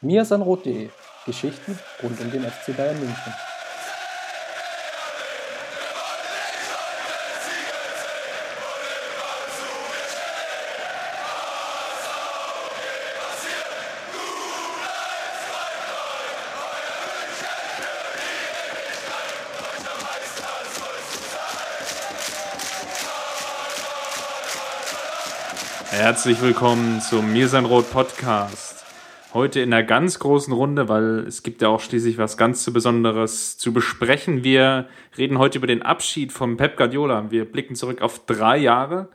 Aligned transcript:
mirsanrot.de 0.00 0.90
Geschichten 1.24 1.78
rund 2.02 2.20
um 2.20 2.30
den 2.30 2.44
FC 2.44 2.76
Bayern 2.76 2.98
München. 2.98 3.34
Herzlich 25.90 26.40
willkommen 26.42 27.00
zum 27.00 27.32
Mirsanrot 27.32 27.90
Podcast. 27.90 28.75
Heute 29.36 29.60
in 29.60 29.74
einer 29.74 29.82
ganz 29.82 30.18
großen 30.18 30.50
Runde, 30.50 30.88
weil 30.88 31.18
es 31.28 31.42
gibt 31.42 31.60
ja 31.60 31.68
auch 31.68 31.80
schließlich 31.80 32.16
was 32.16 32.38
ganz 32.38 32.64
so 32.64 32.72
Besonderes 32.72 33.58
zu 33.58 33.70
besprechen. 33.70 34.44
Wir 34.44 34.88
reden 35.18 35.36
heute 35.36 35.58
über 35.58 35.66
den 35.66 35.82
Abschied 35.82 36.32
von 36.32 36.56
Pep 36.56 36.78
Guardiola. 36.78 37.30
Wir 37.30 37.44
blicken 37.44 37.74
zurück 37.74 38.00
auf 38.00 38.24
drei 38.24 38.56
Jahre. 38.56 39.10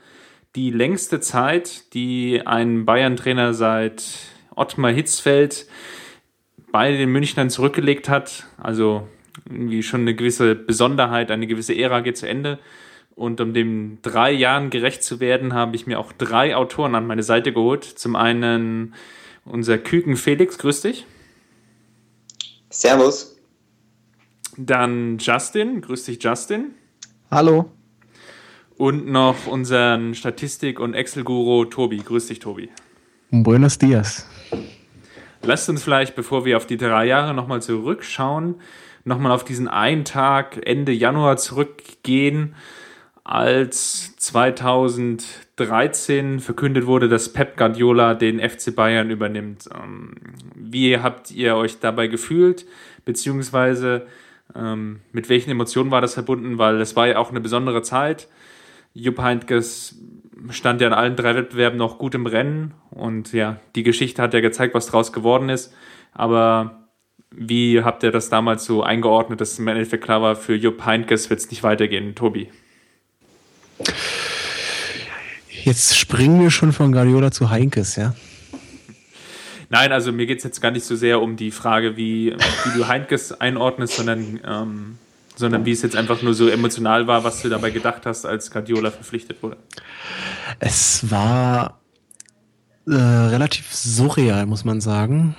Die 0.56 0.70
längste 0.70 1.22
Zeit, 1.22 1.92
die 1.96 2.46
ein 2.46 2.86
Bayern-Trainer 2.86 3.56
seit 3.56 4.04
Ottmar 4.56 4.92
Hitzfeld 4.92 5.66
bei 6.72 6.92
den 6.92 7.12
Münchnern 7.12 7.50
zurückgelegt 7.50 8.08
hat. 8.08 8.46
Also 8.62 9.08
irgendwie 9.50 9.82
schon 9.82 10.02
eine 10.02 10.14
gewisse 10.14 10.54
Besonderheit, 10.54 11.32
eine 11.32 11.48
gewisse 11.48 11.76
Ära 11.76 12.02
geht 12.02 12.18
zu 12.18 12.30
Ende. 12.30 12.60
Und 13.16 13.42
um 13.42 13.56
dem 13.56 13.98
drei 14.04 14.32
Jahren 14.32 14.70
gerecht 14.70 15.04
zu 15.04 15.20
werden, 15.20 15.56
habe 15.56 15.76
ich 15.76 15.88
mir 15.88 15.98
auch 15.98 16.12
drei 16.12 16.56
Autoren 16.56 16.94
an 16.94 17.08
meine 17.08 17.24
Seite 17.24 17.52
geholt. 17.52 17.86
Zum 17.86 18.16
einen 18.16 18.94
unser 19.46 19.78
Küken 19.78 20.18
Felix, 20.18 20.58
grüß 20.58 20.82
dich. 20.82 21.06
Servus. 22.70 23.38
Dann 24.58 25.18
Justin, 25.18 25.82
grüß 25.82 26.06
dich 26.06 26.24
Justin. 26.24 26.76
Hallo. 27.30 27.72
Und 28.78 29.08
noch 29.08 29.48
unseren 29.48 30.16
Statistik- 30.16 30.80
und 30.80 30.94
Excel-Guru 30.94 31.66
Tobi. 31.66 31.98
Grüß 31.98 32.28
dich, 32.28 32.40
Tobi. 32.40 32.70
Buenos 33.30 33.78
dias. 33.78 34.28
Lasst 35.44 35.70
uns 35.70 35.84
vielleicht, 35.84 36.16
bevor 36.16 36.46
wir 36.46 36.58
auf 36.58 36.66
die 36.66 36.78
drei 36.78 37.06
Jahre 37.06 37.34
nochmal 37.34 37.62
zurückschauen, 37.62 38.56
nochmal 39.06 39.32
auf 39.32 39.44
diesen 39.44 39.68
einen 39.68 40.06
Tag 40.06 40.60
Ende 40.66 40.92
Januar 40.92 41.38
zurückgehen 41.38 42.56
als 43.24 44.16
2013 44.18 46.40
verkündet 46.40 46.88
wurde, 46.88 47.08
dass 47.08 47.32
Pep 47.32 47.56
Guardiola 47.58 48.16
den 48.16 48.40
FC 48.40 48.76
Bayern 48.76 49.12
übernimmt. 49.12 49.70
Ähm, 49.74 50.16
wie 50.56 50.98
habt 50.98 51.32
ihr 51.32 51.56
euch 51.56 51.80
dabei 51.80 52.08
gefühlt? 52.08 52.66
Beziehungsweise 53.06 54.08
ähm, 54.56 55.02
mit 55.12 55.30
welchen 55.30 55.52
Emotionen 55.52 55.92
war 55.92 56.02
das 56.02 56.16
verbunden? 56.16 56.58
Weil 56.58 56.82
es 56.82 56.96
war 56.96 57.08
ja 57.08 57.18
auch 57.18 57.30
eine 57.30 57.42
besondere 57.42 57.84
Zeit. 57.84 58.28
Jupp 58.94 59.22
Heynckes 59.22 60.00
stand 60.50 60.82
ja 60.82 60.88
in 60.88 60.94
allen 60.94 61.16
drei 61.16 61.36
Wettbewerben 61.36 61.78
noch 61.78 62.00
gut 62.00 62.16
im 62.16 62.26
Rennen 62.26 62.74
und 62.90 63.32
ja, 63.32 63.60
die 63.76 63.84
Geschichte 63.84 64.22
hat 64.22 64.34
ja 64.34 64.42
gezeigt, 64.42 64.74
was 64.74 64.88
draus 64.88 65.14
geworden 65.14 65.50
ist. 65.50 65.74
Aber 66.14 66.88
wie 67.30 67.84
habt 67.84 68.04
ihr 68.04 68.12
das 68.12 68.30
damals 68.30 68.66
so 68.66 68.84
eingeordnet, 68.84 69.40
dass 69.40 69.60
im 69.60 69.68
Endeffekt 69.68 70.04
klar 70.04 70.22
war, 70.22 70.36
für 70.36 70.56
Jupp 70.56 70.86
Heynckes 70.86 71.30
wird 71.30 71.40
es 71.40 71.50
nicht 71.50 71.64
weitergehen? 71.64 72.16
Tobi. 72.16 72.50
Jetzt 75.64 75.98
springen 75.98 76.42
wir 76.42 76.50
schon 76.50 76.74
von 76.74 76.92
Guardiola 76.92 77.32
zu 77.32 77.50
Heinkes, 77.50 77.96
ja? 77.96 78.14
Nein, 79.70 79.94
also 79.94 80.12
mir 80.12 80.26
geht 80.26 80.40
es 80.40 80.44
jetzt 80.44 80.60
gar 80.60 80.72
nicht 80.72 80.84
so 80.84 80.96
sehr 80.96 81.22
um 81.22 81.38
die 81.38 81.52
Frage, 81.52 81.96
wie, 81.96 82.36
wie 82.66 82.78
du 82.78 82.88
Heinkes 82.88 83.40
einordnest, 83.40 83.96
sondern, 83.96 84.40
ähm, 84.46 84.98
sondern 85.36 85.66
wie 85.66 85.72
es 85.72 85.82
jetzt 85.82 85.96
einfach 85.96 86.22
nur 86.22 86.34
so 86.34 86.50
emotional 86.50 87.08
war, 87.08 87.24
was 87.24 87.42
du 87.42 87.48
dabei 87.48 87.70
gedacht 87.70 88.06
hast, 88.06 88.26
als 88.26 88.52
Guardiola 88.52 88.92
verpflichtet 88.92 89.42
wurde. 89.42 89.56
Es 90.60 91.10
war 91.10 91.80
äh, 92.86 92.94
relativ 92.94 93.74
surreal, 93.74 94.46
muss 94.46 94.66
man 94.66 94.82
sagen. 94.82 95.36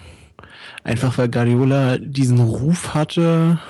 Einfach 0.85 1.19
weil 1.19 1.29
Guardiola 1.29 1.99
diesen 1.99 2.41
Ruf 2.41 2.95
hatte, 2.95 3.61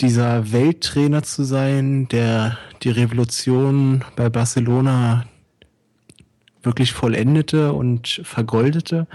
dieser 0.00 0.52
Welttrainer 0.52 1.22
zu 1.22 1.44
sein, 1.44 2.08
der 2.08 2.58
die 2.82 2.90
Revolution 2.90 4.04
bei 4.16 4.28
Barcelona 4.28 5.24
wirklich 6.62 6.92
vollendete 6.92 7.72
und 7.72 8.20
vergoldete. 8.22 9.06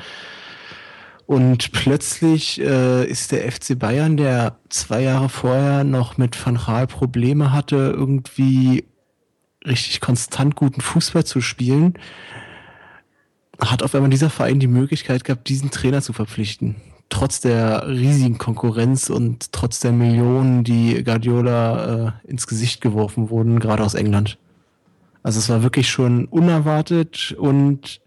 Und 1.26 1.72
plötzlich 1.72 2.60
äh, 2.60 3.06
ist 3.06 3.32
der 3.32 3.50
FC 3.50 3.80
Bayern, 3.80 4.18
der 4.18 4.58
zwei 4.70 5.04
Jahre 5.04 5.30
vorher 5.30 5.84
noch 5.86 6.18
mit 6.18 6.46
Van 6.46 6.58
Gaal 6.58 6.86
Probleme 6.88 7.54
hatte, 7.54 7.94
irgendwie 7.96 8.86
richtig 9.66 10.02
konstant 10.02 10.56
guten 10.56 10.82
Fußball 10.82 11.24
zu 11.24 11.40
spielen, 11.40 11.94
hat 13.62 13.84
auf 13.84 13.96
einmal 13.96 14.10
dieser 14.10 14.30
Verein 14.30 14.60
die 14.60 14.68
Möglichkeit 14.68 15.24
gehabt, 15.24 15.48
diesen 15.48 15.72
Trainer 15.72 16.02
zu 16.02 16.12
verpflichten 16.12 16.76
trotz 17.14 17.40
der 17.42 17.88
riesigen 17.88 18.40
Konkurrenz 18.40 19.12
und 19.12 19.52
trotz 19.52 19.80
der 19.80 19.92
Millionen, 19.92 20.64
die 20.64 21.04
Guardiola 21.04 22.08
äh, 22.08 22.12
ins 22.28 22.48
Gesicht 22.48 22.82
geworfen 22.82 23.30
wurden, 23.30 23.60
gerade 23.60 23.84
aus 23.84 23.94
England. 23.94 24.40
Also 25.22 25.38
es 25.38 25.48
war 25.48 25.62
wirklich 25.62 25.90
schon 25.90 26.26
unerwartet 26.26 27.36
und 27.38 28.02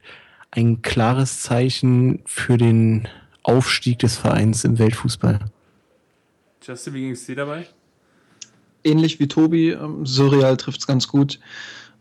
ein 0.50 0.82
klares 0.82 1.40
Zeichen 1.40 2.22
für 2.26 2.58
den 2.58 3.06
Aufstieg 3.44 4.00
des 4.00 4.16
Vereins 4.16 4.64
im 4.64 4.76
Weltfußball. 4.80 5.38
Justin, 6.62 6.94
wie 6.94 7.00
ging 7.02 7.12
es 7.12 7.26
dir 7.26 7.36
dabei? 7.36 7.68
Ähnlich 8.82 9.20
wie 9.20 9.28
Tobi, 9.28 9.70
ähm, 9.70 10.04
surreal 10.04 10.56
trifft 10.56 10.80
es 10.80 10.86
ganz 10.88 11.06
gut. 11.06 11.38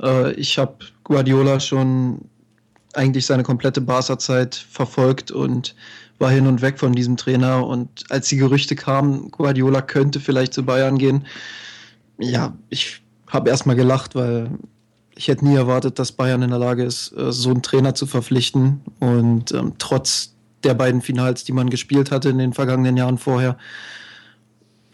Äh, 0.01 0.33
ich 0.33 0.57
habe 0.57 0.77
Guardiola 1.03 1.59
schon 1.59 2.27
eigentlich 2.95 3.27
seine 3.27 3.43
komplette 3.43 3.81
Barca-Zeit 3.81 4.55
verfolgt 4.55 5.29
und 5.29 5.75
war 6.19 6.31
hin 6.31 6.47
und 6.47 6.61
weg 6.61 6.79
von 6.79 6.93
diesem 6.93 7.17
Trainer. 7.17 7.65
Und 7.65 8.05
als 8.09 8.29
die 8.29 8.37
Gerüchte 8.37 8.75
kamen, 8.75 9.31
Guardiola 9.31 9.81
könnte 9.81 10.19
vielleicht 10.19 10.53
zu 10.53 10.63
Bayern 10.63 10.97
gehen, 10.97 11.25
ja, 12.17 12.53
ich 12.69 13.01
habe 13.27 13.49
erstmal 13.49 13.75
gelacht, 13.75 14.15
weil 14.15 14.49
ich 15.15 15.27
hätte 15.27 15.45
nie 15.45 15.55
erwartet, 15.55 15.99
dass 15.99 16.11
Bayern 16.11 16.41
in 16.41 16.49
der 16.49 16.59
Lage 16.59 16.83
ist, 16.83 17.11
äh, 17.17 17.31
so 17.31 17.49
einen 17.49 17.61
Trainer 17.61 17.95
zu 17.95 18.05
verpflichten. 18.05 18.81
Und 18.99 19.51
ähm, 19.51 19.73
trotz 19.77 20.33
der 20.63 20.73
beiden 20.73 21.01
Finals, 21.01 21.43
die 21.43 21.53
man 21.53 21.69
gespielt 21.69 22.11
hatte 22.11 22.29
in 22.29 22.37
den 22.37 22.53
vergangenen 22.53 22.97
Jahren 22.97 23.17
vorher, 23.17 23.57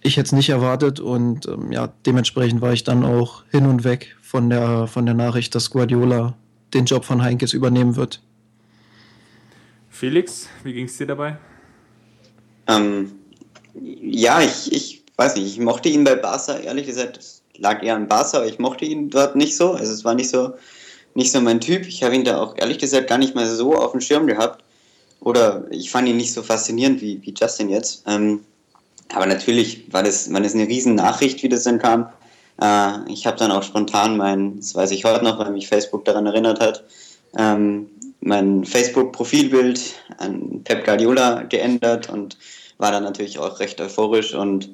ich 0.03 0.17
hätte 0.17 0.27
es 0.27 0.31
nicht 0.31 0.49
erwartet 0.49 0.99
und 0.99 1.47
ähm, 1.47 1.71
ja, 1.71 1.89
dementsprechend 2.05 2.61
war 2.61 2.73
ich 2.73 2.83
dann 2.83 3.05
auch 3.05 3.43
hin 3.51 3.67
und 3.67 3.83
weg 3.83 4.15
von 4.21 4.49
der, 4.49 4.87
von 4.87 5.05
der 5.05 5.13
Nachricht, 5.13 5.53
dass 5.53 5.69
Guardiola 5.69 6.33
den 6.73 6.85
Job 6.85 7.05
von 7.05 7.21
Heinkes 7.21 7.53
übernehmen 7.53 7.95
wird. 7.95 8.21
Felix, 10.01 10.47
wie 10.63 10.73
ging 10.73 10.85
es 10.85 10.97
dir 10.97 11.05
dabei? 11.05 11.37
Ähm, 12.65 13.11
ja, 13.75 14.41
ich, 14.41 14.71
ich 14.73 15.03
weiß 15.15 15.35
nicht, 15.35 15.45
ich 15.45 15.59
mochte 15.59 15.89
ihn 15.89 16.03
bei 16.03 16.15
Barca, 16.15 16.57
ehrlich 16.57 16.87
gesagt, 16.87 17.17
es 17.17 17.43
lag 17.55 17.83
eher 17.83 17.97
an 17.97 18.07
Barca, 18.07 18.37
aber 18.37 18.47
ich 18.47 18.57
mochte 18.57 18.83
ihn 18.83 19.11
dort 19.11 19.35
nicht 19.35 19.55
so. 19.55 19.73
Also 19.73 19.93
es 19.93 20.03
war 20.03 20.15
nicht 20.15 20.31
so, 20.31 20.53
nicht 21.13 21.31
so 21.31 21.39
mein 21.39 21.61
Typ. 21.61 21.85
Ich 21.85 22.01
habe 22.01 22.15
ihn 22.15 22.23
da 22.23 22.41
auch 22.41 22.57
ehrlich 22.57 22.79
gesagt 22.79 23.09
gar 23.09 23.19
nicht 23.19 23.35
mal 23.35 23.47
so 23.47 23.75
auf 23.75 23.91
dem 23.91 24.01
Schirm 24.01 24.25
gehabt. 24.25 24.63
Oder 25.19 25.67
ich 25.69 25.91
fand 25.91 26.07
ihn 26.07 26.17
nicht 26.17 26.33
so 26.33 26.41
faszinierend 26.41 26.99
wie, 26.99 27.21
wie 27.21 27.35
Justin 27.39 27.69
jetzt. 27.69 28.03
Ähm, 28.07 28.43
aber 29.13 29.27
natürlich 29.27 29.93
war 29.93 30.01
das, 30.01 30.33
war 30.33 30.41
das 30.41 30.55
eine 30.55 30.67
riesen 30.67 30.95
Nachricht, 30.95 31.43
wie 31.43 31.49
das 31.49 31.61
dann 31.65 31.77
kam. 31.77 32.09
Äh, 32.59 33.07
ich 33.07 33.27
habe 33.27 33.37
dann 33.37 33.51
auch 33.51 33.61
spontan 33.61 34.17
mein, 34.17 34.57
das 34.57 34.73
weiß 34.73 34.89
ich 34.89 35.05
heute 35.05 35.23
noch, 35.23 35.37
weil 35.37 35.51
mich 35.51 35.67
Facebook 35.67 36.05
daran 36.05 36.25
erinnert 36.25 36.59
hat, 36.59 36.85
ähm, 37.37 37.85
mein 38.21 38.65
Facebook-Profilbild 38.65 39.95
an 40.17 40.63
Pep 40.63 40.85
Guardiola 40.85 41.43
geändert 41.43 42.09
und 42.09 42.37
war 42.77 42.91
dann 42.91 43.03
natürlich 43.03 43.39
auch 43.39 43.59
recht 43.59 43.81
euphorisch. 43.81 44.33
Und 44.33 44.69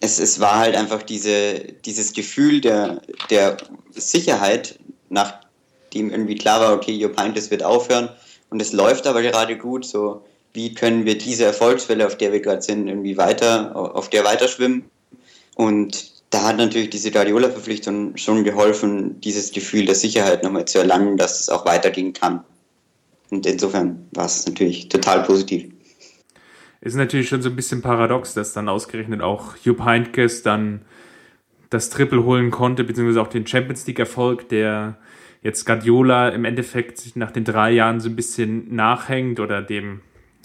es, 0.00 0.18
es 0.18 0.40
war 0.40 0.58
halt 0.58 0.74
einfach 0.74 1.02
diese, 1.02 1.60
dieses 1.84 2.12
Gefühl 2.12 2.60
der, 2.60 3.02
der 3.30 3.56
Sicherheit, 3.92 4.78
nachdem 5.08 6.10
irgendwie 6.10 6.36
klar 6.36 6.60
war, 6.60 6.74
okay, 6.74 6.92
Jupp 6.92 7.18
Heynckes 7.18 7.50
wird 7.50 7.62
aufhören. 7.62 8.08
Und 8.50 8.60
es 8.60 8.72
läuft 8.72 9.06
aber 9.06 9.22
gerade 9.22 9.56
gut, 9.56 9.84
so 9.84 10.24
wie 10.52 10.74
können 10.74 11.04
wir 11.04 11.16
diese 11.16 11.44
Erfolgswelle, 11.44 12.06
auf 12.06 12.16
der 12.16 12.32
wir 12.32 12.40
gerade 12.40 12.62
sind, 12.62 12.88
irgendwie 12.88 13.16
weiter, 13.16 13.76
auf 13.76 14.10
der 14.10 14.24
weiter 14.24 14.48
schwimmen 14.48 14.90
und 15.60 16.10
da 16.30 16.44
hat 16.44 16.56
natürlich 16.56 16.88
diese 16.88 17.10
Guardiola-Verpflichtung 17.10 18.16
schon 18.16 18.44
geholfen, 18.44 19.20
dieses 19.20 19.52
Gefühl 19.52 19.84
der 19.84 19.94
Sicherheit 19.94 20.42
nochmal 20.42 20.64
zu 20.64 20.78
erlangen, 20.78 21.18
dass 21.18 21.40
es 21.40 21.48
auch 21.50 21.66
weitergehen 21.66 22.14
kann. 22.14 22.44
Und 23.30 23.46
insofern 23.46 24.06
war 24.12 24.26
es 24.26 24.46
natürlich 24.46 24.88
total 24.88 25.22
positiv. 25.22 25.72
Ist 26.80 26.96
natürlich 26.96 27.28
schon 27.28 27.42
so 27.42 27.50
ein 27.50 27.56
bisschen 27.56 27.82
paradox, 27.82 28.34
dass 28.34 28.52
dann 28.52 28.68
ausgerechnet 28.68 29.20
auch 29.20 29.56
Jupp 29.62 29.84
Heynckes 29.84 30.42
dann 30.42 30.82
das 31.68 31.90
Triple 31.90 32.24
holen 32.24 32.50
konnte, 32.50 32.84
beziehungsweise 32.84 33.20
auch 33.22 33.28
den 33.28 33.46
Champions 33.46 33.86
League-Erfolg, 33.86 34.48
der 34.48 34.98
jetzt 35.42 35.64
Guardiola 35.64 36.30
im 36.30 36.44
Endeffekt 36.44 37.16
nach 37.16 37.30
den 37.30 37.44
drei 37.44 37.70
Jahren 37.70 38.00
so 38.00 38.08
ein 38.08 38.16
bisschen 38.16 38.74
nachhängt 38.74 39.40
oder 39.40 39.62
dem 39.62 40.00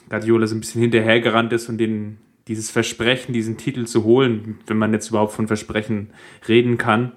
Guardiola 0.09 0.47
so 0.47 0.55
ein 0.55 0.59
bisschen 0.59 0.81
hinterhergerannt 0.81 1.51
ist 1.53 1.67
und 1.67 1.77
den, 1.77 2.17
dieses 2.47 2.69
Versprechen, 2.69 3.33
diesen 3.33 3.57
Titel 3.57 3.85
zu 3.85 4.03
holen, 4.03 4.59
wenn 4.67 4.77
man 4.77 4.93
jetzt 4.93 5.09
überhaupt 5.09 5.33
von 5.33 5.47
Versprechen 5.47 6.11
reden 6.47 6.77
kann, 6.77 7.13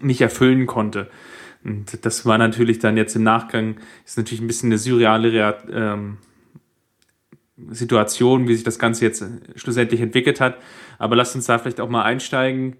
nicht 0.00 0.20
erfüllen 0.20 0.66
konnte. 0.66 1.08
Und 1.64 2.04
das 2.04 2.26
war 2.26 2.36
natürlich 2.38 2.78
dann 2.78 2.96
jetzt 2.96 3.16
im 3.16 3.22
Nachgang, 3.22 3.76
ist 4.04 4.18
natürlich 4.18 4.40
ein 4.40 4.46
bisschen 4.46 4.68
eine 4.68 4.78
surreale 4.78 5.56
ähm, 5.72 6.18
Situation, 7.70 8.48
wie 8.48 8.54
sich 8.54 8.64
das 8.64 8.78
Ganze 8.78 9.04
jetzt 9.04 9.24
schlussendlich 9.56 10.00
entwickelt 10.00 10.40
hat. 10.40 10.58
Aber 10.98 11.16
lasst 11.16 11.34
uns 11.34 11.46
da 11.46 11.58
vielleicht 11.58 11.80
auch 11.80 11.88
mal 11.88 12.02
einsteigen, 12.02 12.76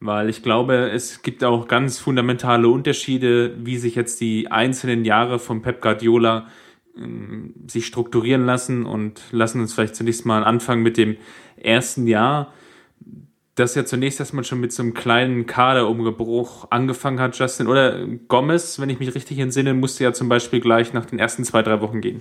weil 0.00 0.28
ich 0.28 0.42
glaube, 0.42 0.90
es 0.90 1.22
gibt 1.22 1.42
auch 1.42 1.66
ganz 1.66 1.98
fundamentale 1.98 2.68
Unterschiede, 2.68 3.54
wie 3.58 3.78
sich 3.78 3.94
jetzt 3.94 4.20
die 4.20 4.50
einzelnen 4.50 5.04
Jahre 5.04 5.38
von 5.38 5.62
Pep 5.62 5.80
Guardiola 5.80 6.46
ähm, 6.96 7.54
sich 7.66 7.86
strukturieren 7.86 8.46
lassen 8.46 8.86
und 8.86 9.20
lassen 9.32 9.60
uns 9.60 9.74
vielleicht 9.74 9.96
zunächst 9.96 10.26
mal 10.26 10.44
anfangen 10.44 10.82
mit 10.82 10.96
dem 10.96 11.16
ersten 11.56 12.06
Jahr, 12.06 12.52
das 13.58 13.74
ja 13.74 13.84
zunächst 13.84 14.20
erstmal 14.20 14.44
schon 14.44 14.60
mit 14.60 14.72
so 14.72 14.82
einem 14.82 14.94
kleinen 14.94 15.46
Kaderumgebruch 15.46 16.68
angefangen 16.70 17.20
hat, 17.20 17.38
Justin. 17.38 17.66
Oder 17.66 18.06
Gomez, 18.28 18.78
wenn 18.78 18.90
ich 18.90 18.98
mich 18.98 19.14
richtig 19.14 19.38
entsinne, 19.38 19.74
musste 19.74 20.04
ja 20.04 20.12
zum 20.12 20.28
Beispiel 20.28 20.60
gleich 20.60 20.92
nach 20.92 21.06
den 21.06 21.18
ersten 21.18 21.44
zwei, 21.44 21.62
drei 21.62 21.80
Wochen 21.80 22.00
gehen. 22.00 22.20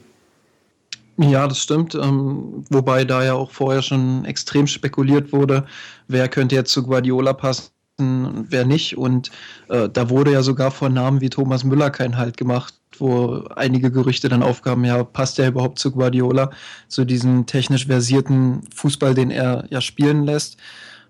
Ja, 1.18 1.48
das 1.48 1.60
stimmt. 1.60 1.96
Ähm, 1.96 2.64
wobei 2.70 3.04
da 3.04 3.24
ja 3.24 3.34
auch 3.34 3.52
vorher 3.52 3.82
schon 3.82 4.26
extrem 4.26 4.68
spekuliert 4.68 5.34
wurde, 5.34 5.66
wer 6.08 6.28
könnte 6.28 6.56
jetzt 6.56 6.72
zu 6.72 6.84
Guardiola 6.84 7.34
passen 7.34 7.72
und 7.98 8.48
wer 8.50 8.66
nicht. 8.66 8.98
Und 8.98 9.32
äh, 9.70 9.90
da 9.90 10.10
wurde 10.10 10.32
ja 10.32 10.44
sogar 10.44 10.72
vor 10.72 10.90
Namen 10.90 11.22
wie 11.22 11.30
Thomas 11.30 11.64
Müller 11.64 11.90
kein 11.90 12.18
Halt 12.18 12.38
gemacht, 12.38 12.76
wo 13.00 13.44
einige 13.56 13.92
Gerüchte 13.92 14.30
dann 14.30 14.44
aufgaben, 14.44 14.86
ja, 14.86 15.04
passt 15.04 15.40
er 15.40 15.48
überhaupt 15.48 15.80
zu 15.80 15.92
Guardiola, 15.92 16.52
zu 16.88 17.04
diesem 17.04 17.48
technisch 17.48 17.88
versierten 17.88 18.62
Fußball, 18.76 19.16
den 19.16 19.32
er 19.32 19.66
ja 19.70 19.82
spielen 19.82 20.24
lässt. 20.24 20.58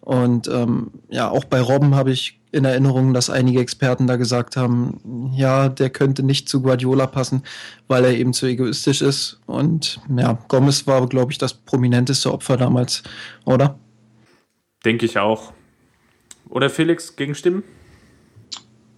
Und 0.07 0.47
ähm, 0.47 0.91
ja, 1.09 1.29
auch 1.29 1.43
bei 1.43 1.59
Robben 1.59 1.93
habe 1.93 2.11
ich 2.11 2.39
in 2.53 2.63
Erinnerung, 2.63 3.13
dass 3.13 3.29
einige 3.29 3.59
Experten 3.59 4.07
da 4.07 4.15
gesagt 4.15 4.55
haben, 4.55 5.01
ja, 5.35 5.67
der 5.67 5.89
könnte 5.89 6.23
nicht 6.23 6.47
zu 6.47 6.61
Guardiola 6.61 7.07
passen, 7.07 7.43
weil 7.89 8.05
er 8.05 8.13
eben 8.13 8.31
zu 8.31 8.45
egoistisch 8.45 9.01
ist. 9.01 9.41
Und 9.47 9.99
ja, 10.17 10.39
Gomez 10.47 10.87
war, 10.87 11.05
glaube 11.07 11.33
ich, 11.33 11.39
das 11.39 11.53
prominenteste 11.53 12.31
Opfer 12.31 12.55
damals, 12.55 13.03
oder? 13.43 13.77
Denke 14.85 15.05
ich 15.05 15.19
auch. 15.19 15.51
Oder 16.47 16.69
Felix, 16.69 17.17
Gegenstimmen? 17.17 17.63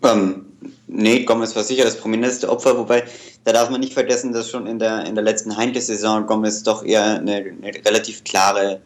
Ähm, 0.04 0.46
nee, 0.86 1.24
Gomez 1.24 1.56
war 1.56 1.64
sicher 1.64 1.86
das 1.86 1.98
prominenteste 1.98 2.48
Opfer, 2.52 2.78
wobei 2.78 3.04
da 3.46 3.54
darf 3.54 3.72
man 3.72 3.80
nicht 3.80 3.94
vergessen, 3.94 4.32
dass 4.32 4.52
schon 4.52 4.68
in 4.68 4.78
der, 4.78 5.08
in 5.08 5.16
der 5.16 5.24
letzten 5.24 5.58
Heinke-Saison 5.58 6.28
Gomez 6.28 6.62
doch 6.62 6.86
eher 6.86 7.18
eine, 7.18 7.38
eine 7.38 7.74
relativ 7.84 8.24
klare 8.24 8.80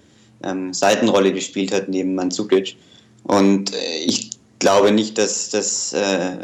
ähm, 0.43 0.73
Seitenrolle 0.73 1.33
gespielt 1.33 1.73
hat 1.73 1.89
neben 1.89 2.15
Mandzukic. 2.15 2.75
Und 3.23 3.73
äh, 3.73 3.97
ich 4.05 4.31
glaube 4.59 4.91
nicht, 4.91 5.17
dass, 5.17 5.49
dass 5.49 5.93
äh, 5.93 6.37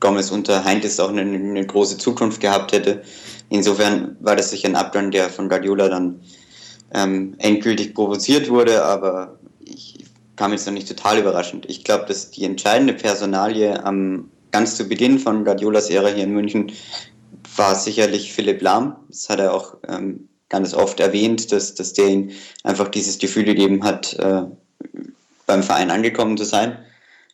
Gomez 0.00 0.30
unter 0.30 0.64
Heintjes 0.64 1.00
auch 1.00 1.08
eine, 1.08 1.22
eine, 1.22 1.66
große 1.66 1.98
Zukunft 1.98 2.40
gehabt 2.40 2.72
hätte. 2.72 3.02
Insofern 3.48 4.16
war 4.20 4.36
das 4.36 4.50
sicher 4.50 4.68
ein 4.68 4.76
Abgang, 4.76 5.10
der 5.10 5.30
von 5.30 5.48
Guardiola 5.48 5.88
dann 5.88 6.20
ähm, 6.92 7.34
endgültig 7.38 7.94
provoziert 7.94 8.48
wurde, 8.50 8.84
aber 8.84 9.38
ich 9.64 10.04
kam 10.36 10.52
jetzt 10.52 10.66
noch 10.66 10.74
nicht 10.74 10.88
total 10.88 11.18
überraschend. 11.18 11.66
Ich 11.68 11.84
glaube, 11.84 12.06
dass 12.06 12.30
die 12.30 12.44
entscheidende 12.44 12.92
Personalie 12.92 13.82
am 13.84 14.30
ganz 14.50 14.76
zu 14.76 14.88
Beginn 14.88 15.18
von 15.18 15.44
Guardiolas 15.44 15.90
Ära 15.90 16.08
hier 16.08 16.24
in 16.24 16.32
München 16.32 16.72
war 17.56 17.74
sicherlich 17.74 18.32
Philipp 18.32 18.62
Lahm. 18.62 18.96
Das 19.08 19.28
hat 19.28 19.40
er 19.40 19.54
auch 19.54 19.76
ähm, 19.88 20.28
ganz 20.54 20.72
oft 20.72 21.00
erwähnt, 21.00 21.50
dass, 21.50 21.74
dass 21.74 21.94
der 21.94 22.08
ihn 22.08 22.32
einfach 22.62 22.88
dieses 22.88 23.18
Gefühl 23.18 23.42
gegeben 23.44 23.82
hat, 23.82 24.14
äh, 24.14 24.42
beim 25.46 25.62
Verein 25.64 25.90
angekommen 25.90 26.36
zu 26.36 26.44
sein. 26.44 26.78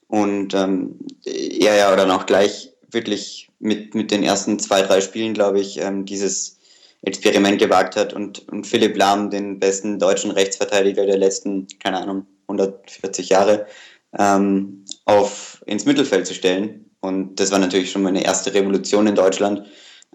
Und 0.08 0.54
ähm, 0.54 0.98
er 1.26 1.76
ja 1.76 1.94
dann 1.94 2.10
auch 2.10 2.24
gleich 2.24 2.72
wirklich 2.90 3.50
mit, 3.58 3.94
mit 3.94 4.10
den 4.10 4.22
ersten 4.22 4.58
zwei, 4.58 4.80
drei 4.80 5.02
Spielen, 5.02 5.34
glaube 5.34 5.60
ich, 5.60 5.78
ähm, 5.80 6.06
dieses 6.06 6.58
Experiment 7.02 7.58
gewagt 7.58 7.94
hat 7.94 8.14
und, 8.14 8.48
und 8.48 8.66
Philipp 8.66 8.96
Lahm, 8.96 9.28
den 9.28 9.58
besten 9.58 9.98
deutschen 9.98 10.30
Rechtsverteidiger 10.30 11.04
der 11.04 11.18
letzten, 11.18 11.66
keine 11.78 11.98
Ahnung, 12.00 12.26
140 12.48 13.28
Jahre, 13.28 13.66
ähm, 14.18 14.84
auf, 15.04 15.62
ins 15.66 15.84
Mittelfeld 15.84 16.26
zu 16.26 16.34
stellen. 16.34 16.90
Und 17.00 17.38
das 17.38 17.50
war 17.50 17.58
natürlich 17.58 17.90
schon 17.90 18.02
mal 18.02 18.08
eine 18.08 18.24
erste 18.24 18.52
Revolution 18.54 19.06
in 19.06 19.14
Deutschland. 19.14 19.66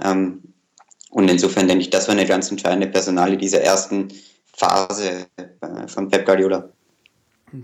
Ähm, 0.03 0.54
und 1.15 1.31
insofern 1.31 1.69
denke 1.69 1.81
ich, 1.81 1.89
das 1.89 2.09
war 2.09 2.13
eine 2.13 2.25
ganz 2.25 2.51
entscheidende 2.51 2.87
Personalie 2.87 3.37
dieser 3.37 3.61
ersten 3.61 4.09
Phase 4.51 5.27
äh, 5.37 5.87
von 5.87 6.09
Pep 6.09 6.25
Guardiola. 6.25 6.67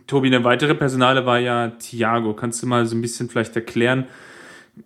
Tobi, 0.07 0.27
eine 0.27 0.45
weitere 0.45 0.74
Personale 0.74 1.25
war 1.25 1.38
ja 1.38 1.71
Thiago. 1.71 2.33
Kannst 2.33 2.63
du 2.63 2.68
mal 2.68 2.86
so 2.86 2.95
ein 2.95 3.01
bisschen 3.01 3.27
vielleicht 3.30 3.53
erklären, 3.57 4.07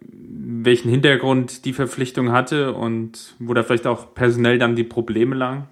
welchen 0.01 0.89
Hintergrund 0.89 1.65
die 1.65 1.73
Verpflichtung 1.73 2.31
hatte 2.31 2.73
und 2.73 3.35
wo 3.37 3.53
da 3.53 3.61
vielleicht 3.61 3.85
auch 3.85 4.15
personell 4.15 4.57
dann 4.57 4.75
die 4.75 4.83
Probleme 4.83 5.35
lagen? 5.35 5.67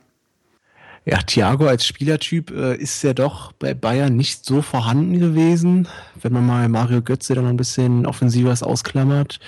Ja, 1.04 1.18
Thiago 1.18 1.66
als 1.66 1.88
Spielertyp 1.88 2.52
äh, 2.52 2.76
ist 2.76 3.02
ja 3.02 3.16
doch 3.16 3.54
bei 3.54 3.74
Bayern 3.74 4.16
nicht 4.16 4.46
so 4.46 4.62
vorhanden 4.62 5.20
gewesen, 5.20 5.88
wenn 6.22 6.32
man 6.32 6.46
mal 6.46 6.70
Mario 6.70 7.02
Götze 7.02 7.34
dann 7.34 7.48
ein 7.48 7.58
bisschen 7.58 8.06
offensiver 8.06 8.56
ausklammert. 8.62 9.40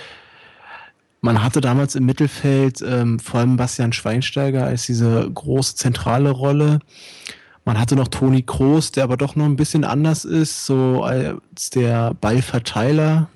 Man 1.26 1.42
hatte 1.42 1.60
damals 1.60 1.96
im 1.96 2.06
Mittelfeld 2.06 2.84
ähm, 2.88 3.18
vor 3.18 3.40
allem 3.40 3.58
Bastian 3.58 3.94
Schweinsteiger 3.94 4.64
als 4.64 4.86
diese 4.86 5.28
große 5.28 5.74
zentrale 5.74 6.30
Rolle. 6.30 6.78
Man 7.66 7.80
hatte 7.80 7.96
noch 7.96 8.10
Toni 8.10 8.44
Kroos, 8.44 8.92
der 8.92 9.06
aber 9.06 9.18
doch 9.18 9.36
noch 9.36 9.46
ein 9.46 9.56
bisschen 9.56 9.86
anders 9.86 10.24
ist, 10.24 10.68
so 10.68 11.02
als 11.02 11.72
der 11.72 12.14
Ballverteiler, 12.14 13.28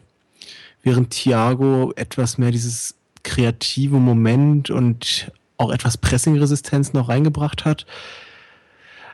während 0.83 1.09
Thiago 1.09 1.91
etwas 1.95 2.37
mehr 2.37 2.51
dieses 2.51 2.93
kreative 3.23 3.97
Moment 3.97 4.69
und 4.69 5.31
auch 5.57 5.71
etwas 5.71 5.97
Pressing-Resistenz 5.97 6.93
noch 6.93 7.09
reingebracht 7.09 7.65
hat. 7.65 7.87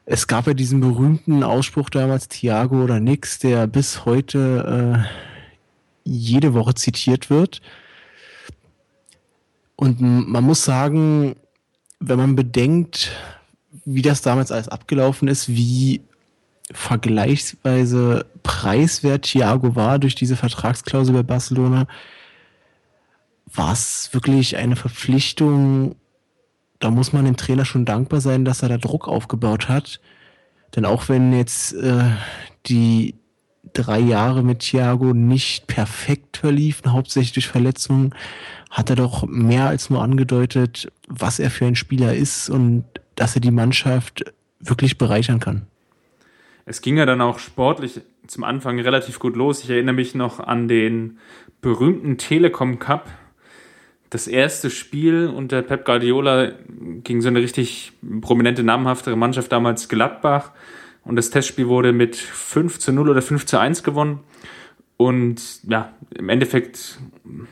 Es 0.05 0.27
gab 0.27 0.47
ja 0.47 0.53
diesen 0.53 0.81
berühmten 0.81 1.43
Ausspruch 1.43 1.89
damals, 1.89 2.27
Thiago 2.27 2.83
oder 2.83 2.99
nix, 2.99 3.39
der 3.39 3.67
bis 3.67 4.03
heute 4.03 5.05
äh, 5.07 5.07
jede 6.03 6.53
Woche 6.53 6.73
zitiert 6.73 7.29
wird. 7.29 7.61
Und 9.75 10.01
man 10.01 10.43
muss 10.43 10.63
sagen, 10.63 11.35
wenn 11.99 12.17
man 12.17 12.35
bedenkt, 12.35 13.11
wie 13.85 14.01
das 14.01 14.21
damals 14.21 14.51
alles 14.51 14.69
abgelaufen 14.69 15.27
ist, 15.27 15.49
wie 15.49 16.01
vergleichsweise 16.71 18.25
preiswert 18.41 19.23
Thiago 19.23 19.75
war 19.75 19.99
durch 19.99 20.15
diese 20.15 20.35
Vertragsklausel 20.35 21.13
bei 21.13 21.23
Barcelona, 21.23 21.87
war 23.53 23.73
es 23.73 24.09
wirklich 24.11 24.57
eine 24.57 24.75
Verpflichtung, 24.75 25.95
da 26.79 26.89
muss 26.89 27.13
man 27.13 27.25
dem 27.25 27.37
Trainer 27.37 27.65
schon 27.65 27.85
dankbar 27.85 28.21
sein, 28.21 28.45
dass 28.45 28.63
er 28.63 28.69
da 28.69 28.77
Druck 28.77 29.07
aufgebaut 29.07 29.69
hat. 29.69 29.99
Denn 30.75 30.85
auch 30.85 31.07
wenn 31.07 31.31
jetzt 31.31 31.73
äh, 31.73 32.11
die 32.65 33.15
drei 33.73 33.99
Jahre 33.99 34.43
mit 34.43 34.59
Thiago 34.59 35.13
nicht 35.13 35.67
perfekt 35.67 36.37
verliefen, 36.37 36.91
hauptsächlich 36.91 37.33
durch 37.33 37.47
Verletzungen, 37.47 38.13
hat 38.75 38.89
er 38.89 38.97
doch 38.97 39.25
mehr 39.25 39.67
als 39.67 39.89
nur 39.89 40.03
angedeutet, 40.03 40.91
was 41.07 41.39
er 41.39 41.49
für 41.49 41.65
ein 41.65 41.77
Spieler 41.77 42.13
ist 42.13 42.49
und 42.49 42.83
dass 43.15 43.33
er 43.33 43.39
die 43.39 43.51
Mannschaft 43.51 44.33
wirklich 44.59 44.97
bereichern 44.97 45.39
kann. 45.39 45.65
Es 46.65 46.81
ging 46.81 46.97
ja 46.97 47.05
dann 47.05 47.21
auch 47.21 47.39
sportlich 47.39 48.01
zum 48.27 48.43
Anfang 48.43 48.77
relativ 48.77 49.19
gut 49.19 49.37
los. 49.37 49.63
Ich 49.63 49.69
erinnere 49.69 49.95
mich 49.95 50.13
noch 50.13 50.41
an 50.41 50.67
den 50.67 51.19
berühmten 51.61 52.17
Telekom 52.17 52.77
Cup. 52.77 53.07
Das 54.09 54.27
erste 54.27 54.69
Spiel 54.69 55.27
unter 55.27 55.61
Pep 55.61 55.85
Guardiola 55.85 56.51
gegen 57.01 57.21
so 57.21 57.29
eine 57.29 57.39
richtig 57.39 57.93
prominente, 58.19 58.63
namhaftere 58.63 59.15
Mannschaft, 59.15 59.53
damals 59.53 59.87
Gladbach. 59.87 60.51
Und 61.05 61.15
das 61.15 61.29
Testspiel 61.29 61.69
wurde 61.69 61.93
mit 61.93 62.17
5 62.17 62.77
zu 62.79 62.91
0 62.91 63.07
oder 63.07 63.21
5 63.21 63.45
zu 63.45 63.57
1 63.57 63.83
gewonnen. 63.83 64.19
Und 64.97 65.63
ja, 65.69 65.93
im 66.17 66.29
Endeffekt 66.29 66.99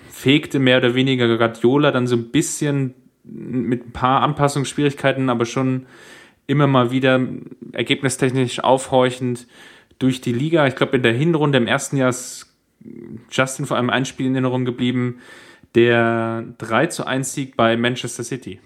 fegte 0.09 0.59
mehr 0.59 0.77
oder 0.77 0.95
weniger 0.95 1.37
Guardiola 1.37 1.91
dann 1.91 2.07
so 2.07 2.15
ein 2.15 2.31
bisschen 2.31 2.93
mit 3.23 3.87
ein 3.87 3.91
paar 3.91 4.21
Anpassungsschwierigkeiten, 4.21 5.29
aber 5.29 5.45
schon 5.45 5.85
immer 6.47 6.67
mal 6.67 6.91
wieder 6.91 7.21
ergebnistechnisch 7.71 8.61
aufhorchend 8.61 9.47
durch 9.99 10.21
die 10.21 10.33
Liga. 10.33 10.67
Ich 10.67 10.75
glaube, 10.75 10.97
in 10.97 11.03
der 11.03 11.13
Hinrunde 11.13 11.57
im 11.57 11.67
ersten 11.67 11.97
Jahr 11.97 12.09
ist 12.09 12.53
Justin 13.31 13.65
vor 13.65 13.77
allem 13.77 13.89
ein 13.89 14.05
Spiel 14.05 14.27
in 14.27 14.35
Erinnerung 14.35 14.65
geblieben, 14.65 15.19
der 15.75 16.45
3 16.57 16.87
zu 16.87 17.07
1 17.07 17.33
Sieg 17.33 17.55
bei 17.55 17.77
Manchester 17.77 18.23
City. 18.23 18.59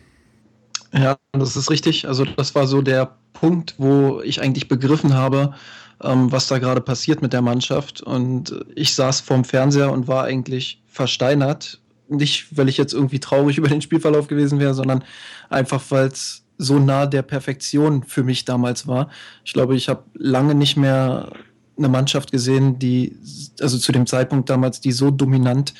Ja, 0.94 1.18
das 1.34 1.56
ist 1.56 1.70
richtig. 1.70 2.08
Also 2.08 2.26
das 2.26 2.56
war 2.56 2.68
so 2.68 2.82
der 2.82 3.18
Punkt, 3.34 3.76
wo 3.78 4.22
ich 4.22 4.42
eigentlich 4.42 4.68
begriffen 4.68 5.14
habe, 5.14 5.54
ähm, 6.02 6.32
was 6.32 6.48
da 6.48 6.60
gerade 6.60 6.82
passiert 6.82 7.22
mit 7.22 7.34
der 7.34 7.42
Mannschaft. 7.42 8.02
Und 8.02 8.66
ich 8.76 8.96
saß 8.96 9.22
vorm 9.22 9.44
Fernseher 9.44 9.92
und 9.92 10.08
war 10.08 10.24
eigentlich 10.24 10.82
versteinert. 10.88 11.80
Nicht, 12.10 12.58
weil 12.58 12.70
ich 12.70 12.78
jetzt 12.78 12.94
irgendwie 12.94 13.20
traurig 13.20 13.58
über 13.58 13.70
den 13.70 13.82
Spielverlauf 13.82 14.28
gewesen 14.28 14.60
wäre, 14.60 14.74
sondern 14.74 15.04
einfach, 15.50 15.84
weil 15.90 16.08
es 16.08 16.44
so 16.58 16.80
nah 16.80 17.06
der 17.06 17.22
Perfektion 17.22 18.04
für 18.04 18.24
mich 18.24 18.46
damals 18.46 18.88
war. 18.88 19.10
Ich 19.46 19.54
glaube, 19.54 19.76
ich 19.76 19.90
habe 19.90 20.04
lange 20.16 20.56
nicht 20.56 20.76
mehr 20.76 21.32
eine 21.78 21.90
Mannschaft 21.90 22.32
gesehen, 22.32 22.80
die, 22.80 23.16
also 23.62 23.78
zu 23.78 23.92
dem 23.92 24.08
Zeitpunkt 24.08 24.50
damals, 24.50 24.82
die 24.82 24.92
so 24.92 25.12
dominant 25.12 25.76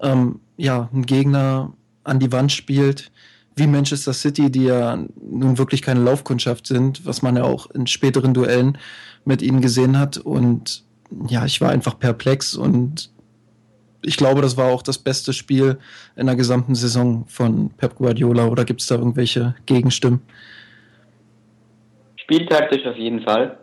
ähm, 0.00 0.40
ja, 0.56 0.88
einen 0.92 1.06
Gegner 1.06 1.72
an 2.04 2.20
die 2.20 2.30
Wand 2.30 2.52
spielt, 2.52 3.10
wie 3.56 3.66
Manchester 3.66 4.12
City, 4.12 4.50
die 4.50 4.64
ja 4.64 5.04
nun 5.20 5.58
wirklich 5.58 5.82
keine 5.82 6.00
Laufkundschaft 6.00 6.66
sind, 6.66 7.04
was 7.04 7.22
man 7.22 7.36
ja 7.36 7.44
auch 7.44 7.70
in 7.70 7.86
späteren 7.86 8.34
Duellen 8.34 8.78
mit 9.24 9.42
ihnen 9.42 9.60
gesehen 9.60 9.98
hat. 9.98 10.16
Und 10.16 10.84
ja, 11.28 11.44
ich 11.44 11.60
war 11.60 11.70
einfach 11.70 11.98
perplex 11.98 12.54
und 12.54 13.10
ich 14.04 14.16
glaube, 14.16 14.42
das 14.42 14.56
war 14.56 14.72
auch 14.72 14.82
das 14.82 14.98
beste 14.98 15.32
Spiel 15.32 15.78
in 16.16 16.26
der 16.26 16.34
gesamten 16.34 16.74
Saison 16.74 17.24
von 17.28 17.70
Pep 17.76 17.96
Guardiola. 17.96 18.46
Oder 18.46 18.64
gibt 18.64 18.80
es 18.80 18.88
da 18.88 18.96
irgendwelche 18.96 19.54
Gegenstimmen? 19.66 20.22
Spieltaktisch 22.16 22.84
auf 22.86 22.96
jeden 22.96 23.22
Fall. 23.22 23.58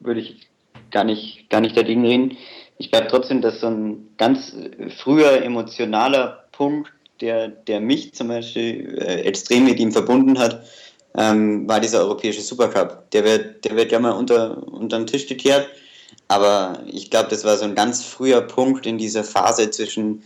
Würde 0.00 0.20
ich 0.20 0.48
gar 0.90 1.04
nicht, 1.04 1.48
gar 1.50 1.60
nicht 1.60 1.76
dagegen 1.76 2.04
reden. 2.04 2.36
Ich 2.78 2.90
glaube 2.90 3.08
trotzdem, 3.08 3.40
dass 3.40 3.60
so 3.60 3.68
ein 3.68 4.08
ganz 4.18 4.54
früher 4.98 5.42
emotionaler 5.42 6.44
Punkt 6.52 6.92
der, 7.22 7.48
der 7.48 7.80
mich 7.80 8.12
zum 8.14 8.28
Beispiel 8.28 8.98
äh, 9.00 9.22
extrem 9.22 9.64
mit 9.64 9.78
ihm 9.78 9.92
verbunden 9.92 10.38
hat, 10.38 10.64
ähm, 11.16 11.68
war 11.68 11.80
dieser 11.80 12.00
europäische 12.00 12.42
Supercup. 12.42 13.10
Der 13.12 13.24
wird, 13.24 13.64
der 13.64 13.76
wird 13.76 13.92
ja 13.92 14.00
mal 14.00 14.10
unter, 14.10 14.66
unter 14.68 14.98
den 14.98 15.06
Tisch 15.06 15.26
gekehrt, 15.26 15.68
aber 16.28 16.82
ich 16.86 17.10
glaube, 17.10 17.30
das 17.30 17.44
war 17.44 17.56
so 17.56 17.64
ein 17.64 17.74
ganz 17.74 18.02
früher 18.02 18.40
Punkt 18.40 18.86
in 18.86 18.98
dieser 18.98 19.24
Phase 19.24 19.70
zwischen 19.70 20.22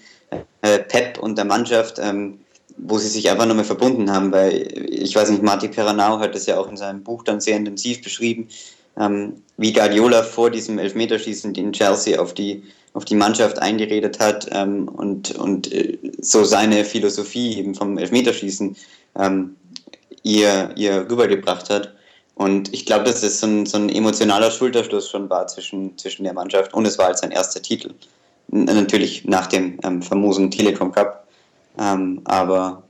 äh, 0.63 0.79
Pep 0.79 1.19
und 1.19 1.37
der 1.37 1.45
Mannschaft, 1.45 1.99
ähm, 1.99 2.41
wo 2.79 2.99
sie 2.99 3.09
sich 3.09 3.31
einfach 3.31 3.47
nochmal 3.47 3.65
verbunden 3.65 4.11
haben, 4.11 4.33
weil 4.33 4.53
ich 4.91 5.15
weiß 5.15 5.31
nicht, 5.31 5.43
Martin 5.43 5.71
Peranau 5.71 6.19
hat 6.19 6.35
das 6.35 6.47
ja 6.47 6.59
auch 6.59 6.69
in 6.69 6.77
seinem 6.77 7.03
Buch 7.03 7.23
dann 7.25 7.41
sehr 7.41 7.57
intensiv 7.57 8.03
beschrieben, 8.03 8.49
ähm, 8.99 9.43
wie 9.57 9.73
Guardiola 9.73 10.23
vor 10.23 10.51
diesem 10.51 10.79
Elfmeterschießen 10.79 11.55
den 11.55 11.73
Chelsea 11.73 12.21
auf 12.21 12.35
die 12.35 12.63
auf 12.97 13.05
die 13.05 13.15
Mannschaft 13.15 13.59
eingeredet 13.59 14.19
hat 14.21 14.49
ähm, 14.53 14.89
und, 14.89 15.33
und 15.33 15.71
äh, 15.71 15.99
so 16.19 16.45
seine 16.45 16.83
Philosophie 16.83 17.59
eben 17.59 17.75
vom 17.75 17.99
Elfmeterschießen 17.99 18.75
ähm, 19.19 19.55
ihr, 20.23 20.71
ihr 20.77 21.07
rübergebracht 21.11 21.69
hat. 21.69 21.93
Und 22.37 22.73
ich 22.73 22.87
glaube, 22.87 23.05
dass 23.05 23.23
es 23.23 23.39
so 23.39 23.47
ein, 23.47 23.67
so 23.67 23.77
ein 23.77 23.91
emotionaler 23.91 24.51
Schulterschluss 24.51 25.11
schon 25.11 25.29
war 25.29 25.47
zwischen, 25.47 25.99
zwischen 25.99 26.25
der 26.25 26.33
Mannschaft 26.33 26.73
und 26.73 26.87
es 26.87 26.97
war 26.97 27.07
halt 27.07 27.19
sein 27.19 27.33
erster 27.33 27.61
Titel. 27.61 27.93
Natürlich 28.49 29.27
nach 29.27 29.47
dem 29.47 29.79
ähm, 29.85 30.01
famosen 30.01 30.51
Telekom 30.51 30.91
Cup. 30.91 31.27
Ähm, 31.79 32.23
aber 32.25 32.83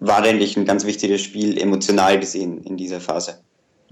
war, 0.00 0.22
denke 0.22 0.42
ich, 0.42 0.56
ein 0.56 0.64
ganz 0.64 0.86
wichtiges 0.86 1.20
Spiel 1.20 1.58
emotional 1.58 2.18
gesehen 2.18 2.64
in 2.64 2.78
dieser 2.78 3.00
Phase. 3.00 3.38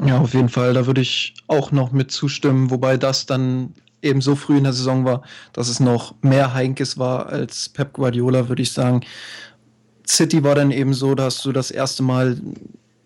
Ja, 0.04 0.18
auf 0.18 0.34
jeden 0.34 0.48
Fall. 0.48 0.74
Da 0.74 0.86
würde 0.86 1.00
ich 1.00 1.34
auch 1.46 1.72
noch 1.72 1.92
mit 1.92 2.10
zustimmen, 2.10 2.70
wobei 2.70 2.96
das 2.96 3.26
dann 3.26 3.72
eben 4.02 4.20
so 4.20 4.36
früh 4.36 4.58
in 4.58 4.64
der 4.64 4.72
Saison 4.72 5.04
war, 5.04 5.22
dass 5.52 5.68
es 5.68 5.80
noch 5.80 6.14
mehr 6.22 6.54
Heinkes 6.54 6.98
war 6.98 7.26
als 7.26 7.68
Pep 7.68 7.94
Guardiola, 7.94 8.48
würde 8.48 8.62
ich 8.62 8.72
sagen. 8.72 9.00
City 10.06 10.44
war 10.44 10.54
dann 10.54 10.70
eben 10.70 10.94
so, 10.94 11.14
da 11.14 11.24
hast 11.24 11.44
du 11.44 11.52
das 11.52 11.70
erste 11.70 12.02
Mal 12.02 12.36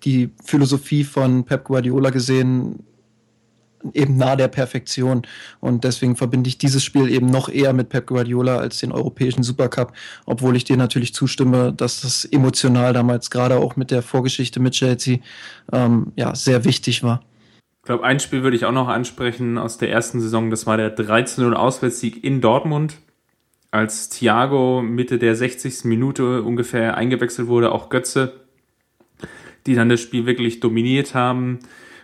die 0.04 0.30
Philosophie 0.44 1.04
von 1.04 1.44
Pep 1.44 1.64
Guardiola 1.64 2.11
gesehen, 2.11 2.85
eben 3.94 4.16
nah 4.16 4.37
der 4.37 4.49
Perfektion. 4.49 5.22
Und 5.60 5.84
deswegen 5.84 6.16
verbinde 6.16 6.49
ich 6.49 6.58
dieses 6.58 6.84
Spiel 6.84 7.10
eben 7.10 7.26
noch 7.26 7.49
eher 7.49 7.72
mit 7.72 7.88
Pep 7.88 8.06
Guardiola 8.06 8.58
als 8.58 8.78
den 8.78 8.92
europäischen 8.92 9.42
Supercup, 9.42 9.92
obwohl 10.26 10.56
ich 10.56 10.64
dir 10.64 10.76
natürlich 10.76 11.14
zustimme, 11.14 11.72
dass 11.72 12.00
das 12.00 12.25
emotional 12.25 12.92
damals 12.92 13.30
gerade 13.30 13.56
auch 13.56 13.76
mit 13.76 13.90
der 13.90 14.02
Vorgeschichte 14.02 14.60
mit 14.60 14.75
Chelsea 14.75 15.18
ähm, 15.72 16.12
ja, 16.16 16.34
sehr 16.34 16.64
wichtig 16.64 17.02
war. 17.02 17.22
Ich 17.82 17.87
glaube, 17.87 18.04
ein 18.04 18.20
Spiel 18.20 18.42
würde 18.42 18.56
ich 18.56 18.66
auch 18.66 18.72
noch 18.72 18.88
ansprechen 18.88 19.56
aus 19.56 19.78
der 19.78 19.90
ersten 19.90 20.20
Saison. 20.20 20.50
Das 20.50 20.66
war 20.66 20.76
der 20.76 20.94
13-0 20.94 21.52
Auswärtssieg 21.54 22.22
in 22.22 22.40
Dortmund, 22.40 22.99
als 23.70 24.10
Thiago 24.10 24.82
Mitte 24.82 25.18
der 25.18 25.34
60. 25.34 25.84
Minute 25.84 26.42
ungefähr 26.42 26.96
eingewechselt 26.96 27.49
wurde, 27.49 27.72
auch 27.72 27.88
Götze, 27.88 28.34
die 29.66 29.75
dann 29.75 29.88
das 29.88 30.00
Spiel 30.00 30.26
wirklich 30.26 30.60
dominiert 30.60 31.14
haben 31.14 31.60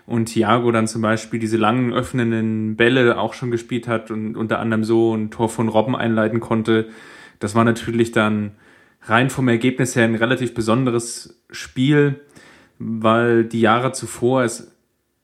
und 0.07 0.27
Thiago 0.27 0.71
dann 0.71 0.87
zum 0.87 1.03
Beispiel 1.03 1.41
diese 1.41 1.57
langen 1.57 1.93
öffnenden 1.93 2.77
Bälle 2.77 3.19
auch 3.19 3.35
schon 3.35 3.51
gespielt 3.51 3.89
hat 3.89 4.11
und 4.11 4.37
unter 4.37 4.61
anderem 4.61 4.85
so 4.85 5.15
ein 5.15 5.31
Tor 5.31 5.49
von 5.49 5.69
Robben 5.69 5.97
einleiten 5.97 6.41
konnte. 6.41 6.89
Das 7.41 7.55
war 7.55 7.65
natürlich 7.65 8.13
dann 8.13 8.53
rein 9.03 9.31
vom 9.31 9.49
Ergebnis 9.49 9.97
her 9.97 10.05
ein 10.05 10.15
relativ 10.15 10.55
besonderes 10.55 11.43
Spiel, 11.51 12.21
weil 12.79 13.45
die 13.45 13.61
Jahre 13.61 13.93
zuvor 13.93 14.45
es 14.45 14.73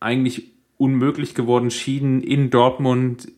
eigentlich 0.00 0.52
unmöglich 0.78 1.34
geworden 1.34 1.70
schien, 1.70 2.20
in 2.20 2.50
Dortmund 2.50 3.30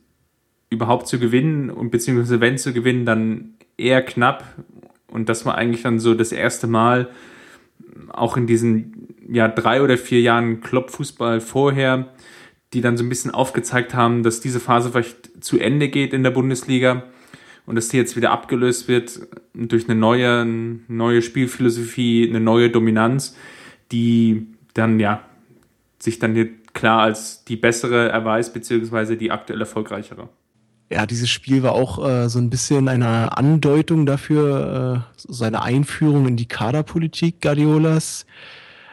überhaupt 0.71 1.07
zu 1.07 1.19
gewinnen 1.19 1.69
und 1.71 1.91
beziehungsweise 1.91 2.41
wenn 2.41 2.57
zu 2.57 2.73
gewinnen, 2.73 3.05
dann 3.05 3.55
eher 3.77 4.03
knapp. 4.03 4.45
Und 5.09 5.29
das 5.29 5.45
war 5.45 5.57
eigentlich 5.57 5.83
dann 5.83 5.99
so 5.99 6.15
das 6.15 6.33
erste 6.33 6.67
Mal, 6.67 7.11
auch 8.13 8.37
in 8.37 8.47
diesen 8.47 9.09
ja, 9.29 9.49
drei 9.49 9.83
oder 9.83 9.97
vier 9.97 10.21
Jahren 10.21 10.61
Kloppfußball 10.61 11.41
vorher, 11.41 12.13
die 12.73 12.81
dann 12.81 12.97
so 12.97 13.05
ein 13.05 13.09
bisschen 13.09 13.31
aufgezeigt 13.31 13.95
haben, 13.95 14.23
dass 14.23 14.41
diese 14.41 14.61
Phase 14.61 14.91
vielleicht 14.91 15.45
zu 15.45 15.59
Ende 15.59 15.89
geht 15.89 16.13
in 16.13 16.23
der 16.23 16.31
Bundesliga 16.31 17.05
und 17.67 17.77
dass 17.77 17.89
die 17.89 17.97
jetzt 17.97 18.17
wieder 18.17 18.31
abgelöst 18.31 18.89
wird 18.89 19.21
durch 19.55 19.89
eine 19.89 19.99
neue, 19.99 20.45
neue 20.45 21.23
Spielphilosophie, 21.23 22.29
eine 22.29 22.41
neue 22.41 22.71
Dominanz, 22.71 23.37
die 23.93 24.49
dann 24.75 24.99
ja 24.99 25.23
sich 25.99 26.19
dann 26.19 26.35
klar 26.75 27.03
als 27.03 27.45
die 27.45 27.57
bessere 27.57 28.09
erweist, 28.09 28.53
beziehungsweise 28.53 29.17
die 29.17 29.31
aktuell 29.31 29.61
erfolgreichere. 29.61 30.29
Ja, 30.91 31.07
dieses 31.07 31.31
Spiel 31.31 31.63
war 31.63 31.73
auch 31.73 32.07
äh, 32.07 32.29
so 32.29 32.39
ein 32.39 32.51
bisschen 32.51 32.89
eine 32.89 33.37
Andeutung 33.37 34.07
dafür, 34.07 35.07
äh, 35.07 35.17
seine 35.17 35.63
Einführung 35.63 36.29
in 36.29 36.37
die 36.37 36.47
Kaderpolitik 36.47 37.41
Guardiolas. 37.41 38.27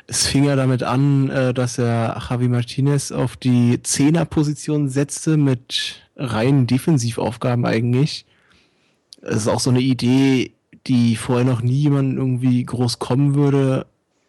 Es 0.08 0.28
fing 0.28 0.46
ja 0.46 0.56
damit 0.56 0.84
an, 0.84 1.30
äh, 1.30 1.54
dass 1.54 1.78
er 1.78 2.22
Javi 2.30 2.48
Martinez 2.48 3.12
auf 3.12 3.36
die 3.36 3.82
Zehnerposition 3.84 4.90
setzte 4.90 5.38
mit 5.38 6.02
reinen 6.16 6.66
Defensivaufgaben 6.66 7.66
eigentlich. 7.66 8.26
Es 9.22 9.38
ist 9.38 9.48
auch 9.48 9.60
so 9.60 9.70
eine 9.70 9.82
Idee, 9.82 10.54
die 10.88 11.16
vorher 11.16 11.46
noch 11.46 11.62
nie 11.62 11.82
jemand 11.84 12.18
irgendwie 12.18 12.64
groß 12.64 13.00
kommen 13.00 13.36
würde, 13.36 13.86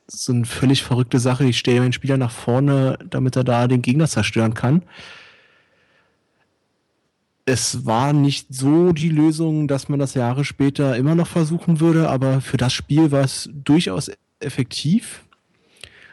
so 0.07 0.33
eine 0.33 0.45
völlig 0.45 0.83
verrückte 0.83 1.19
Sache. 1.19 1.45
Ich 1.45 1.59
stelle 1.59 1.81
meinen 1.81 1.92
Spieler 1.92 2.16
nach 2.16 2.31
vorne, 2.31 2.99
damit 3.09 3.37
er 3.37 3.45
da 3.45 3.66
den 3.69 3.83
Gegner 3.83 4.09
zerstören 4.09 4.54
kann. 4.54 4.83
Es 7.44 7.87
war 7.87 8.12
nicht 8.12 8.49
so 8.50 8.92
die 8.92 9.08
Lösung, 9.08 9.66
dass 9.66 9.88
man 9.88 9.99
das 9.99 10.14
Jahre 10.14 10.44
später 10.44 10.96
immer 10.96 11.14
noch 11.14 11.26
versuchen 11.26 11.80
würde, 11.80 12.08
aber 12.08 12.40
für 12.40 12.56
das 12.56 12.72
Spiel 12.72 13.11
war 13.11 13.25
es 13.25 13.50
durchaus 13.52 14.11
effektiv. 14.38 15.25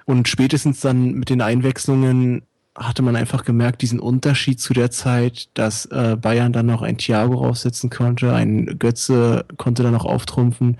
Und 0.05 0.27
spätestens 0.27 0.79
dann 0.79 1.13
mit 1.13 1.29
den 1.29 1.41
Einwechslungen 1.41 2.41
hatte 2.75 3.03
man 3.03 3.15
einfach 3.15 3.45
gemerkt, 3.45 3.81
diesen 3.81 3.99
Unterschied 3.99 4.59
zu 4.59 4.73
der 4.73 4.89
Zeit, 4.89 5.49
dass 5.53 5.85
äh, 5.87 6.17
Bayern 6.19 6.53
dann 6.53 6.65
noch 6.65 6.81
ein 6.81 6.97
Thiago 6.97 7.35
raussetzen 7.35 7.89
konnte, 7.89 8.33
ein 8.33 8.79
Götze 8.79 9.45
konnte 9.57 9.83
dann 9.83 9.93
noch 9.93 10.05
auftrumpfen 10.05 10.77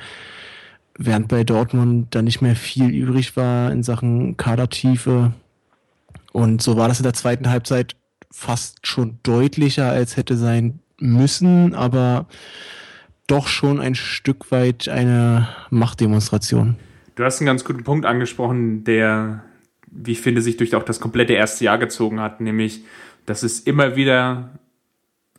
während 1.00 1.29
bei 1.29 1.44
Dortmund 1.44 2.13
dann 2.13 2.25
nicht 2.25 2.41
mehr 2.41 2.56
viel 2.56 2.89
übrig 2.89 3.36
war 3.38 3.72
in 3.72 3.82
Sachen 3.84 4.36
Kadertiefe. 4.36 5.32
Und 6.34 6.62
so 6.62 6.77
war 6.77 6.89
das 6.89 7.00
in 7.00 7.03
der 7.03 7.13
zweiten 7.13 7.50
Halbzeit 7.50 7.96
fast 8.32 8.86
schon 8.88 9.20
deutlicher, 9.24 9.90
als 9.90 10.18
hätte 10.18 10.38
sein 10.38 10.80
müssen, 11.00 11.74
aber 11.74 12.28
doch 13.28 13.48
schon 13.48 13.80
ein 13.80 13.96
Stück 13.96 14.52
weit 14.52 14.90
eine 14.90 15.48
Machtdemonstration. 15.70 16.76
Du 17.16 17.24
hast 17.24 17.40
einen 17.40 17.48
ganz 17.48 17.64
guten 17.64 17.84
Punkt 17.84 18.06
angesprochen, 18.06 18.84
der, 18.84 19.44
wie 19.92 20.14
ich 20.14 20.22
finde, 20.22 20.42
sich 20.42 20.58
durch 20.58 20.76
auch 20.76 20.84
das 20.84 21.00
komplette 21.00 21.34
erste 21.34 21.66
Jahr 21.66 21.78
gezogen 21.78 22.20
hat, 22.20 22.42
nämlich, 22.42 22.84
dass 23.26 23.44
es 23.44 23.60
immer 23.60 23.96
wieder 23.96 24.52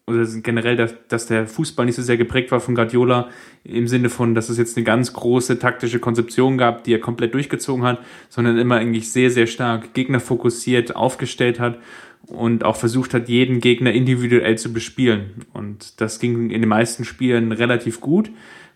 oder 0.06 0.26
generell, 0.42 0.76
dass, 1.08 1.26
der 1.26 1.46
Fußball 1.46 1.86
nicht 1.86 1.94
so 1.94 2.02
sehr 2.02 2.16
geprägt 2.16 2.50
war 2.50 2.60
von 2.60 2.74
Guardiola 2.74 3.28
im 3.62 3.86
Sinne 3.86 4.08
von, 4.08 4.34
dass 4.34 4.48
es 4.48 4.58
jetzt 4.58 4.76
eine 4.76 4.84
ganz 4.84 5.12
große 5.12 5.58
taktische 5.60 6.00
Konzeption 6.00 6.58
gab, 6.58 6.82
die 6.82 6.94
er 6.94 6.98
komplett 6.98 7.32
durchgezogen 7.32 7.84
hat, 7.84 8.00
sondern 8.28 8.58
immer 8.58 8.76
eigentlich 8.76 9.12
sehr, 9.12 9.30
sehr 9.30 9.46
stark 9.46 9.94
gegnerfokussiert 9.94 10.96
aufgestellt 10.96 11.60
hat 11.60 11.78
und 12.26 12.64
auch 12.64 12.76
versucht 12.76 13.14
hat, 13.14 13.28
jeden 13.28 13.60
Gegner 13.60 13.92
individuell 13.92 14.56
zu 14.58 14.72
bespielen. 14.72 15.46
Und 15.52 16.00
das 16.00 16.20
ging 16.20 16.50
in 16.50 16.62
den 16.62 16.68
meisten 16.68 17.04
Spielen 17.04 17.52
relativ 17.52 18.00
gut, 18.00 18.30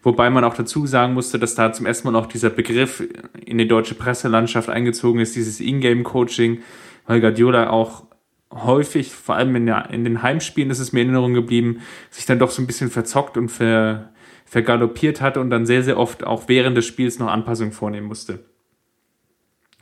Wobei 0.05 0.29
man 0.29 0.45
auch 0.45 0.55
dazu 0.55 0.87
sagen 0.87 1.15
musste, 1.15 1.39
dass 1.39 1.55
da 1.55 1.73
zum 1.73 1.87
ersten 1.87 2.13
Mal 2.13 2.19
auch 2.19 2.27
dieser 2.27 2.51
Begriff 2.51 3.03
in 3.43 3.57
die 3.57 3.67
deutsche 3.67 3.95
Presselandschaft 3.95 4.69
eingezogen 4.69 5.19
ist, 5.19 5.35
dieses 5.35 5.61
Ingame-Coaching, 5.61 6.61
weil 7.07 7.23
Guardiola 7.23 7.71
auch 7.71 8.05
häufig, 8.53 9.11
vor 9.11 9.37
allem 9.37 9.57
in, 9.57 9.65
der, 9.65 9.89
in 9.91 10.05
den 10.05 10.23
Heimspielen 10.23 10.71
ist 10.71 10.79
es 10.79 10.93
mir 10.93 11.01
in 11.01 11.09
Erinnerung 11.09 11.33
geblieben, 11.33 11.81
sich 12.11 12.27
dann 12.27 12.39
doch 12.39 12.51
so 12.51 12.61
ein 12.61 12.67
bisschen 12.67 12.91
verzockt 12.91 13.39
und 13.39 13.49
ver, 13.49 14.13
vergaloppiert 14.45 15.23
hatte 15.23 15.41
und 15.41 15.49
dann 15.49 15.65
sehr, 15.65 15.83
sehr 15.83 15.99
oft 15.99 16.23
auch 16.23 16.49
während 16.49 16.77
des 16.77 16.85
Spiels 16.85 17.19
noch 17.19 17.29
Anpassungen 17.29 17.73
vornehmen 17.73 18.07
musste. 18.07 18.45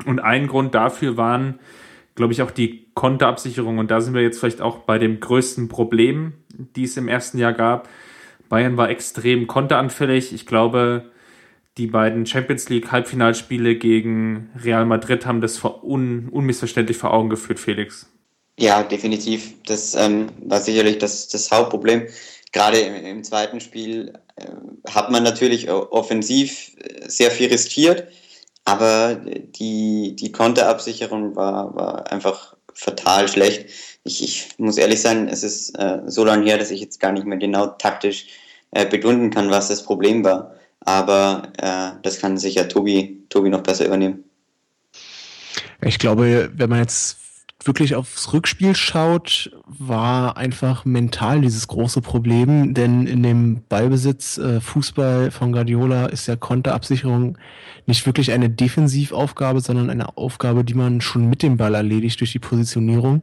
Und 0.06 0.20
ein 0.20 0.46
Grund 0.46 0.72
dafür 0.76 1.16
waren, 1.16 1.58
glaube 2.14 2.32
ich, 2.32 2.42
auch 2.42 2.50
die 2.50 2.86
Konterabsicherung. 2.94 3.78
Und 3.78 3.90
da 3.90 4.00
sind 4.00 4.14
wir 4.14 4.22
jetzt 4.22 4.38
vielleicht 4.38 4.60
auch 4.60 4.78
bei 4.78 4.98
dem 4.98 5.20
größten 5.20 5.68
Problem, 5.68 6.34
die 6.76 6.84
es 6.84 6.96
im 6.96 7.08
ersten 7.08 7.38
Jahr 7.38 7.52
gab. 7.52 7.88
Bayern 8.48 8.76
war 8.76 8.90
extrem 8.90 9.46
konteranfällig. 9.46 10.32
Ich 10.32 10.46
glaube, 10.46 11.10
die 11.78 11.86
beiden 11.86 12.26
Champions 12.26 12.68
League 12.68 12.92
Halbfinalspiele 12.92 13.76
gegen 13.76 14.50
Real 14.62 14.84
Madrid 14.84 15.24
haben 15.24 15.40
das 15.40 15.62
un 15.64 16.28
unmissverständlich 16.28 16.98
vor 16.98 17.14
Augen 17.14 17.30
geführt, 17.30 17.58
Felix. 17.58 18.10
Ja, 18.58 18.82
definitiv. 18.82 19.54
Das 19.64 19.94
ähm, 19.94 20.28
war 20.44 20.60
sicherlich 20.60 20.98
das, 20.98 21.28
das 21.28 21.50
Hauptproblem. 21.50 22.08
Gerade 22.52 22.78
im, 22.78 23.06
im 23.06 23.24
zweiten 23.24 23.60
Spiel 23.60 24.12
äh, 24.36 24.46
hat 24.90 25.10
man 25.10 25.22
natürlich 25.22 25.70
offensiv 25.70 26.72
äh, 26.78 27.08
sehr 27.08 27.30
viel 27.30 27.48
riskiert, 27.48 28.08
aber 28.64 29.16
die, 29.16 30.16
die 30.16 30.32
Konterabsicherung 30.32 31.34
war, 31.36 31.74
war 31.74 32.12
einfach 32.12 32.56
fatal 32.74 33.28
schlecht. 33.28 33.66
Ich, 34.04 34.22
ich 34.22 34.58
muss 34.58 34.78
ehrlich 34.78 35.00
sein, 35.00 35.28
es 35.28 35.42
ist 35.42 35.78
äh, 35.78 36.00
so 36.06 36.24
lange 36.24 36.44
her, 36.44 36.58
dass 36.58 36.70
ich 36.70 36.80
jetzt 36.80 37.00
gar 37.00 37.12
nicht 37.12 37.26
mehr 37.26 37.38
genau 37.38 37.66
taktisch 37.66 38.26
äh, 38.70 38.86
begründen 38.86 39.30
kann, 39.30 39.50
was 39.50 39.68
das 39.68 39.82
Problem 39.82 40.24
war. 40.24 40.54
Aber 40.80 41.52
äh, 41.58 42.00
das 42.02 42.18
kann 42.18 42.38
sicher 42.38 42.68
Tobi, 42.68 43.24
Tobi 43.28 43.50
noch 43.50 43.62
besser 43.62 43.86
übernehmen. 43.86 44.24
Ich 45.80 45.98
glaube, 45.98 46.50
wenn 46.54 46.70
man 46.70 46.80
jetzt 46.80 47.18
wirklich 47.66 47.94
aufs 47.94 48.32
Rückspiel 48.32 48.74
schaut, 48.74 49.50
war 49.66 50.36
einfach 50.36 50.84
mental 50.84 51.40
dieses 51.40 51.68
große 51.68 52.00
Problem, 52.00 52.74
denn 52.74 53.06
in 53.06 53.22
dem 53.22 53.62
Ballbesitz 53.68 54.38
äh, 54.38 54.60
Fußball 54.60 55.30
von 55.30 55.52
Guardiola 55.52 56.06
ist 56.06 56.26
ja 56.26 56.36
Konterabsicherung 56.36 57.38
nicht 57.86 58.06
wirklich 58.06 58.32
eine 58.32 58.48
Defensivaufgabe, 58.48 59.60
sondern 59.60 59.90
eine 59.90 60.16
Aufgabe, 60.16 60.64
die 60.64 60.74
man 60.74 61.00
schon 61.00 61.28
mit 61.28 61.42
dem 61.42 61.56
Ball 61.56 61.74
erledigt 61.74 62.20
durch 62.20 62.32
die 62.32 62.38
Positionierung. 62.38 63.22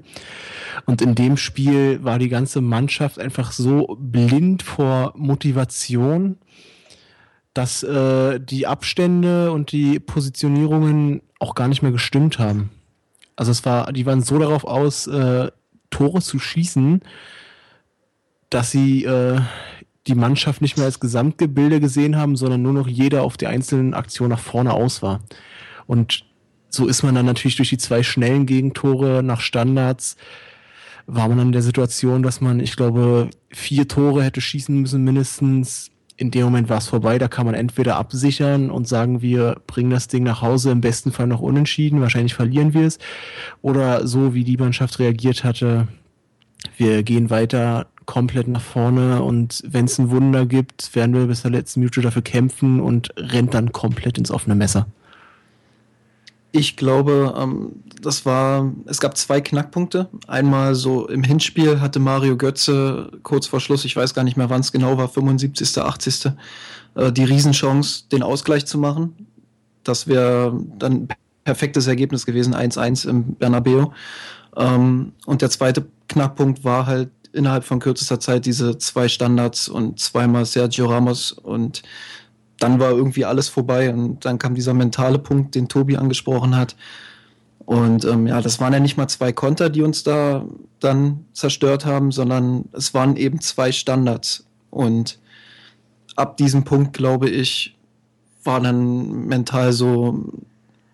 Und 0.85 1.01
in 1.01 1.15
dem 1.15 1.37
Spiel 1.37 2.03
war 2.03 2.19
die 2.19 2.29
ganze 2.29 2.61
Mannschaft 2.61 3.19
einfach 3.19 3.51
so 3.51 3.97
blind 3.99 4.63
vor 4.63 5.13
Motivation, 5.15 6.37
dass 7.53 7.83
äh, 7.83 8.39
die 8.39 8.67
Abstände 8.67 9.51
und 9.51 9.71
die 9.71 9.99
Positionierungen 9.99 11.21
auch 11.39 11.55
gar 11.55 11.67
nicht 11.67 11.81
mehr 11.81 11.91
gestimmt 11.91 12.39
haben. 12.39 12.69
Also 13.39 13.51
es 13.51 13.63
war, 13.63 13.93
die 13.93 14.05
waren 14.05 14.21
so 14.21 14.37
darauf 14.37 14.65
aus, 14.65 15.07
äh, 15.07 15.49
Tore 15.91 16.21
zu 16.21 16.39
schießen, 16.39 16.99
dass 18.49 18.71
sie 18.71 19.05
äh, 19.05 19.39
die 20.07 20.15
Mannschaft 20.15 20.61
nicht 20.61 20.75
mehr 20.75 20.85
als 20.85 20.99
Gesamtgebilde 20.99 21.79
gesehen 21.79 22.17
haben, 22.17 22.35
sondern 22.35 22.61
nur 22.61 22.73
noch 22.73 22.89
jeder 22.89 23.23
auf 23.23 23.37
die 23.37 23.47
einzelnen 23.47 23.93
Aktionen 23.93 24.31
nach 24.31 24.41
vorne 24.41 24.73
aus 24.73 25.01
war. 25.01 25.21
Und 25.87 26.25
so 26.67 26.85
ist 26.85 27.01
man 27.01 27.15
dann 27.15 27.25
natürlich 27.25 27.55
durch 27.55 27.69
die 27.69 27.77
zwei 27.77 28.03
schnellen 28.03 28.45
Gegentore 28.45 29.23
nach 29.23 29.39
Standards, 29.39 30.17
war 31.07 31.29
man 31.29 31.37
dann 31.37 31.47
in 31.47 31.53
der 31.53 31.61
Situation, 31.61 32.23
dass 32.23 32.41
man, 32.41 32.59
ich 32.59 32.75
glaube, 32.75 33.29
vier 33.51 33.87
Tore 33.87 34.21
hätte 34.21 34.41
schießen 34.41 34.77
müssen 34.77 35.05
mindestens, 35.05 35.91
in 36.19 36.31
dem 36.31 36.43
Moment 36.43 36.67
war 36.67 36.79
es 36.79 36.87
vorbei. 36.87 37.17
Da 37.17 37.29
kann 37.29 37.45
man 37.45 37.55
entweder 37.55 37.95
absichern 37.95 38.69
und 38.71 38.89
sagen, 38.89 39.21
wir 39.21 39.61
bringen 39.67 39.89
das 39.89 40.09
Ding 40.09 40.23
nach 40.23 40.41
Hause, 40.41 40.71
im 40.71 40.81
besten 40.81 41.13
Fall 41.13 41.27
noch 41.27 41.39
unentschieden, 41.39 42.01
wahrscheinlich 42.01 42.33
verlieren 42.33 42.73
wir 42.73 42.85
es. 42.85 42.99
Oder 43.61 44.05
so 44.05 44.33
wie 44.33 44.43
die 44.43 44.57
Mannschaft 44.57 44.99
reagiert 44.99 45.45
hatte, 45.45 45.87
wir 46.75 47.03
gehen 47.03 47.29
weiter 47.29 47.87
komplett 48.05 48.49
nach 48.49 48.61
vorne 48.61 49.23
und 49.23 49.63
wenn 49.65 49.85
es 49.85 49.97
ein 49.97 50.09
Wunder 50.09 50.45
gibt, 50.45 50.93
werden 50.93 51.15
wir 51.15 51.25
bis 51.27 51.43
zur 51.43 51.51
letzten 51.51 51.79
Minute 51.79 52.01
dafür 52.01 52.21
kämpfen 52.21 52.81
und 52.81 53.13
rennt 53.15 53.53
dann 53.53 53.71
komplett 53.71 54.17
ins 54.17 54.31
offene 54.31 54.55
Messer. 54.55 54.87
Ich 56.51 56.77
glaube, 56.77 57.35
ähm, 57.37 57.83
das 58.01 58.25
war, 58.25 58.73
es 58.85 58.99
gab 58.99 59.15
zwei 59.17 59.39
Knackpunkte. 59.39 60.09
Einmal 60.27 60.73
so 60.73 61.07
im 61.07 61.23
Hinspiel 61.23 61.79
hatte 61.79 61.99
Mario 61.99 62.37
Götze 62.37 63.11
kurz 63.23 63.45
vor 63.45 63.59
Schluss, 63.59 63.85
ich 63.85 63.95
weiß 63.95 64.13
gar 64.13 64.23
nicht 64.23 64.37
mehr 64.37 64.49
wann 64.49 64.61
es 64.61 64.71
genau 64.71 64.97
war, 64.97 65.09
75., 65.09 65.77
80., 65.77 66.31
äh, 66.95 67.11
die 67.11 67.23
Riesenchance, 67.23 68.05
den 68.11 68.23
Ausgleich 68.23 68.65
zu 68.65 68.79
machen. 68.79 69.27
Das 69.83 70.07
wäre 70.07 70.59
dann 70.77 70.93
ein 70.93 71.07
perfektes 71.43 71.87
Ergebnis 71.87 72.25
gewesen, 72.25 72.55
1-1 72.55 73.07
im 73.07 73.35
Bernabeu. 73.35 73.87
Ähm, 74.55 75.13
und 75.25 75.41
der 75.41 75.51
zweite 75.51 75.85
Knackpunkt 76.07 76.63
war 76.63 76.87
halt 76.87 77.11
innerhalb 77.31 77.63
von 77.63 77.79
kürzester 77.79 78.19
Zeit 78.19 78.45
diese 78.45 78.77
zwei 78.79 79.07
Standards 79.07 79.69
und 79.69 79.99
zweimal 79.99 80.45
Sergio 80.45 80.87
Ramos 80.87 81.31
und 81.31 81.83
dann 82.59 82.79
war 82.79 82.91
irgendwie 82.91 83.25
alles 83.25 83.49
vorbei 83.49 83.93
und 83.93 84.25
dann 84.25 84.37
kam 84.39 84.55
dieser 84.55 84.73
mentale 84.73 85.19
Punkt, 85.19 85.55
den 85.55 85.67
Tobi 85.67 85.97
angesprochen 85.97 86.55
hat. 86.55 86.75
Und 87.65 88.03
ähm, 88.05 88.25
ja, 88.27 88.41
das 88.41 88.59
waren 88.59 88.73
ja 88.73 88.79
nicht 88.79 88.97
mal 88.97 89.07
zwei 89.07 89.31
Konter, 89.31 89.69
die 89.69 89.83
uns 89.83 90.03
da 90.03 90.43
dann 90.79 91.25
zerstört 91.33 91.85
haben, 91.85 92.11
sondern 92.11 92.65
es 92.73 92.93
waren 92.93 93.15
eben 93.15 93.41
zwei 93.41 93.71
Standards. 93.71 94.45
Und 94.71 95.19
ab 96.15 96.37
diesem 96.37 96.63
Punkt, 96.63 96.93
glaube 96.93 97.29
ich, 97.29 97.77
war 98.43 98.59
dann 98.59 99.27
mental 99.27 99.73
so 99.73 100.31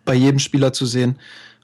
bei 0.04 0.16
jedem 0.16 0.40
Spieler 0.40 0.74
zu 0.74 0.86
sehen, 0.86 1.18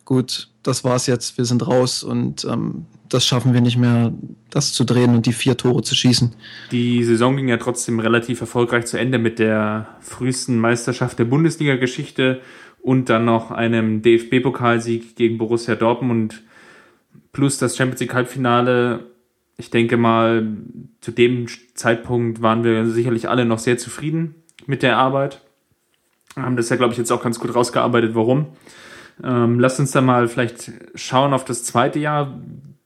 gut, 0.06 0.50
das 0.64 0.84
war's 0.84 1.08
jetzt, 1.08 1.38
wir 1.38 1.46
sind 1.46 1.66
raus 1.68 2.04
und 2.04 2.46
ähm, 2.46 2.86
das 3.14 3.26
schaffen 3.26 3.54
wir 3.54 3.62
nicht 3.62 3.78
mehr, 3.78 4.14
das 4.50 4.72
zu 4.72 4.86
drehen 4.86 5.14
und 5.14 5.26
die 5.26 5.34
vier 5.34 5.58
Tore 5.58 5.82
zu 5.82 5.96
schießen. 5.96 6.34
Die 6.72 7.04
Saison 7.04 7.36
ging 7.36 7.50
ja 7.50 7.58
trotzdem 7.58 8.00
relativ 8.00 8.40
erfolgreich 8.40 8.86
zu 8.86 8.98
Ende 8.98 9.20
mit 9.20 9.38
der 9.38 9.88
frühesten 10.00 10.58
Meisterschaft 10.60 11.20
der 11.20 11.26
Bundesliga-Geschichte 11.26 12.42
und 12.82 13.10
dann 13.10 13.26
noch 13.26 13.52
einem 13.52 14.02
DFB-Pokalsieg 14.02 15.16
gegen 15.16 15.38
Borussia 15.38 15.76
Dortmund 15.76 16.42
plus 17.34 17.58
das 17.58 17.76
Champions 17.76 18.00
League 18.00 18.14
Halbfinale. 18.14 19.08
Ich 19.58 19.70
denke 19.70 19.98
mal, 19.98 20.48
zu 21.02 21.12
dem 21.12 21.48
Zeitpunkt 21.76 22.42
waren 22.42 22.64
wir 22.64 22.88
sicherlich 22.88 23.30
alle 23.30 23.46
noch 23.46 23.60
sehr 23.60 23.78
zufrieden 23.78 24.36
mit 24.66 24.84
der 24.84 24.98
Arbeit. 24.98 25.42
Haben 26.38 26.56
das 26.56 26.70
ja, 26.70 26.78
glaube 26.78 26.94
ich, 26.94 26.98
jetzt 26.98 27.12
auch 27.12 27.22
ganz 27.22 27.40
gut 27.40 27.54
rausgearbeitet, 27.54 28.16
warum. 28.16 28.48
Ähm, 29.22 29.60
lasst 29.60 29.80
uns 29.80 29.92
da 29.92 30.02
mal 30.02 30.30
vielleicht 30.30 30.72
schauen 30.96 31.34
auf 31.34 31.44
das 31.44 31.64
zweite 31.64 32.00
Jahr 32.00 32.40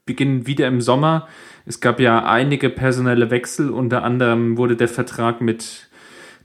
beginnen 0.06 0.46
wieder 0.46 0.68
im 0.68 0.80
Sommer. 0.80 1.28
Es 1.66 1.80
gab 1.80 2.00
ja 2.00 2.24
einige 2.24 2.70
personelle 2.70 3.30
Wechsel, 3.30 3.70
unter 3.70 4.04
anderem 4.04 4.56
wurde 4.56 4.76
der 4.76 4.88
Vertrag 4.88 5.40
mit 5.40 5.88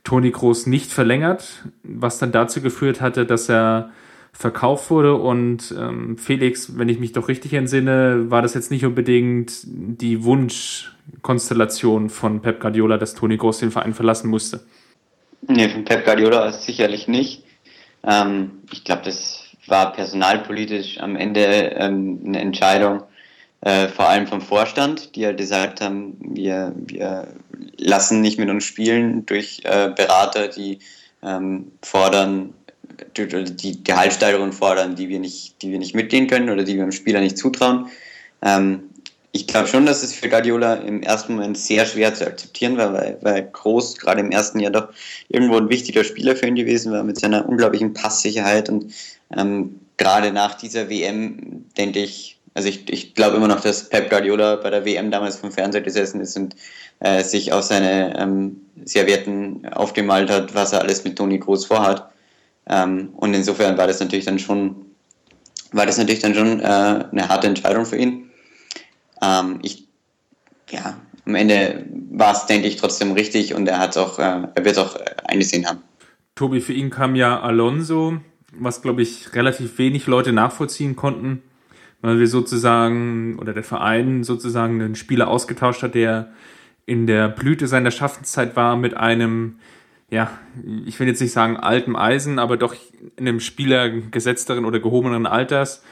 Toni 0.04 0.32
Groß 0.32 0.66
nicht 0.66 0.92
verlängert, 0.92 1.64
was 1.84 2.18
dann 2.18 2.32
dazu 2.32 2.62
geführt 2.62 3.02
hatte, 3.02 3.26
dass 3.26 3.50
er 3.50 3.92
verkauft 4.34 4.90
wurde 4.90 5.16
und 5.16 5.76
ähm, 5.78 6.18
Felix, 6.18 6.78
wenn 6.78 6.90
ich 6.90 7.00
mich 7.00 7.12
doch 7.12 7.28
richtig 7.28 7.54
entsinne, 7.54 8.32
war 8.32 8.42
das 8.42 8.54
jetzt 8.54 8.72
nicht 8.72 8.86
unbedingt 8.86 9.52
die 9.66 10.24
Wunschkonstellation 10.24 12.10
von 12.10 12.42
Pep 12.42 12.60
Guardiola, 12.60 12.98
dass 12.98 13.14
Toni 13.14 13.38
Groß 13.38 13.60
den 13.60 13.72
Verein 13.72 13.94
verlassen 13.94 14.30
musste. 14.30 14.62
Nee, 15.48 15.70
von 15.70 15.84
Pep 15.86 16.06
Guardiola 16.06 16.48
ist 16.48 16.64
sicherlich 16.64 17.08
nicht. 17.08 17.44
Ähm, 18.04 18.64
ich 18.72 18.84
glaube, 18.84 19.04
das 19.06 19.44
war 19.68 19.94
personalpolitisch 19.94 21.00
am 21.00 21.16
Ende 21.16 21.42
ähm, 21.76 22.22
eine 22.26 22.40
Entscheidung, 22.40 23.04
äh, 23.62 23.88
vor 23.88 24.10
allem 24.10 24.28
vom 24.28 24.42
Vorstand, 24.42 25.16
die 25.16 25.22
ja 25.22 25.32
gesagt 25.34 25.82
haben, 25.82 26.18
wir, 26.20 26.74
wir 26.76 27.28
lassen 27.78 28.22
nicht 28.22 28.40
mit 28.40 28.50
uns 28.50 28.64
spielen 28.64 29.26
durch 29.26 29.62
äh, 29.64 29.90
Berater, 29.96 30.48
die 30.48 30.80
ähm, 31.24 31.72
fordern, 31.84 32.54
die, 33.16 33.28
die 33.28 33.84
Gehaltssteigerung 33.84 34.52
fordern, 34.52 34.96
die 34.96 35.10
wir 35.10 35.20
nicht, 35.20 35.62
die 35.62 35.72
wir 35.72 35.80
nicht 35.80 35.96
mitgehen 35.96 36.28
können 36.28 36.50
oder 36.50 36.64
die 36.64 36.76
wir 36.76 36.84
dem 36.84 36.92
Spieler 36.92 37.22
nicht 37.22 37.38
zutrauen. 37.38 37.88
Ähm, 38.42 38.84
ich 39.32 39.48
glaube 39.48 39.68
schon, 39.68 39.86
dass 39.86 40.04
es 40.04 40.14
für 40.14 40.28
Guardiola 40.28 40.74
im 40.76 41.04
ersten 41.04 41.36
Moment 41.36 41.58
sehr 41.58 41.86
schwer 41.86 42.14
zu 42.14 42.26
akzeptieren 42.26 42.78
war, 42.78 42.94
weil, 42.94 43.18
weil 43.22 43.50
Groß 43.50 43.98
gerade 43.98 44.20
im 44.20 44.32
ersten 44.32 44.60
Jahr 44.60 44.72
doch 44.72 44.90
irgendwo 45.30 45.56
ein 45.58 45.70
wichtiger 45.70 46.04
Spieler 46.04 46.36
für 46.36 46.48
ihn 46.48 46.56
gewesen 46.56 46.92
war 46.92 47.04
mit 47.04 47.20
seiner 47.20 47.48
unglaublichen 47.48 47.94
Passsicherheit 47.94 48.70
und 48.70 48.94
ähm, 49.38 49.80
gerade 49.98 50.34
nach 50.34 50.56
dieser 50.56 50.90
WM, 50.90 51.66
denke 51.78 52.00
ich, 52.00 52.41
also 52.54 52.68
ich, 52.68 52.90
ich 52.90 53.14
glaube 53.14 53.38
immer 53.38 53.48
noch, 53.48 53.62
dass 53.62 53.90
Pep 53.90 54.10
Guardiola 54.10 54.58
bei 54.58 54.70
der 54.70 54.86
WM 54.86 55.12
damals 55.12 55.38
vom 55.38 55.52
Fernseher 55.52 55.82
gesessen 55.82 56.20
ist 56.22 56.36
und 56.38 56.56
äh, 57.00 57.24
sich 57.24 57.54
auf 57.54 57.64
seine 57.64 58.18
ähm, 58.20 58.62
Servietten 58.84 59.68
aufgemalt 59.72 60.30
hat, 60.30 60.54
was 60.54 60.74
er 60.74 60.82
alles 60.82 61.04
mit 61.04 61.18
Toni 61.18 61.40
Groß 61.40 61.66
vorhat. 61.66 62.12
Ähm, 62.68 63.10
und 63.16 63.34
insofern 63.34 63.78
war 63.78 63.88
das 63.88 64.00
natürlich 64.00 64.26
dann 64.26 64.40
schon, 64.40 64.86
war 65.72 65.86
das 65.86 65.98
natürlich 65.98 66.22
dann 66.22 66.36
schon 66.36 66.60
äh, 66.60 66.64
eine 66.64 67.30
harte 67.30 67.48
Entscheidung 67.48 67.86
für 67.86 67.98
ihn. 67.98 68.30
Ähm, 69.22 69.60
ich, 69.62 69.88
ja, 70.70 70.98
am 71.26 71.36
Ende 71.36 71.86
war 72.12 72.34
es, 72.34 72.48
denke 72.48 72.68
ich, 72.68 72.76
trotzdem 72.76 73.14
richtig 73.14 73.54
und 73.54 73.68
er 73.68 73.80
hat 73.80 73.98
auch, 73.98 74.20
äh, 74.20 74.48
er 74.54 74.66
wird 74.66 74.78
auch 74.78 74.98
eingesehen 75.24 75.68
haben. 75.68 75.80
Tobi, 76.36 76.60
für 76.60 76.74
ihn 76.74 76.90
kam 76.90 77.16
ja 77.16 77.40
Alonso, 77.40 78.18
was 78.54 78.82
glaube 78.82 79.02
ich 79.02 79.34
relativ 79.36 79.78
wenig 79.78 80.08
Leute 80.08 80.34
nachvollziehen 80.34 80.96
konnten, 80.96 81.44
weil 82.02 82.20
wir 82.20 82.28
sozusagen 82.28 83.38
oder 83.40 83.54
der 83.54 83.64
Verein 83.64 84.24
sozusagen 84.24 84.82
einen 84.82 84.96
Spieler 84.96 85.28
ausgetauscht 85.28 85.84
hat, 85.84 85.96
der 85.96 86.32
in 86.86 87.08
der 87.08 87.30
Blüte 87.30 87.68
seiner 87.68 87.92
Schaffenszeit 87.92 88.56
war 88.56 88.76
mit 88.76 88.98
einem, 88.98 89.60
ja, 90.10 90.32
ich 90.86 91.00
will 91.00 91.08
jetzt 91.08 91.22
nicht 91.22 91.32
sagen 91.32 91.58
altem 91.58 91.96
Eisen, 91.96 92.40
aber 92.40 92.58
doch 92.58 92.76
in 93.16 93.28
einem 93.28 93.40
Spieler 93.40 93.90
gesetzteren 93.90 94.66
oder 94.66 94.80
gehobenen 94.80 95.26
Alters. 95.26 95.84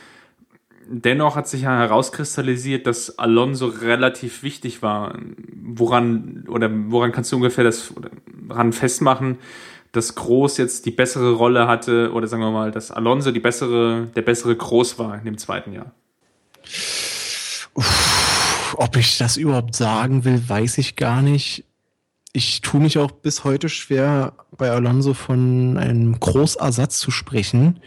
Dennoch 0.91 1.35
hat 1.35 1.47
sich 1.47 1.61
ja 1.61 1.77
herauskristallisiert, 1.77 2.87
dass 2.87 3.19
Alonso 3.19 3.67
relativ 3.67 4.41
wichtig 4.41 4.81
war. 4.81 5.19
Woran 5.53 6.45
oder 6.47 6.69
woran 6.87 7.11
kannst 7.11 7.31
du 7.31 7.35
ungefähr 7.35 7.63
das 7.63 7.93
daran 8.47 8.73
festmachen, 8.73 9.37
dass 9.91 10.15
Groß 10.15 10.57
jetzt 10.57 10.87
die 10.87 10.91
bessere 10.91 11.33
Rolle 11.33 11.67
hatte 11.67 12.11
oder 12.11 12.27
sagen 12.27 12.41
wir 12.41 12.51
mal, 12.51 12.71
dass 12.71 12.91
Alonso 12.91 13.31
die 13.31 13.39
bessere, 13.39 14.07
der 14.15 14.23
bessere 14.23 14.55
Groß 14.55 14.97
war 14.97 15.19
in 15.19 15.25
dem 15.25 15.37
zweiten 15.37 15.73
Jahr? 15.73 15.93
Ob 18.75 18.95
ich 18.97 19.17
das 19.17 19.37
überhaupt 19.37 19.75
sagen 19.75 20.25
will, 20.25 20.41
weiß 20.47 20.77
ich 20.77 20.95
gar 20.95 21.21
nicht. 21.21 21.65
Ich 22.31 22.61
tue 22.61 22.79
mich 22.79 22.97
auch 22.97 23.11
bis 23.11 23.43
heute 23.43 23.69
schwer, 23.69 24.33
bei 24.57 24.69
Alonso 24.69 25.13
von 25.13 25.77
einem 25.77 26.19
Großersatz 26.19 26.99
zu 26.99 27.11
sprechen. 27.11 27.79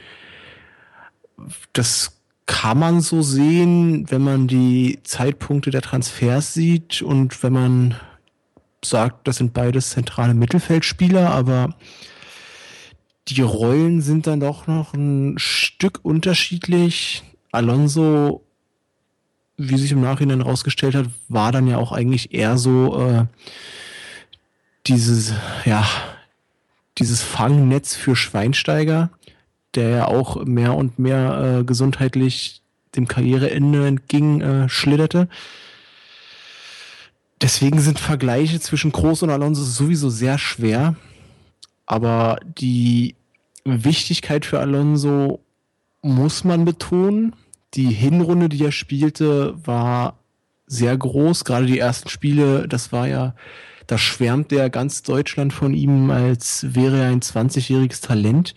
Das 1.73 2.21
kann 2.47 2.79
man 2.79 3.01
so 3.01 3.23
sehen, 3.23 4.11
wenn 4.11 4.23
man 4.23 4.49
die 4.49 4.99
Zeitpunkte 5.05 5.71
der 5.71 5.83
Transfers 5.83 6.55
sieht 6.55 7.03
und 7.03 7.43
wenn 7.43 7.53
man 7.53 7.97
sagt, 8.85 9.29
das 9.29 9.37
sind 9.37 9.53
beides 9.55 9.91
zentrale 9.91 10.35
Mittelfeldspieler, 10.35 11.31
aber 11.31 11.77
die 13.29 13.43
Rollen 13.43 14.01
sind 14.01 14.27
dann 14.27 14.41
doch 14.41 14.67
noch 14.67 14.95
ein 14.95 15.39
Stück 15.39 16.01
unterschiedlich. 16.03 17.23
Alonso, 17.53 18.45
wie 19.69 19.79
sich 19.79 19.93
im 19.93 20.01
Nachhinein 20.01 20.43
herausgestellt 20.43 20.95
hat, 20.95 21.07
war 21.29 21.53
dann 21.53 21.67
ja 21.67 21.79
auch 21.79 21.93
eigentlich 21.93 22.35
eher 22.35 22.59
so 22.59 23.01
äh, 23.01 23.25
dieses, 24.87 25.33
ja, 25.65 25.87
dieses 26.99 27.23
Fangnetz 27.23 27.95
für 27.95 28.17
Schweinsteiger, 28.17 29.11
der 29.75 29.89
ja 29.89 30.09
auch 30.09 30.45
mehr 30.45 30.75
und 30.75 30.99
mehr 30.99 31.61
äh, 31.61 31.65
gesundheitlich 31.65 32.63
dem 32.97 33.09
Karriereende 33.09 33.87
entging, 33.87 34.41
äh, 34.41 34.69
schlitterte. 34.69 35.29
Deswegen 37.41 37.81
sind 37.81 37.99
Vergleiche 37.99 38.61
zwischen 38.61 38.93
Groß 38.93 39.23
und 39.23 39.31
Alonso 39.31 39.63
sowieso 39.63 40.11
sehr 40.11 40.39
schwer. 40.39 40.95
Aber 41.87 42.39
die 42.59 43.17
Wichtigkeit 43.65 44.45
für 44.45 44.61
Alonso 44.61 45.41
muss 46.03 46.45
man 46.45 46.65
betonen. 46.65 47.35
Die 47.75 47.91
Hinrunde, 47.91 48.49
die 48.49 48.65
er 48.65 48.73
spielte, 48.73 49.55
war 49.67 50.19
sehr 50.67 50.97
groß. 50.97 51.45
Gerade 51.45 51.67
die 51.67 51.79
ersten 51.79 52.09
Spiele, 52.09 52.69
das 52.69 52.93
war 52.93 53.07
ja, 53.07 53.35
da 53.87 53.99
schwärmt 53.99 54.51
der 54.51 54.71
ganz 54.71 55.03
Deutschland 55.03 55.53
von 55.53 55.75
ihm, 55.75 56.11
als 56.11 56.67
wäre 56.75 56.99
er 56.99 57.09
ein 57.09 57.21
20-jähriges 57.21 58.03
Talent. 58.03 58.55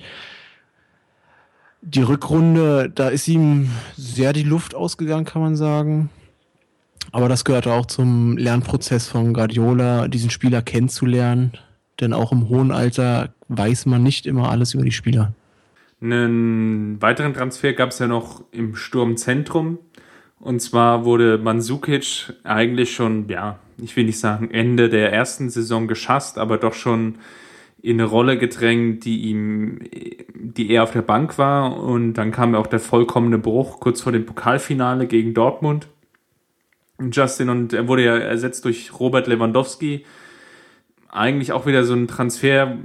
Die 1.82 2.02
Rückrunde, 2.02 2.90
da 2.94 3.10
ist 3.10 3.28
ihm 3.28 3.70
sehr 3.96 4.34
die 4.34 4.44
Luft 4.44 4.76
ausgegangen, 4.76 5.26
kann 5.26 5.42
man 5.42 5.56
sagen. 5.56 6.10
Aber 7.12 7.30
das 7.30 7.46
gehört 7.46 7.68
auch 7.68 7.86
zum 7.86 8.38
Lernprozess 8.38 9.08
von 9.08 9.34
Guardiola, 9.34 10.08
diesen 10.08 10.30
Spieler 10.30 10.62
kennenzulernen. 10.62 11.54
Denn 12.00 12.12
auch 12.12 12.32
im 12.32 12.50
hohen 12.50 12.72
Alter 12.72 13.34
weiß 13.48 13.86
man 13.86 14.04
nicht 14.04 14.26
immer 14.26 14.50
alles 14.50 14.74
über 14.74 14.84
die 14.84 14.92
Spieler. 14.92 15.34
Einen 16.02 17.02
weiteren 17.02 17.34
Transfer 17.34 17.74
gab 17.74 17.90
es 17.90 18.00
ja 18.00 18.08
noch 18.08 18.44
im 18.52 18.76
Sturmzentrum. 18.76 19.80
Und 20.40 20.60
zwar 20.62 21.06
wurde 21.06 21.38
Mandzukic 21.38 22.34
eigentlich 22.44 22.94
schon, 22.94 23.28
ja, 23.30 23.60
ich 23.82 23.96
will 23.96 24.06
nicht 24.06 24.20
sagen 24.20 24.52
Ende 24.52 24.90
der 24.90 25.12
ersten 25.12 25.50
Saison 25.50 25.88
geschasst, 25.88 26.38
aber 26.38 26.58
doch 26.58 26.74
schon 26.74 27.16
in 27.82 28.00
eine 28.00 28.10
Rolle 28.10 28.38
gedrängt, 28.38 29.06
die 29.06 29.22
ihm, 29.30 29.80
die 30.34 30.72
eher 30.72 30.84
auf 30.84 30.92
der 30.92 31.02
Bank 31.02 31.38
war. 31.38 31.78
Und 31.78 32.14
dann 32.14 32.32
kam 32.32 32.56
auch 32.56 32.68
der 32.68 32.80
vollkommene 32.80 33.38
Bruch 33.38 33.80
kurz 33.80 34.02
vor 34.02 34.12
dem 34.12 34.26
Pokalfinale 34.26 35.08
gegen 35.08 35.34
Dortmund. 35.34 35.88
Justin 37.12 37.50
und 37.50 37.74
er 37.74 37.88
wurde 37.88 38.06
ja 38.06 38.18
ersetzt 38.18 38.66
durch 38.66 39.00
Robert 39.00 39.28
Lewandowski. 39.28 40.06
Eigentlich 41.10 41.52
auch 41.52 41.66
wieder 41.66 41.84
so 41.84 41.94
ein 41.94 42.08
Transfer, 42.08 42.78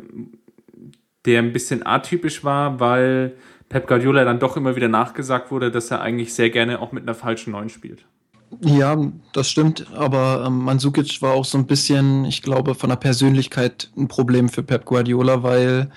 der 1.26 1.40
ein 1.40 1.52
bisschen 1.52 1.84
atypisch 1.84 2.44
war, 2.44 2.80
weil 2.80 3.36
Pep 3.68 3.86
Guardiola 3.86 4.24
dann 4.24 4.40
doch 4.40 4.56
immer 4.56 4.74
wieder 4.76 4.88
nachgesagt 4.88 5.50
wurde, 5.50 5.70
dass 5.70 5.90
er 5.90 6.00
eigentlich 6.00 6.34
sehr 6.34 6.50
gerne 6.50 6.80
auch 6.80 6.92
mit 6.92 7.04
einer 7.04 7.14
falschen 7.14 7.52
Neun 7.52 7.68
spielt. 7.68 8.04
Ja, 8.62 8.96
das 9.32 9.48
stimmt, 9.48 9.86
aber 9.94 10.44
ähm, 10.46 10.58
Mandzukic 10.64 11.22
war 11.22 11.34
auch 11.34 11.44
so 11.44 11.56
ein 11.56 11.66
bisschen, 11.66 12.24
ich 12.24 12.42
glaube, 12.42 12.74
von 12.74 12.90
der 12.90 12.96
Persönlichkeit 12.96 13.90
ein 13.96 14.08
Problem 14.08 14.48
für 14.48 14.64
Pep 14.64 14.84
Guardiola, 14.86 15.44
weil 15.44 15.90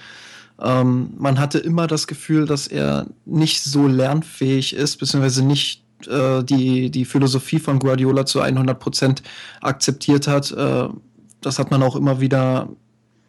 ähm, 0.62 1.14
man 1.18 1.40
hatte 1.40 1.58
immer 1.58 1.88
das 1.88 2.06
Gefühl, 2.06 2.46
dass 2.46 2.68
er 2.68 3.08
nicht 3.26 3.64
so 3.64 3.88
lernfähig 3.88 4.76
ist, 4.76 4.98
beziehungsweise 4.98 5.44
nicht 5.44 5.84
äh, 6.08 6.44
die, 6.44 6.92
die 6.92 7.06
Philosophie 7.06 7.60
von 7.60 7.80
Guardiola 7.80 8.26
zu 8.28 8.40
100 8.40 8.80
Prozent 8.80 9.24
akzeptiert 9.62 10.28
hat. 10.28 10.52
Äh, 10.52 10.90
das 11.42 11.58
hat 11.58 11.72
man 11.72 11.82
auch 11.82 11.96
immer 11.96 12.22
wieder 12.22 12.70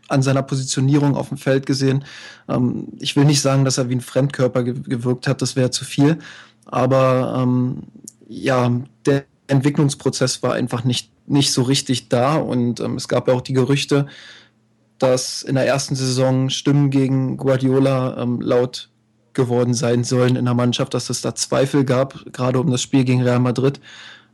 an 0.08 0.22
seiner 0.22 0.42
Positionierung 0.42 1.16
auf 1.16 1.28
dem 1.28 1.38
Feld 1.38 1.66
gesehen. 1.66 2.04
Ähm, 2.48 2.88
ich 2.98 3.16
will 3.16 3.24
nicht 3.24 3.40
sagen, 3.40 3.64
dass 3.64 3.78
er 3.78 3.88
wie 3.88 3.96
ein 3.96 4.00
Fremdkörper 4.00 4.64
ge 4.64 4.74
gewirkt 4.82 5.26
hat, 5.26 5.42
das 5.42 5.56
wäre 5.56 5.70
zu 5.70 5.84
viel. 5.84 6.18
Aber 6.66 7.40
ähm, 7.42 7.84
ja, 8.28 8.70
der 9.06 9.24
Entwicklungsprozess 9.46 10.42
war 10.42 10.54
einfach 10.54 10.84
nicht, 10.84 11.10
nicht 11.26 11.52
so 11.52 11.62
richtig 11.62 12.08
da. 12.08 12.36
Und 12.36 12.80
ähm, 12.80 12.96
es 12.96 13.08
gab 13.08 13.28
ja 13.28 13.34
auch 13.34 13.42
die 13.42 13.52
Gerüchte, 13.52 14.06
dass 14.98 15.42
in 15.42 15.54
der 15.54 15.66
ersten 15.66 15.94
Saison 15.94 16.50
Stimmen 16.50 16.90
gegen 16.90 17.36
Guardiola 17.36 18.22
ähm, 18.22 18.40
laut 18.40 18.90
geworden 19.34 19.74
sein 19.74 20.04
sollen 20.04 20.36
in 20.36 20.44
der 20.44 20.54
Mannschaft, 20.54 20.94
dass 20.94 21.10
es 21.10 21.20
da 21.20 21.34
Zweifel 21.34 21.84
gab, 21.84 22.32
gerade 22.32 22.60
um 22.60 22.70
das 22.70 22.82
Spiel 22.82 23.04
gegen 23.04 23.22
Real 23.22 23.40
Madrid 23.40 23.80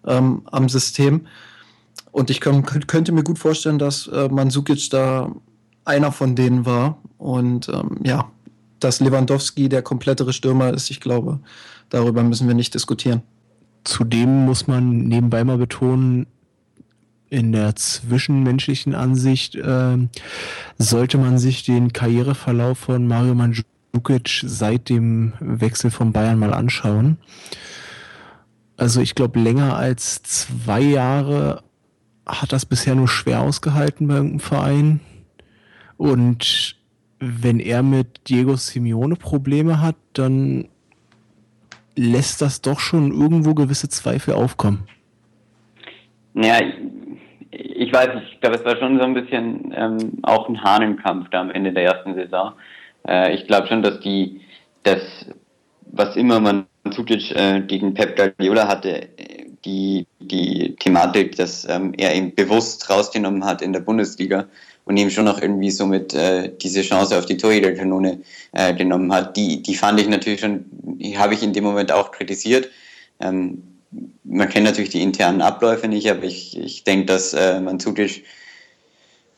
ähm, 0.06 0.42
am 0.50 0.68
System. 0.68 1.26
Und 2.12 2.28
ich 2.28 2.40
könnte 2.40 3.12
mir 3.12 3.22
gut 3.22 3.38
vorstellen, 3.38 3.78
dass 3.78 4.06
äh, 4.08 4.28
Mandzukic 4.28 4.90
da 4.90 5.32
einer 5.84 6.12
von 6.12 6.34
denen 6.34 6.66
war. 6.66 6.98
Und 7.18 7.68
ähm, 7.68 7.98
ja, 8.02 8.30
dass 8.78 9.00
Lewandowski 9.00 9.68
der 9.68 9.82
komplettere 9.82 10.32
Stürmer 10.32 10.72
ist, 10.72 10.90
ich 10.90 11.00
glaube, 11.00 11.40
darüber 11.88 12.22
müssen 12.22 12.48
wir 12.48 12.54
nicht 12.54 12.74
diskutieren. 12.74 13.22
Zudem 13.84 14.44
muss 14.44 14.66
man 14.66 14.98
nebenbei 15.08 15.44
mal 15.44 15.58
betonen, 15.58 16.26
in 17.30 17.52
der 17.52 17.76
zwischenmenschlichen 17.76 18.94
Ansicht 18.94 19.54
äh, 19.54 19.96
sollte 20.78 21.16
man 21.16 21.38
sich 21.38 21.62
den 21.62 21.92
Karriereverlauf 21.92 22.78
von 22.78 23.06
Mario 23.06 23.34
Mandzukic 23.34 24.42
seit 24.44 24.88
dem 24.88 25.32
Wechsel 25.38 25.92
von 25.92 26.12
Bayern 26.12 26.40
mal 26.40 26.52
anschauen. 26.52 27.18
Also 28.76 29.00
ich 29.00 29.14
glaube, 29.14 29.38
länger 29.38 29.76
als 29.76 30.22
zwei 30.22 30.80
Jahre 30.80 31.62
hat 32.26 32.52
das 32.52 32.66
bisher 32.66 32.94
nur 32.96 33.08
schwer 33.08 33.42
ausgehalten 33.42 34.08
bei 34.08 34.14
irgendeinem 34.14 34.40
Verein. 34.40 35.00
Und 36.00 36.76
wenn 37.18 37.60
er 37.60 37.82
mit 37.82 38.30
Diego 38.30 38.56
Simeone 38.56 39.16
Probleme 39.16 39.82
hat, 39.82 39.96
dann 40.14 40.66
lässt 41.94 42.40
das 42.40 42.62
doch 42.62 42.80
schon 42.80 43.12
irgendwo 43.12 43.52
gewisse 43.52 43.90
Zweifel 43.90 44.32
aufkommen. 44.32 44.88
Naja, 46.32 46.68
ich 47.50 47.92
weiß, 47.92 48.08
ich 48.32 48.40
glaube, 48.40 48.56
es 48.56 48.64
war 48.64 48.78
schon 48.78 48.96
so 48.96 49.04
ein 49.04 49.12
bisschen 49.12 49.74
ähm, 49.76 50.12
auch 50.22 50.48
ein 50.48 50.64
Hahnenkampf 50.64 51.28
da 51.28 51.42
am 51.42 51.50
Ende 51.50 51.70
der 51.70 51.82
ersten 51.82 52.14
Saison. 52.14 52.54
Äh, 53.06 53.34
ich 53.34 53.46
glaube 53.46 53.66
schon, 53.66 53.82
dass 53.82 54.00
die, 54.00 54.40
das, 54.84 55.02
was 55.92 56.16
immer 56.16 56.40
man 56.40 56.64
Zutic 56.92 57.30
äh, 57.36 57.60
gegen 57.60 57.92
Pep 57.92 58.16
Guardiola 58.16 58.68
hatte, 58.68 59.10
die, 59.66 60.06
die 60.18 60.76
Thematik, 60.76 61.36
dass 61.36 61.68
ähm, 61.68 61.92
er 61.98 62.14
ihn 62.14 62.34
bewusst 62.34 62.88
rausgenommen 62.88 63.44
hat 63.44 63.60
in 63.60 63.74
der 63.74 63.80
Bundesliga 63.80 64.46
und 64.84 64.96
ihm 64.96 65.10
schon 65.10 65.24
noch 65.24 65.40
irgendwie 65.40 65.70
somit 65.70 66.14
äh, 66.14 66.50
diese 66.60 66.82
Chance 66.82 67.18
auf 67.18 67.26
die 67.26 67.36
Torjägerkanone 67.36 68.20
äh, 68.52 68.74
genommen 68.74 69.12
hat, 69.12 69.36
die, 69.36 69.62
die 69.62 69.74
fand 69.74 70.00
ich 70.00 70.08
natürlich 70.08 70.40
schon, 70.40 70.64
die 70.70 71.18
habe 71.18 71.34
ich 71.34 71.42
in 71.42 71.52
dem 71.52 71.64
Moment 71.64 71.92
auch 71.92 72.10
kritisiert. 72.10 72.68
Ähm, 73.20 73.62
man 74.24 74.48
kennt 74.48 74.64
natürlich 74.64 74.90
die 74.90 75.02
internen 75.02 75.42
Abläufe 75.42 75.88
nicht, 75.88 76.10
aber 76.10 76.24
ich, 76.24 76.56
ich 76.58 76.84
denke, 76.84 77.06
dass 77.06 77.34
äh, 77.34 77.60
Manzukic, 77.60 78.24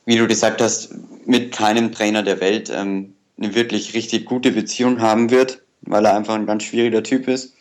wie 0.05 0.17
du 0.17 0.27
gesagt 0.27 0.61
hast, 0.61 0.95
mit 1.27 1.53
keinem 1.53 1.93
Trainer 1.93 2.23
der 2.23 2.41
Welt 2.41 2.71
ähm, 2.75 3.15
eine 3.39 3.55
wirklich 3.55 3.95
richtig 3.95 4.27
gute 4.27 4.53
Beziehung 4.53 5.01
haben 5.01 5.31
wird, 5.31 5.63
weil 5.83 6.05
er 6.05 6.17
einfach 6.17 6.35
ein 6.35 6.47
ganz 6.47 6.65
schwieriger 6.65 7.03
Typ 7.03 7.29
ist. 7.29 7.55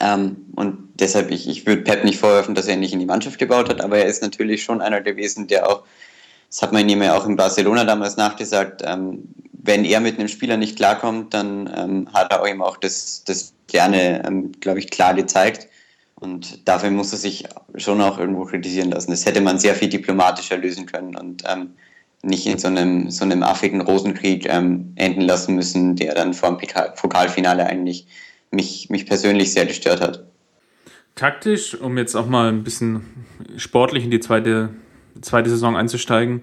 Ähm, 0.00 0.46
und 0.56 0.88
deshalb, 0.94 1.30
ich, 1.30 1.48
ich 1.48 1.66
würde 1.66 1.82
Pep 1.82 2.04
nicht 2.04 2.18
vorwerfen, 2.18 2.54
dass 2.54 2.66
er 2.66 2.76
nicht 2.76 2.92
in 2.92 2.98
die 2.98 3.06
Mannschaft 3.06 3.38
gebaut 3.38 3.68
hat, 3.68 3.80
aber 3.80 3.98
er 3.98 4.06
ist 4.06 4.22
natürlich 4.22 4.62
schon 4.62 4.80
einer 4.80 5.00
gewesen, 5.00 5.46
der 5.46 5.68
auch, 5.68 5.84
das 6.52 6.60
hat 6.60 6.72
man 6.72 6.86
ihm 6.86 7.02
ja 7.02 7.16
auch 7.16 7.26
in 7.26 7.36
Barcelona 7.36 7.84
damals 7.84 8.18
nachgesagt, 8.18 8.82
ähm, 8.84 9.22
wenn 9.52 9.86
er 9.86 10.00
mit 10.00 10.18
einem 10.18 10.28
Spieler 10.28 10.58
nicht 10.58 10.76
klarkommt, 10.76 11.32
dann 11.32 11.72
ähm, 11.74 12.08
hat 12.12 12.30
er 12.30 12.46
ihm 12.46 12.60
auch 12.60 12.76
das, 12.76 13.24
das 13.24 13.54
gerne, 13.68 14.22
ähm, 14.26 14.52
glaube 14.60 14.78
ich, 14.78 14.90
klar 14.90 15.14
gezeigt. 15.14 15.68
Und 16.14 16.68
dafür 16.68 16.90
muss 16.90 17.10
er 17.12 17.18
sich 17.18 17.46
schon 17.76 18.02
auch 18.02 18.18
irgendwo 18.18 18.44
kritisieren 18.44 18.90
lassen. 18.90 19.12
Das 19.12 19.24
hätte 19.24 19.40
man 19.40 19.58
sehr 19.58 19.74
viel 19.74 19.88
diplomatischer 19.88 20.58
lösen 20.58 20.84
können 20.84 21.16
und 21.16 21.42
ähm, 21.48 21.70
nicht 22.22 22.46
in 22.46 22.58
so 22.58 22.68
einem, 22.68 23.10
so 23.10 23.24
einem 23.24 23.42
affigen 23.42 23.80
Rosenkrieg 23.80 24.46
ähm, 24.46 24.92
enden 24.96 25.22
lassen 25.22 25.54
müssen, 25.54 25.96
der 25.96 26.14
dann 26.14 26.34
vor 26.34 26.54
dem 26.54 26.68
Pokalfinale 26.96 27.64
eigentlich 27.64 28.06
mich, 28.50 28.90
mich 28.90 29.06
persönlich 29.06 29.52
sehr 29.54 29.64
gestört 29.64 30.02
hat. 30.02 30.24
Taktisch, 31.14 31.80
um 31.80 31.96
jetzt 31.96 32.14
auch 32.14 32.26
mal 32.26 32.50
ein 32.50 32.62
bisschen 32.62 33.26
sportlich 33.56 34.04
in 34.04 34.10
die 34.10 34.20
zweite, 34.20 34.68
zweite 35.20 35.50
Saison 35.50 35.76
einzusteigen, 35.76 36.42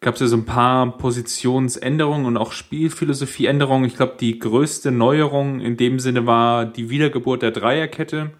gab 0.00 0.14
es 0.14 0.20
ja 0.20 0.26
so 0.26 0.36
ein 0.36 0.44
paar 0.44 0.98
Positionsänderungen 0.98 2.26
und 2.26 2.36
auch 2.36 2.52
Spielphilosophieänderungen. 2.52 3.86
Ich 3.86 3.96
glaube, 3.96 4.16
die 4.18 4.38
größte 4.38 4.90
Neuerung 4.90 5.60
in 5.60 5.76
dem 5.76 6.00
Sinne 6.00 6.26
war 6.26 6.66
die 6.66 6.90
Wiedergeburt 6.90 7.42
der 7.42 7.52
Dreierkette. 7.52 8.30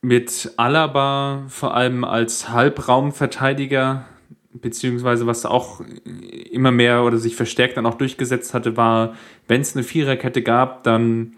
Mit 0.00 0.52
Alaba 0.56 1.44
vor 1.48 1.74
allem 1.74 2.04
als 2.04 2.48
Halbraumverteidiger, 2.48 4.06
beziehungsweise 4.54 5.26
was 5.26 5.44
auch 5.44 5.82
immer 6.50 6.70
mehr 6.70 7.04
oder 7.04 7.18
sich 7.18 7.36
verstärkt 7.36 7.76
dann 7.76 7.86
auch 7.86 7.96
durchgesetzt 7.96 8.54
hatte, 8.54 8.76
war, 8.76 9.14
wenn 9.48 9.60
es 9.60 9.76
eine 9.76 9.84
Viererkette 9.84 10.42
gab, 10.42 10.82
dann 10.84 11.34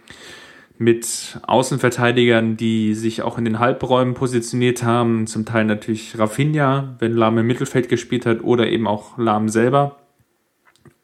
mit 0.78 1.40
Außenverteidigern, 1.42 2.56
die 2.56 2.94
sich 2.94 3.22
auch 3.22 3.36
in 3.36 3.44
den 3.44 3.58
Halbräumen 3.58 4.14
positioniert 4.14 4.84
haben, 4.84 5.26
zum 5.26 5.44
Teil 5.44 5.64
natürlich 5.64 6.16
Rafinha, 6.16 6.96
wenn 7.00 7.12
Lahm 7.12 7.36
im 7.38 7.46
Mittelfeld 7.46 7.88
gespielt 7.88 8.26
hat, 8.26 8.44
oder 8.44 8.68
eben 8.68 8.86
auch 8.86 9.18
Lahm 9.18 9.48
selber. 9.48 9.98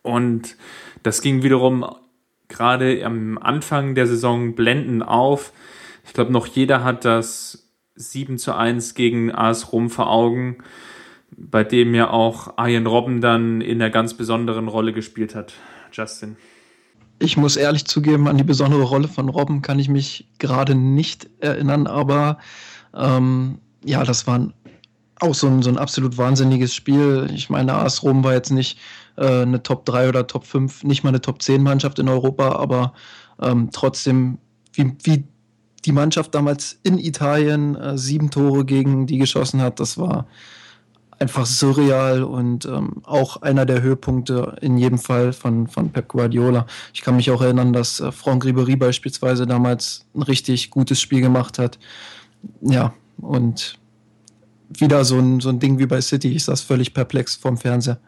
Und 0.02 0.56
das 1.02 1.22
ging 1.22 1.42
wiederum 1.42 1.84
gerade 2.48 3.04
am 3.04 3.36
Anfang 3.36 3.96
der 3.96 4.06
Saison 4.06 4.54
blendend 4.54 5.02
auf. 5.02 5.52
Ich 6.06 6.12
glaube, 6.12 6.32
noch 6.32 6.46
jeder 6.46 6.84
hat 6.84 7.04
das 7.04 7.72
7 7.96 8.38
zu 8.38 8.54
1 8.54 8.94
gegen 8.94 9.34
AS 9.34 9.72
Rom 9.72 9.90
vor 9.90 10.08
Augen, 10.08 10.58
bei 11.36 11.64
dem 11.64 11.94
ja 11.96 12.10
auch 12.10 12.58
Arjen 12.58 12.86
Robben 12.86 13.20
dann 13.20 13.60
in 13.60 13.82
einer 13.82 13.90
ganz 13.90 14.14
besonderen 14.14 14.68
Rolle 14.68 14.92
gespielt 14.92 15.34
hat. 15.34 15.54
Justin. 15.90 16.36
Ich 17.18 17.36
muss 17.36 17.56
ehrlich 17.56 17.84
zugeben, 17.86 18.28
an 18.28 18.36
die 18.36 18.44
besondere 18.44 18.82
Rolle 18.82 19.08
von 19.08 19.28
Robben 19.28 19.62
kann 19.62 19.78
ich 19.78 19.88
mich 19.88 20.28
gerade 20.38 20.74
nicht 20.74 21.28
erinnern, 21.40 21.86
aber 21.86 22.38
ähm, 22.94 23.58
ja, 23.84 24.04
das 24.04 24.26
war 24.26 24.52
auch 25.20 25.34
so 25.34 25.46
ein, 25.46 25.62
so 25.62 25.70
ein 25.70 25.78
absolut 25.78 26.18
wahnsinniges 26.18 26.74
Spiel. 26.74 27.30
Ich 27.34 27.50
meine, 27.50 27.74
AS 27.74 28.02
Rom 28.02 28.24
war 28.24 28.34
jetzt 28.34 28.50
nicht 28.50 28.78
äh, 29.16 29.42
eine 29.42 29.62
Top 29.62 29.84
3 29.84 30.08
oder 30.08 30.26
Top 30.26 30.44
5, 30.44 30.84
nicht 30.84 31.04
mal 31.04 31.10
eine 31.10 31.20
Top 31.20 31.40
10 31.40 31.62
Mannschaft 31.62 31.98
in 31.98 32.08
Europa, 32.08 32.56
aber 32.56 32.92
ähm, 33.40 33.70
trotzdem, 33.72 34.38
wie, 34.72 34.92
wie 35.02 35.24
die 35.84 35.92
Mannschaft 35.92 36.34
damals 36.34 36.78
in 36.82 36.98
Italien 36.98 37.76
äh, 37.76 37.96
sieben 37.96 38.30
Tore 38.30 38.64
gegen 38.64 39.06
die 39.06 39.18
geschossen 39.18 39.60
hat, 39.60 39.80
das 39.80 39.98
war 39.98 40.26
einfach 41.18 41.46
surreal 41.46 42.22
und 42.22 42.64
ähm, 42.64 43.02
auch 43.04 43.42
einer 43.42 43.66
der 43.66 43.82
Höhepunkte 43.82 44.56
in 44.60 44.76
jedem 44.76 44.98
Fall 44.98 45.32
von, 45.32 45.66
von 45.68 45.90
Pep 45.90 46.08
Guardiola. 46.08 46.66
Ich 46.92 47.02
kann 47.02 47.16
mich 47.16 47.30
auch 47.30 47.42
erinnern, 47.42 47.72
dass 47.72 48.00
äh, 48.00 48.12
Franck 48.12 48.44
Ribéry 48.44 48.76
beispielsweise 48.76 49.46
damals 49.46 50.06
ein 50.14 50.22
richtig 50.22 50.70
gutes 50.70 51.00
Spiel 51.00 51.20
gemacht 51.20 51.58
hat. 51.58 51.78
Ja, 52.60 52.92
und 53.18 53.78
wieder 54.68 55.04
so 55.04 55.18
ein, 55.18 55.40
so 55.40 55.48
ein 55.48 55.60
Ding 55.60 55.78
wie 55.78 55.86
bei 55.86 56.00
City. 56.00 56.32
Ich 56.32 56.44
saß 56.44 56.62
völlig 56.62 56.94
perplex 56.94 57.36
vorm 57.36 57.56
Fernseher. 57.56 57.98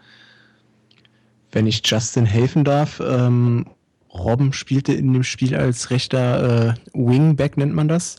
Wenn 1.52 1.66
ich 1.66 1.82
Justin 1.84 2.26
helfen 2.26 2.64
darf, 2.64 3.00
ähm, 3.00 3.66
Robben 4.12 4.52
spielte 4.52 4.92
in 4.92 5.12
dem 5.12 5.22
Spiel 5.22 5.54
als 5.54 5.90
rechter 5.90 6.68
äh, 6.68 6.74
Wingback, 6.92 7.56
nennt 7.56 7.74
man 7.74 7.88
das. 7.88 8.16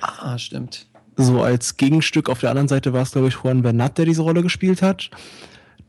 Ah, 0.00 0.38
stimmt 0.38 0.89
so 1.16 1.42
als 1.42 1.76
Gegenstück 1.76 2.28
auf 2.28 2.40
der 2.40 2.50
anderen 2.50 2.68
Seite 2.68 2.92
war 2.92 3.02
es, 3.02 3.12
glaube 3.12 3.28
ich, 3.28 3.38
Juan 3.42 3.62
Bernat, 3.62 3.98
der 3.98 4.04
diese 4.04 4.22
Rolle 4.22 4.42
gespielt 4.42 4.82
hat. 4.82 5.10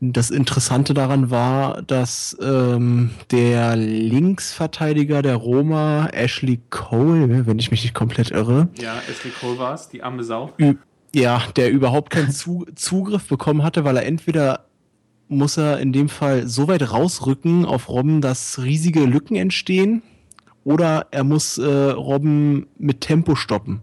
Das 0.00 0.30
Interessante 0.30 0.94
daran 0.94 1.30
war, 1.30 1.82
dass 1.82 2.36
ähm, 2.42 3.10
der 3.30 3.76
Linksverteidiger 3.76 5.22
der 5.22 5.36
Roma, 5.36 6.08
Ashley 6.08 6.60
Cole, 6.70 7.46
wenn 7.46 7.58
ich 7.60 7.70
mich 7.70 7.82
nicht 7.84 7.94
komplett 7.94 8.32
irre. 8.32 8.68
Ja, 8.80 8.96
Ashley 9.08 9.30
Cole 9.30 9.58
war 9.58 9.74
es, 9.74 9.88
die 9.88 10.02
arme 10.02 10.24
Sau. 10.24 10.52
Ja, 11.14 11.42
der 11.54 11.70
überhaupt 11.70 12.10
keinen 12.10 12.32
Zu 12.32 12.66
Zugriff 12.74 13.28
bekommen 13.28 13.62
hatte, 13.62 13.84
weil 13.84 13.96
er 13.96 14.06
entweder 14.06 14.66
muss 15.28 15.56
er 15.56 15.78
in 15.78 15.92
dem 15.92 16.08
Fall 16.08 16.48
so 16.48 16.68
weit 16.68 16.90
rausrücken 16.90 17.64
auf 17.64 17.88
Robben, 17.88 18.20
dass 18.20 18.60
riesige 18.62 19.04
Lücken 19.04 19.36
entstehen, 19.36 20.02
oder 20.64 21.06
er 21.10 21.24
muss 21.24 21.58
äh, 21.58 21.64
Robben 21.64 22.66
mit 22.78 23.00
Tempo 23.00 23.34
stoppen. 23.34 23.82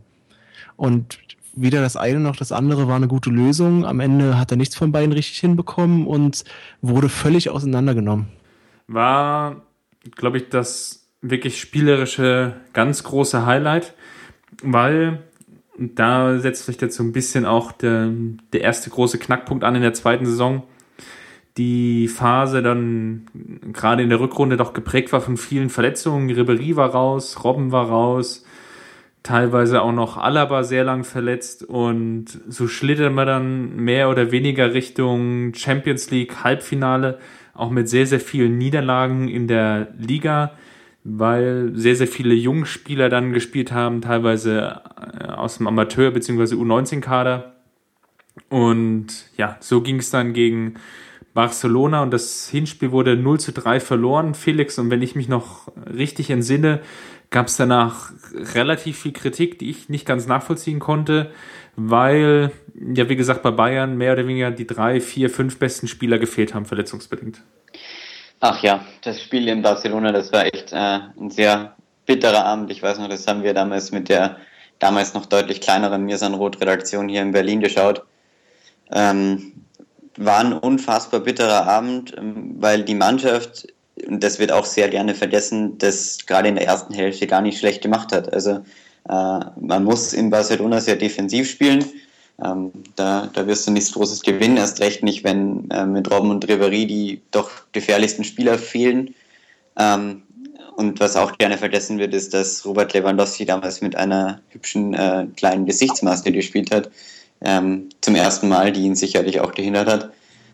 Und 0.79 1.19
weder 1.55 1.81
das 1.81 1.97
eine 1.97 2.21
noch 2.21 2.37
das 2.37 2.53
andere 2.53 2.87
war 2.87 2.95
eine 2.95 3.09
gute 3.09 3.29
Lösung. 3.29 3.85
Am 3.85 3.99
Ende 3.99 4.39
hat 4.39 4.51
er 4.51 4.57
nichts 4.57 4.77
von 4.77 4.93
beiden 4.93 5.11
richtig 5.11 5.37
hinbekommen 5.39 6.07
und 6.07 6.45
wurde 6.81 7.09
völlig 7.09 7.49
auseinandergenommen. 7.49 8.27
War, 8.87 9.57
glaube 10.15 10.37
ich, 10.37 10.47
das 10.49 11.05
wirklich 11.21 11.59
spielerische 11.59 12.55
ganz 12.71 13.03
große 13.03 13.45
Highlight, 13.45 13.93
weil 14.63 15.19
da 15.77 16.39
setzt 16.39 16.65
sich 16.65 16.79
jetzt 16.79 16.95
so 16.95 17.03
ein 17.03 17.11
bisschen 17.11 17.45
auch 17.45 17.73
der, 17.73 18.09
der 18.53 18.61
erste 18.61 18.89
große 18.89 19.19
Knackpunkt 19.19 19.65
an 19.65 19.75
in 19.75 19.81
der 19.81 19.93
zweiten 19.93 20.25
Saison. 20.25 20.63
Die 21.57 22.07
Phase 22.07 22.61
dann 22.61 23.25
gerade 23.73 24.01
in 24.01 24.09
der 24.09 24.21
Rückrunde 24.21 24.55
doch 24.55 24.71
geprägt 24.71 25.11
war 25.11 25.19
von 25.19 25.35
vielen 25.35 25.69
Verletzungen. 25.69 26.29
Ribery 26.29 26.77
war 26.77 26.91
raus, 26.91 27.43
Robben 27.43 27.73
war 27.73 27.89
raus, 27.89 28.45
teilweise 29.23 29.81
auch 29.81 29.91
noch 29.91 30.17
Alaba 30.17 30.63
sehr 30.63 30.83
lang 30.83 31.03
verletzt 31.03 31.63
und 31.63 32.25
so 32.47 32.67
schlittern 32.67 33.15
wir 33.15 33.25
dann 33.25 33.75
mehr 33.75 34.09
oder 34.09 34.31
weniger 34.31 34.73
Richtung 34.73 35.53
Champions 35.53 36.09
League 36.09 36.43
Halbfinale, 36.43 37.19
auch 37.53 37.69
mit 37.69 37.89
sehr, 37.89 38.07
sehr 38.07 38.21
vielen 38.21 38.57
Niederlagen 38.57 39.27
in 39.27 39.47
der 39.47 39.89
Liga, 39.97 40.53
weil 41.03 41.71
sehr, 41.73 41.95
sehr 41.95 42.07
viele 42.07 42.33
Jungspieler 42.33 43.09
dann 43.09 43.33
gespielt 43.33 43.71
haben, 43.71 44.01
teilweise 44.01 44.81
äh, 45.19 45.25
aus 45.27 45.57
dem 45.57 45.67
Amateur- 45.67 46.11
bzw. 46.11 46.55
U19-Kader. 46.55 47.55
Und 48.49 49.07
ja, 49.35 49.57
so 49.59 49.81
ging 49.81 49.97
es 49.97 50.11
dann 50.11 50.33
gegen 50.33 50.75
Barcelona 51.33 52.01
und 52.03 52.11
das 52.11 52.49
Hinspiel 52.49 52.91
wurde 52.91 53.15
0 53.15 53.39
zu 53.39 53.51
3 53.51 53.79
verloren. 53.79 54.33
Felix, 54.33 54.79
und 54.79 54.89
wenn 54.89 55.01
ich 55.01 55.15
mich 55.15 55.27
noch 55.27 55.71
richtig 55.93 56.29
entsinne, 56.29 56.81
gab 57.29 57.47
es 57.47 57.57
danach 57.57 58.11
relativ 58.33 58.99
viel 58.99 59.13
Kritik, 59.13 59.59
die 59.59 59.69
ich 59.69 59.89
nicht 59.89 60.05
ganz 60.05 60.25
nachvollziehen 60.25 60.79
konnte, 60.79 61.31
weil, 61.75 62.51
ja, 62.75 63.07
wie 63.07 63.15
gesagt, 63.15 63.43
bei 63.43 63.51
Bayern 63.51 63.97
mehr 63.97 64.13
oder 64.13 64.27
weniger 64.27 64.51
die 64.51 64.67
drei, 64.67 64.99
vier, 64.99 65.29
fünf 65.29 65.59
besten 65.59 65.87
Spieler 65.87 66.17
gefehlt 66.17 66.53
haben, 66.53 66.65
verletzungsbedingt. 66.65 67.41
Ach 68.39 68.63
ja, 68.63 68.85
das 69.03 69.21
Spiel 69.21 69.47
in 69.47 69.61
Barcelona, 69.61 70.11
das 70.11 70.31
war 70.31 70.45
echt 70.45 70.71
äh, 70.71 70.99
ein 71.19 71.29
sehr 71.29 71.75
bitterer 72.05 72.45
Abend. 72.45 72.71
Ich 72.71 72.81
weiß 72.81 72.97
noch, 72.97 73.09
das 73.09 73.27
haben 73.27 73.43
wir 73.43 73.53
damals 73.53 73.91
mit 73.91 74.09
der 74.09 74.37
damals 74.79 75.13
noch 75.13 75.25
deutlich 75.25 75.61
kleineren 75.61 76.05
Mirsan 76.05 76.33
Roth-Redaktion 76.33 77.09
hier 77.09 77.21
in 77.21 77.31
Berlin 77.31 77.59
geschaut. 77.59 78.03
Ähm, 78.91 79.65
war 80.17 80.39
ein 80.39 80.53
unfassbar 80.53 81.19
bitterer 81.19 81.67
Abend, 81.67 82.15
ähm, 82.17 82.55
weil 82.59 82.83
die 82.83 82.95
Mannschaft 82.95 83.67
und 84.07 84.23
das 84.23 84.39
wird 84.39 84.51
auch 84.51 84.65
sehr 84.65 84.89
gerne 84.89 85.15
vergessen, 85.15 85.77
das 85.77 86.17
gerade 86.25 86.49
in 86.49 86.55
der 86.55 86.67
ersten 86.67 86.93
Hälfte 86.93 87.27
gar 87.27 87.41
nicht 87.41 87.59
schlecht 87.59 87.81
gemacht 87.81 88.11
hat. 88.11 88.31
Also 88.33 88.63
äh, 89.09 89.39
man 89.59 89.83
muss 89.83 90.13
in 90.13 90.29
Barcelona 90.29 90.81
sehr 90.81 90.95
defensiv 90.95 91.49
spielen. 91.49 91.85
Ähm, 92.43 92.71
da, 92.95 93.29
da 93.33 93.47
wirst 93.47 93.67
du 93.67 93.71
nichts 93.71 93.91
Großes 93.91 94.21
gewinnen, 94.21 94.57
erst 94.57 94.79
recht 94.79 95.03
nicht, 95.03 95.23
wenn 95.23 95.69
äh, 95.71 95.85
mit 95.85 96.09
Robben 96.09 96.31
und 96.31 96.45
Ribéry 96.45 96.85
die 96.85 97.21
doch 97.31 97.49
gefährlichsten 97.71 98.23
Spieler 98.23 98.57
fehlen. 98.57 99.13
Ähm, 99.77 100.23
und 100.75 101.01
was 101.01 101.17
auch 101.17 101.37
gerne 101.37 101.57
vergessen 101.57 101.99
wird, 101.99 102.13
ist, 102.13 102.33
dass 102.33 102.65
Robert 102.65 102.93
Lewandowski 102.93 103.45
damals 103.45 103.81
mit 103.81 103.97
einer 103.97 104.39
hübschen 104.49 104.93
äh, 104.93 105.27
kleinen 105.35 105.65
Gesichtsmaske 105.65 106.31
gespielt 106.31 106.71
hat. 106.71 106.89
Ähm, 107.41 107.89
zum 107.99 108.15
ersten 108.15 108.47
Mal, 108.47 108.71
die 108.71 108.83
ihn 108.83 108.95
sicherlich 108.95 109.41
auch 109.41 109.53
gehindert 109.53 109.89
hat. 109.89 110.11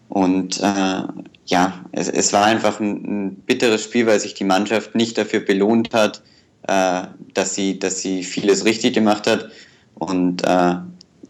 Und 0.09 0.59
äh, 0.61 1.03
ja, 1.45 1.85
es, 1.91 2.09
es 2.09 2.33
war 2.33 2.45
einfach 2.45 2.79
ein, 2.79 3.03
ein, 3.03 3.35
bitteres 3.35 3.83
Spiel, 3.83 4.05
weil 4.07 4.19
sich 4.19 4.33
die 4.33 4.43
Mannschaft 4.43 4.95
nicht 4.95 5.17
dafür 5.17 5.39
belohnt 5.41 5.93
hat, 5.93 6.21
äh, 6.67 7.03
dass, 7.33 7.55
sie, 7.55 7.79
dass 7.79 7.99
sie 8.01 8.23
vieles 8.23 8.65
richtig 8.65 8.93
gemacht 8.93 9.27
hat. 9.27 9.49
Und 9.95 10.43
äh, 10.45 10.75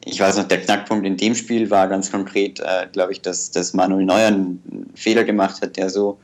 ich 0.06 0.20
weiß 0.20 0.38
noch, 0.38 0.48
der 0.48 0.62
Knackpunkt 0.62 1.06
in 1.06 1.18
dem 1.18 1.36
Spiel 1.36 1.70
war 1.70 1.88
ganz 1.88 2.12
konkret, 2.12 2.60
äh, 2.60 2.88
glaube 2.92 3.12
ich, 3.12 3.22
dass, 3.22 3.52
dass 3.52 3.74
Manuel 3.74 4.06
Neuer 4.06 4.28
einen 4.28 4.92
Fehler 4.96 5.24
gemacht 5.24 5.62
hat, 5.62 5.78
der 5.78 5.90
so 5.90 6.20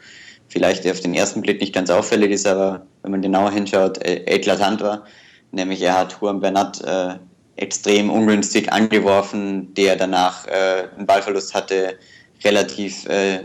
vielleicht 0.48 0.88
auf 0.88 1.00
den 1.00 1.14
ersten 1.14 1.42
Blick 1.42 1.62
nicht 1.62 1.74
ganz 1.74 1.90
auffällig 1.90 2.32
ist, 2.32 2.46
aber 2.46 2.86
wenn 3.02 3.12
man 3.12 3.22
genauer 3.22 3.52
hinschaut, 3.52 4.04
äh, 4.04 4.24
eklatant 4.26 4.82
war. 4.82 5.06
nämlich 5.52 5.82
er 5.82 5.98
hat 5.98 6.18
Juan 6.22 6.42
Bernat 6.42 6.82
äh, 6.82 7.16
extrem 7.56 8.10
ungünstig 8.10 8.72
angeworfen, 8.72 9.74
der 9.74 9.96
danach 9.96 10.48
äh, 10.48 10.88
einen 10.96 11.06
Ballverlust 11.06 11.54
hatte, 11.54 11.98
relativ 12.44 13.06
äh, 13.08 13.42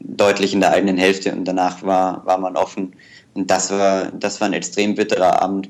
deutlich 0.00 0.52
in 0.52 0.60
der 0.60 0.72
eigenen 0.72 0.98
Hälfte 0.98 1.32
und 1.32 1.44
danach 1.44 1.82
war, 1.82 2.24
war 2.26 2.38
man 2.38 2.56
offen. 2.56 2.94
Und 3.34 3.50
das 3.50 3.70
war, 3.70 4.10
das 4.12 4.40
war 4.40 4.48
ein 4.48 4.52
extrem 4.52 4.94
bitterer 4.94 5.40
Abend, 5.42 5.68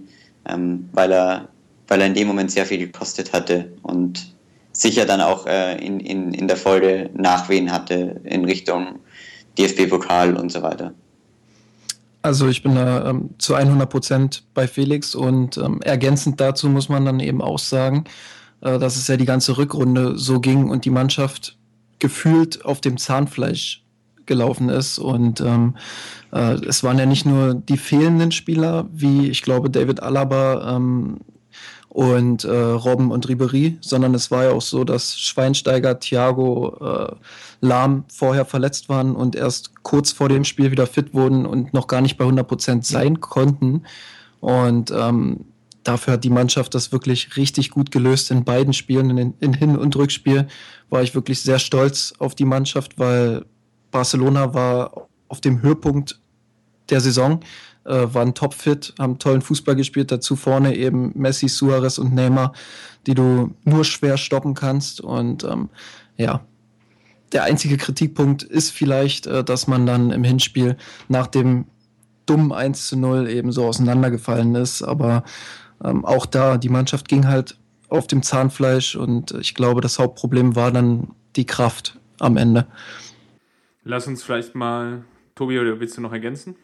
ähm, 0.49 0.89
weil, 0.93 1.13
er, 1.13 1.49
weil 1.89 2.01
er 2.01 2.07
in 2.09 2.15
dem 2.15 2.27
Moment 2.27 2.51
sehr 2.51 2.67
viel 2.67 2.79
gekostet 2.79 3.33
hatte 3.33 3.73
und 3.83 4.35
sicher 4.73 5.05
dann 5.05 5.21
auch 5.21 5.47
äh, 5.47 5.77
in, 5.85 6.01
in, 6.01 6.35
in 6.35 6.49
der 6.49 6.57
Folge 6.57 7.11
Nachwehen 7.15 7.71
hatte 7.71 8.21
in 8.25 8.45
Richtung 8.45 8.99
DFB-Pokal 9.59 10.37
und 10.37 10.51
so 10.51 10.63
weiter. 10.63 10.93
Also 12.23 12.49
ich 12.49 12.63
bin 12.63 12.77
da 12.77 13.11
ähm, 13.11 13.31
zu 13.39 13.55
100 13.55 13.91
Prozent 13.91 14.45
bei 14.55 14.69
Felix 14.69 15.15
und 15.15 15.57
ähm, 15.59 15.81
ergänzend 15.83 16.41
dazu 16.41 16.69
muss 16.69 16.89
man 16.89 17.05
dann 17.05 17.21
eben 17.21 17.43
auch 17.43 17.59
sagen, 17.59 18.05
äh, 18.61 18.79
dass 18.79 18.97
es 18.97 19.09
ja 19.09 19.17
die 19.17 19.25
ganze 19.25 19.59
Rückrunde 19.59 20.17
so 20.17 20.41
ging 20.41 20.71
und 20.71 20.85
die 20.85 20.91
Mannschaft 20.91 21.59
gefühlt 22.03 22.65
auf 22.65 22.81
dem 22.81 22.99
Zahnfleisch 22.99 23.85
gelaufen 24.27 24.69
ist 24.69 24.99
und 24.99 25.41
ähm, 25.41 25.77
äh, 26.33 26.55
es 26.67 26.83
waren 26.83 26.99
ja 26.99 27.07
nicht 27.07 27.27
nur 27.27 27.55
die 27.55 27.77
fehlenden 27.77 28.33
Spieler, 28.33 28.89
wie 28.93 29.31
ich 29.31 29.43
glaube 29.43 29.71
David 29.71 30.03
Alaba 30.03 30.75
ähm, 30.75 31.21
und 31.89 32.43
äh, 32.43 32.51
Robben 32.51 33.13
und 33.13 33.29
Ribery, 33.29 33.79
sondern 33.81 34.15
es 34.15 34.33
war 34.33 34.45
ja 34.45 34.51
auch 34.51 34.63
so, 34.63 34.83
dass 34.83 35.17
Schweinsteiger, 35.17 36.01
Thiago, 36.01 36.77
äh, 36.81 37.15
Lahm 37.61 38.03
vorher 38.09 38.47
verletzt 38.47 38.89
waren 38.89 39.15
und 39.15 39.37
erst 39.37 39.85
kurz 39.85 40.11
vor 40.11 40.29
dem 40.29 40.43
Spiel 40.43 40.73
wieder 40.73 40.89
fit 40.89 41.15
wurden 41.15 41.47
und 41.47 41.73
noch 41.73 41.87
gar 41.87 42.01
nicht 42.01 42.17
bei 42.17 42.25
100 42.25 42.49
Prozent 42.49 42.85
sein 42.85 43.21
konnten. 43.21 43.85
Und 44.41 44.91
ähm, 44.91 45.45
dafür 45.85 46.15
hat 46.15 46.25
die 46.25 46.31
Mannschaft 46.31 46.75
das 46.75 46.91
wirklich 46.91 47.37
richtig 47.37 47.71
gut 47.71 47.93
gelöst 47.93 48.33
in 48.33 48.43
beiden 48.43 48.73
Spielen, 48.73 49.17
in, 49.17 49.35
in 49.39 49.55
Hin- 49.55 49.77
und 49.77 49.95
Rückspiel. 49.95 50.49
War 50.93 51.03
ich 51.03 51.15
wirklich 51.15 51.41
sehr 51.41 51.59
stolz 51.59 52.15
auf 52.19 52.35
die 52.35 52.45
Mannschaft, 52.45 52.99
weil 52.99 53.47
Barcelona 53.91 54.55
war 54.55 55.09
auf 55.29 55.41
dem 55.41 55.63
Höhepunkt 55.63 56.21
der 56.91 57.01
Saison 57.01 57.41
äh, 57.85 58.07
waren 58.13 58.35
topfit, 58.35 58.95
haben 58.99 59.19
tollen 59.19 59.43
Fußball 59.43 59.77
gespielt. 59.77 60.11
Dazu 60.11 60.37
vorne 60.37 60.77
eben 60.77 61.13
Messi, 61.15 61.49
Suarez 61.49 61.99
und 61.99 62.15
Neymar, 62.15 62.53
die 63.07 63.15
du 63.15 63.55
nur 63.65 63.85
schwer 63.85 64.17
stoppen 64.17 64.55
kannst. 64.55 65.01
Und 65.01 65.45
ähm, 65.45 65.69
ja, 66.17 66.41
der 67.33 67.45
einzige 67.45 67.77
Kritikpunkt 67.77 68.43
ist 68.43 68.71
vielleicht, 68.71 69.27
äh, 69.27 69.43
dass 69.45 69.67
man 69.67 69.87
dann 69.87 70.11
im 70.11 70.25
Hinspiel 70.25 70.77
nach 71.09 71.27
dem 71.27 71.67
dummen 72.27 72.53
1 72.53 72.89
zu 72.89 72.97
0 72.97 73.29
eben 73.29 73.53
so 73.53 73.67
auseinandergefallen 73.67 74.55
ist. 74.55 74.83
Aber 74.83 75.25
ähm, 75.83 76.05
auch 76.05 76.27
da, 76.27 76.59
die 76.59 76.69
Mannschaft 76.69 77.09
ging 77.09 77.27
halt 77.27 77.59
auf 77.93 78.07
dem 78.07 78.23
Zahnfleisch 78.23 78.97
und 78.97 79.33
ich 79.33 79.55
glaube, 79.55 79.81
das 79.81 79.99
Hauptproblem 79.99 80.57
war 80.57 80.73
dann 80.73 81.09
die 81.37 81.47
Kraft 81.47 81.99
am 82.19 82.37
Ende. 82.37 82.67
Lass 83.85 84.07
uns 84.07 84.23
vielleicht 84.23 84.55
mal, 84.55 85.05
Tobi, 85.35 85.59
oder 85.59 85.79
willst 85.79 85.97
du 85.97 86.01
noch 86.01 86.13
ergänzen? 86.13 86.57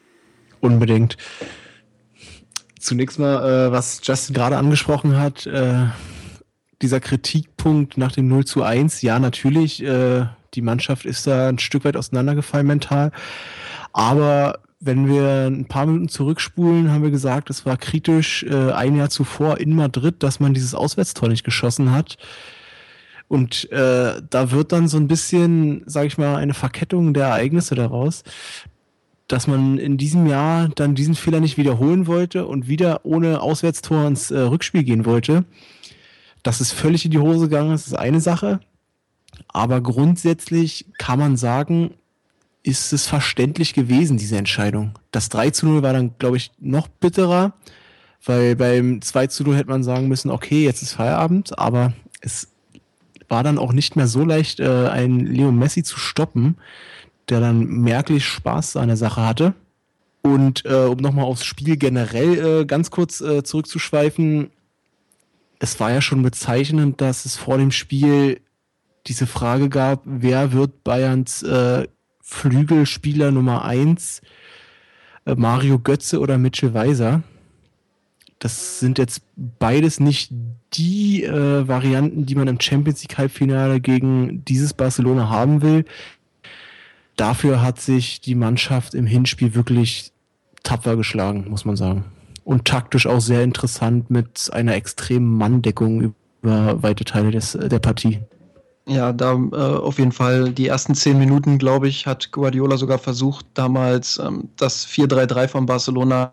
Unbedingt. 0.60 1.16
Zunächst 2.78 3.18
mal, 3.18 3.68
äh, 3.68 3.72
was 3.72 4.00
Justin 4.02 4.34
gerade 4.34 4.56
angesprochen 4.56 5.16
hat, 5.18 5.46
äh, 5.46 5.86
dieser 6.80 7.00
Kritikpunkt 7.00 7.98
nach 7.98 8.12
dem 8.12 8.28
0 8.28 8.44
zu 8.44 8.62
1, 8.62 9.02
ja, 9.02 9.18
natürlich, 9.18 9.82
äh, 9.82 10.26
die 10.54 10.62
Mannschaft 10.62 11.04
ist 11.04 11.26
da 11.26 11.48
ein 11.48 11.58
Stück 11.58 11.84
weit 11.84 11.96
auseinandergefallen 11.96 12.66
mental. 12.66 13.12
Aber 13.92 14.60
wenn 14.80 15.08
wir 15.08 15.46
ein 15.48 15.66
paar 15.66 15.86
Minuten 15.86 16.08
zurückspulen, 16.08 16.90
haben 16.90 17.02
wir 17.02 17.10
gesagt, 17.10 17.50
es 17.50 17.66
war 17.66 17.76
kritisch 17.76 18.44
äh, 18.44 18.72
ein 18.72 18.96
Jahr 18.96 19.10
zuvor 19.10 19.58
in 19.58 19.74
Madrid, 19.74 20.22
dass 20.22 20.40
man 20.40 20.54
dieses 20.54 20.74
Auswärtstor 20.74 21.28
nicht 21.28 21.44
geschossen 21.44 21.92
hat. 21.92 22.16
Und 23.26 23.70
äh, 23.72 24.22
da 24.30 24.50
wird 24.52 24.72
dann 24.72 24.88
so 24.88 24.96
ein 24.96 25.08
bisschen, 25.08 25.82
sage 25.86 26.06
ich 26.06 26.16
mal, 26.16 26.36
eine 26.36 26.54
Verkettung 26.54 27.12
der 27.12 27.26
Ereignisse 27.26 27.74
daraus 27.74 28.22
dass 29.28 29.46
man 29.46 29.78
in 29.78 29.98
diesem 29.98 30.26
Jahr 30.26 30.68
dann 30.68 30.94
diesen 30.94 31.14
Fehler 31.14 31.40
nicht 31.40 31.58
wiederholen 31.58 32.06
wollte 32.06 32.46
und 32.46 32.66
wieder 32.66 33.04
ohne 33.04 33.42
Auswärtstor 33.42 34.06
ins 34.06 34.30
äh, 34.30 34.38
Rückspiel 34.38 34.82
gehen 34.82 35.04
wollte. 35.04 35.44
Dass 36.42 36.60
es 36.60 36.72
völlig 36.72 37.04
in 37.04 37.10
die 37.10 37.18
Hose 37.18 37.48
gegangen 37.48 37.74
ist, 37.74 37.86
ist 37.86 37.98
eine 37.98 38.20
Sache. 38.20 38.60
Aber 39.48 39.82
grundsätzlich 39.82 40.86
kann 40.96 41.18
man 41.18 41.36
sagen, 41.36 41.92
ist 42.62 42.92
es 42.92 43.06
verständlich 43.06 43.74
gewesen, 43.74 44.16
diese 44.16 44.36
Entscheidung. 44.36 44.98
Das 45.10 45.28
3 45.28 45.50
zu 45.50 45.66
0 45.66 45.82
war 45.82 45.92
dann, 45.92 46.14
glaube 46.18 46.36
ich, 46.36 46.50
noch 46.58 46.88
bitterer, 46.88 47.54
weil 48.24 48.56
beim 48.56 49.00
2 49.00 49.28
zu 49.28 49.44
0 49.44 49.56
hätte 49.56 49.70
man 49.70 49.82
sagen 49.82 50.08
müssen, 50.08 50.30
okay, 50.30 50.64
jetzt 50.64 50.82
ist 50.82 50.94
Feierabend, 50.94 51.58
aber 51.58 51.92
es 52.20 52.48
war 53.28 53.42
dann 53.42 53.58
auch 53.58 53.72
nicht 53.72 53.96
mehr 53.96 54.06
so 54.06 54.24
leicht, 54.24 54.60
äh, 54.60 54.88
einen 54.88 55.20
Leo 55.26 55.52
Messi 55.52 55.82
zu 55.82 55.98
stoppen 55.98 56.56
der 57.28 57.40
dann 57.40 57.66
merklich 57.66 58.26
Spaß 58.26 58.76
an 58.76 58.88
der 58.88 58.96
Sache 58.96 59.24
hatte. 59.24 59.54
Und 60.22 60.64
äh, 60.64 60.74
um 60.74 60.98
nochmal 60.98 61.24
aufs 61.24 61.44
Spiel 61.44 61.76
generell 61.76 62.62
äh, 62.62 62.64
ganz 62.66 62.90
kurz 62.90 63.20
äh, 63.20 63.42
zurückzuschweifen, 63.42 64.50
es 65.60 65.78
war 65.80 65.90
ja 65.90 66.00
schon 66.00 66.22
bezeichnend, 66.22 67.00
dass 67.00 67.24
es 67.24 67.36
vor 67.36 67.58
dem 67.58 67.70
Spiel 67.70 68.40
diese 69.06 69.26
Frage 69.26 69.68
gab, 69.68 70.02
wer 70.04 70.52
wird 70.52 70.84
Bayerns 70.84 71.42
äh, 71.42 71.88
Flügelspieler 72.30 73.30
Nummer 73.30 73.64
1, 73.64 74.20
äh, 75.24 75.34
Mario 75.34 75.78
Götze 75.78 76.20
oder 76.20 76.38
Mitchell 76.38 76.74
Weiser. 76.74 77.22
Das 78.38 78.78
sind 78.78 78.98
jetzt 78.98 79.22
beides 79.36 79.98
nicht 79.98 80.30
die 80.74 81.24
äh, 81.24 81.66
Varianten, 81.66 82.26
die 82.26 82.34
man 82.34 82.46
im 82.46 82.60
Champions 82.60 83.02
League 83.02 83.18
Halbfinale 83.18 83.80
gegen 83.80 84.44
dieses 84.44 84.74
Barcelona 84.74 85.28
haben 85.28 85.62
will 85.62 85.84
dafür 87.18 87.60
hat 87.60 87.80
sich 87.80 88.20
die 88.20 88.34
Mannschaft 88.34 88.94
im 88.94 89.06
Hinspiel 89.06 89.54
wirklich 89.54 90.12
tapfer 90.62 90.96
geschlagen, 90.96 91.46
muss 91.48 91.64
man 91.64 91.76
sagen. 91.76 92.04
Und 92.44 92.64
taktisch 92.64 93.06
auch 93.06 93.20
sehr 93.20 93.42
interessant 93.42 94.10
mit 94.10 94.50
einer 94.52 94.74
extremen 94.74 95.36
Manndeckung 95.36 96.14
über 96.42 96.82
weite 96.82 97.04
Teile 97.04 97.30
des, 97.30 97.52
der 97.52 97.78
Partie. 97.78 98.20
Ja, 98.88 99.12
da 99.12 99.34
äh, 99.34 99.56
auf 99.56 99.98
jeden 99.98 100.12
Fall 100.12 100.50
die 100.50 100.66
ersten 100.66 100.94
zehn 100.94 101.18
Minuten, 101.18 101.58
glaube 101.58 101.88
ich, 101.88 102.06
hat 102.06 102.32
Guardiola 102.32 102.78
sogar 102.78 102.98
versucht, 102.98 103.44
damals 103.52 104.18
ähm, 104.18 104.48
das 104.56 104.86
4-3-3 104.86 105.46
von 105.48 105.66
Barcelona 105.66 106.32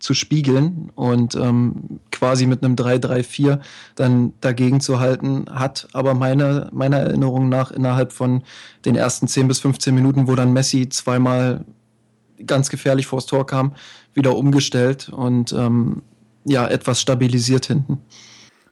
zu 0.00 0.12
spiegeln 0.12 0.92
und 0.96 1.34
ähm, 1.34 2.00
quasi 2.10 2.44
mit 2.46 2.62
einem 2.62 2.74
3-3-4 2.74 3.58
dann 3.94 4.34
dagegen 4.42 4.82
zu 4.82 5.00
halten, 5.00 5.46
hat 5.50 5.88
aber 5.94 6.12
meine, 6.12 6.68
meiner 6.72 6.98
Erinnerung 6.98 7.48
nach 7.48 7.70
innerhalb 7.70 8.12
von 8.12 8.42
den 8.84 8.96
ersten 8.96 9.26
10 9.26 9.48
bis 9.48 9.60
15 9.60 9.94
Minuten, 9.94 10.28
wo 10.28 10.34
dann 10.34 10.52
Messi 10.52 10.90
zweimal 10.90 11.64
ganz 12.44 12.68
gefährlich 12.68 13.06
vors 13.06 13.24
Tor 13.24 13.46
kam, 13.46 13.72
wieder 14.12 14.36
umgestellt 14.36 15.08
und 15.08 15.54
ähm, 15.54 16.02
ja, 16.44 16.68
etwas 16.68 17.00
stabilisiert 17.00 17.64
hinten. 17.64 18.02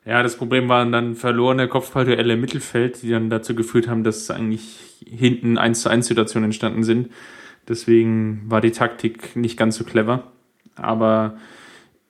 Ja, 0.05 0.23
das 0.23 0.37
Problem 0.37 0.69
waren 0.69 0.91
dann 0.91 1.15
verlorene 1.15 1.69
Kopfballduelle 1.69 2.33
im 2.33 2.41
Mittelfeld, 2.41 3.03
die 3.03 3.11
dann 3.11 3.31
dazu 3.31 3.55
geführt 3.55 3.87
haben, 3.87 4.03
dass 4.03 4.31
eigentlich 4.31 4.79
hinten 5.07 5.59
1 5.59 5.83
zu 5.83 5.89
1 5.89 6.07
Situationen 6.07 6.47
entstanden 6.47 6.83
sind. 6.83 7.11
Deswegen 7.69 8.43
war 8.47 8.61
die 8.61 8.73
Taktik 8.73 9.37
nicht 9.37 9.57
ganz 9.57 9.77
so 9.77 9.85
clever. 9.85 10.25
Aber 10.75 11.37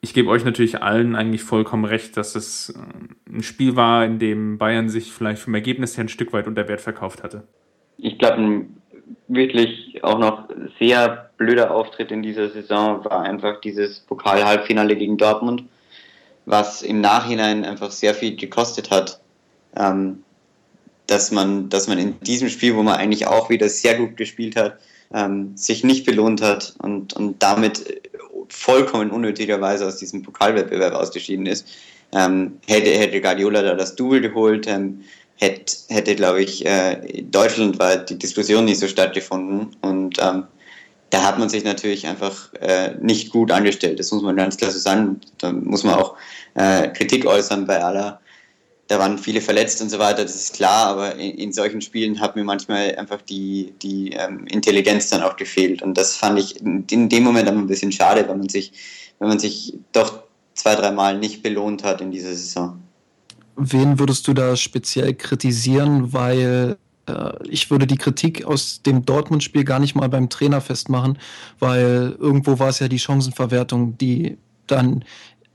ich 0.00 0.14
gebe 0.14 0.30
euch 0.30 0.44
natürlich 0.44 0.82
allen 0.82 1.14
eigentlich 1.14 1.42
vollkommen 1.42 1.84
recht, 1.84 2.16
dass 2.16 2.34
es 2.34 2.70
äh, 2.70 3.32
ein 3.34 3.42
Spiel 3.42 3.76
war, 3.76 4.04
in 4.04 4.18
dem 4.18 4.56
Bayern 4.56 4.88
sich 4.88 5.12
vielleicht 5.12 5.42
vom 5.42 5.54
Ergebnis 5.54 5.96
her 5.96 6.04
ein 6.04 6.08
Stück 6.08 6.32
weit 6.32 6.46
unter 6.46 6.66
Wert 6.68 6.80
verkauft 6.80 7.22
hatte. 7.22 7.44
Ich 7.98 8.18
glaube, 8.18 8.38
ein 8.38 8.76
wirklich 9.28 10.02
auch 10.02 10.18
noch 10.18 10.48
sehr 10.78 11.30
blöder 11.36 11.70
Auftritt 11.70 12.10
in 12.10 12.22
dieser 12.22 12.48
Saison 12.48 13.04
war 13.04 13.22
einfach 13.22 13.60
dieses 13.60 14.00
Pokal-Halbfinale 14.00 14.96
gegen 14.96 15.18
Dortmund 15.18 15.64
was 16.46 16.82
im 16.82 17.00
Nachhinein 17.00 17.64
einfach 17.64 17.90
sehr 17.90 18.14
viel 18.14 18.36
gekostet 18.36 18.90
hat. 18.90 19.20
Ähm, 19.76 20.22
dass 21.06 21.30
man, 21.30 21.68
dass 21.68 21.88
man 21.88 21.98
in 21.98 22.18
diesem 22.20 22.48
Spiel, 22.48 22.76
wo 22.76 22.82
man 22.82 22.94
eigentlich 22.96 23.26
auch 23.26 23.50
wieder 23.50 23.68
sehr 23.68 23.96
gut 23.96 24.16
gespielt 24.16 24.56
hat, 24.56 24.78
ähm, 25.12 25.56
sich 25.56 25.84
nicht 25.84 26.06
belohnt 26.06 26.40
hat 26.40 26.74
und, 26.78 27.12
und 27.14 27.42
damit 27.42 28.00
vollkommen 28.48 29.10
unnötigerweise 29.10 29.86
aus 29.86 29.96
diesem 29.96 30.22
Pokalwettbewerb 30.22 30.94
ausgeschieden 30.94 31.46
ist. 31.46 31.66
Ähm, 32.12 32.58
hätte, 32.66 32.90
hätte 32.90 33.20
Guardiola 33.20 33.62
da 33.62 33.74
das 33.74 33.96
Double 33.96 34.20
geholt, 34.20 34.66
ähm, 34.66 35.02
hätte, 35.36 35.74
hätte 35.88 36.14
glaube 36.14 36.42
ich, 36.42 36.64
äh, 36.66 37.22
deutschlandweit 37.22 38.10
die 38.10 38.18
Diskussion 38.18 38.64
nicht 38.64 38.78
so 38.78 38.88
stattgefunden. 38.88 39.74
Und 39.80 40.18
ähm, 40.20 40.44
da 41.12 41.22
hat 41.24 41.38
man 41.38 41.50
sich 41.50 41.62
natürlich 41.62 42.06
einfach 42.06 42.54
äh, 42.54 42.94
nicht 42.98 43.30
gut 43.30 43.50
angestellt. 43.50 43.98
Das 44.00 44.10
muss 44.12 44.22
man 44.22 44.34
ganz 44.34 44.56
klar 44.56 44.70
so 44.70 44.78
sagen. 44.78 45.20
Da 45.36 45.52
muss 45.52 45.84
man 45.84 45.96
auch 45.96 46.16
äh, 46.54 46.88
Kritik 46.88 47.26
äußern 47.26 47.66
bei 47.66 47.84
aller. 47.84 48.18
Da 48.88 48.98
waren 48.98 49.18
viele 49.18 49.42
verletzt 49.42 49.82
und 49.82 49.90
so 49.90 49.98
weiter, 49.98 50.22
das 50.22 50.34
ist 50.34 50.54
klar, 50.54 50.86
aber 50.86 51.16
in, 51.16 51.32
in 51.32 51.52
solchen 51.52 51.82
Spielen 51.82 52.18
hat 52.18 52.34
mir 52.34 52.44
manchmal 52.44 52.94
einfach 52.96 53.20
die, 53.20 53.74
die 53.82 54.12
ähm, 54.12 54.46
Intelligenz 54.46 55.10
dann 55.10 55.22
auch 55.22 55.36
gefehlt. 55.36 55.82
Und 55.82 55.98
das 55.98 56.16
fand 56.16 56.38
ich 56.38 56.60
in, 56.62 56.86
in 56.90 57.10
dem 57.10 57.24
Moment 57.24 57.46
aber 57.46 57.58
ein 57.58 57.66
bisschen 57.66 57.92
schade, 57.92 58.26
weil 58.26 58.36
man 58.36 58.48
sich, 58.48 58.72
wenn 59.18 59.28
man 59.28 59.38
sich 59.38 59.74
doch 59.92 60.22
zwei, 60.54 60.74
dreimal 60.76 61.18
nicht 61.18 61.42
belohnt 61.42 61.84
hat 61.84 62.00
in 62.00 62.10
dieser 62.10 62.32
Saison. 62.32 62.80
Wen 63.56 63.98
würdest 63.98 64.26
du 64.28 64.32
da 64.32 64.56
speziell 64.56 65.12
kritisieren? 65.12 66.14
Weil 66.14 66.78
ich 67.48 67.70
würde 67.70 67.86
die 67.86 67.96
Kritik 67.96 68.44
aus 68.44 68.82
dem 68.82 69.04
Dortmund-Spiel 69.04 69.64
gar 69.64 69.80
nicht 69.80 69.94
mal 69.94 70.08
beim 70.08 70.28
Trainer 70.28 70.60
festmachen, 70.60 71.18
weil 71.58 72.16
irgendwo 72.18 72.58
war 72.58 72.68
es 72.68 72.78
ja 72.78 72.88
die 72.88 73.00
Chancenverwertung, 73.00 73.98
die 73.98 74.38
dann 74.68 75.04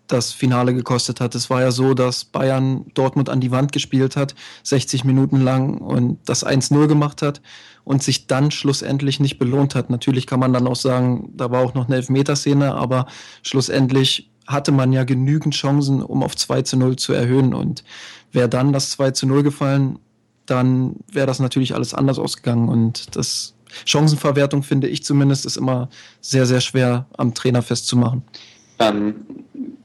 das 0.08 0.32
Finale 0.32 0.74
gekostet 0.74 1.20
hat. 1.20 1.36
Es 1.36 1.50
war 1.50 1.62
ja 1.62 1.72
so, 1.72 1.94
dass 1.94 2.26
Bayern 2.26 2.86
Dortmund 2.94 3.30
an 3.30 3.42
die 3.42 3.52
Wand 3.52 3.72
gespielt 3.72 4.16
hat, 4.16 4.36
60 4.64 5.04
Minuten 5.04 5.42
lang 5.42 5.78
und 5.78 6.20
das 6.26 6.46
1-0 6.46 6.88
gemacht 6.88 7.22
hat 7.22 7.42
und 7.84 8.04
sich 8.04 8.28
dann 8.28 8.52
schlussendlich 8.52 9.20
nicht 9.20 9.38
belohnt 9.38 9.76
hat. 9.76 9.90
Natürlich 9.90 10.28
kann 10.28 10.40
man 10.40 10.54
dann 10.54 10.68
auch 10.68 10.76
sagen, 10.76 11.32
da 11.36 11.52
war 11.52 11.62
auch 11.62 11.74
noch 11.74 11.88
eine 11.88 11.96
Elfmeterszene, 11.98 12.74
aber 12.74 13.08
schlussendlich 13.44 14.32
hatte 14.48 14.72
man 14.72 14.94
ja 14.94 15.04
genügend 15.04 15.54
Chancen, 15.54 16.02
um 16.02 16.24
auf 16.24 16.36
2 16.36 16.62
zu 16.62 16.78
0 16.78 16.96
zu 16.96 17.14
erhöhen. 17.14 17.54
Und 17.54 17.84
wäre 18.32 18.50
dann 18.50 18.72
das 18.72 18.92
2 18.92 19.12
zu 19.12 19.28
0 19.28 19.44
gefallen, 19.44 20.00
dann 20.48 20.96
wäre 21.12 21.28
das 21.28 21.40
natürlich 21.40 21.76
alles 21.76 21.94
anders 21.94 22.20
ausgegangen. 22.20 22.70
Und 22.70 23.16
das 23.16 23.54
Chancenverwertung, 23.86 24.64
finde 24.64 24.88
ich 24.88 25.04
zumindest, 25.04 25.46
ist 25.46 25.58
immer 25.58 25.90
sehr, 26.22 26.46
sehr 26.46 26.62
schwer 26.62 27.06
am 27.18 27.34
Trainer 27.34 27.62
festzumachen. 27.62 28.24
Ähm, 28.80 29.26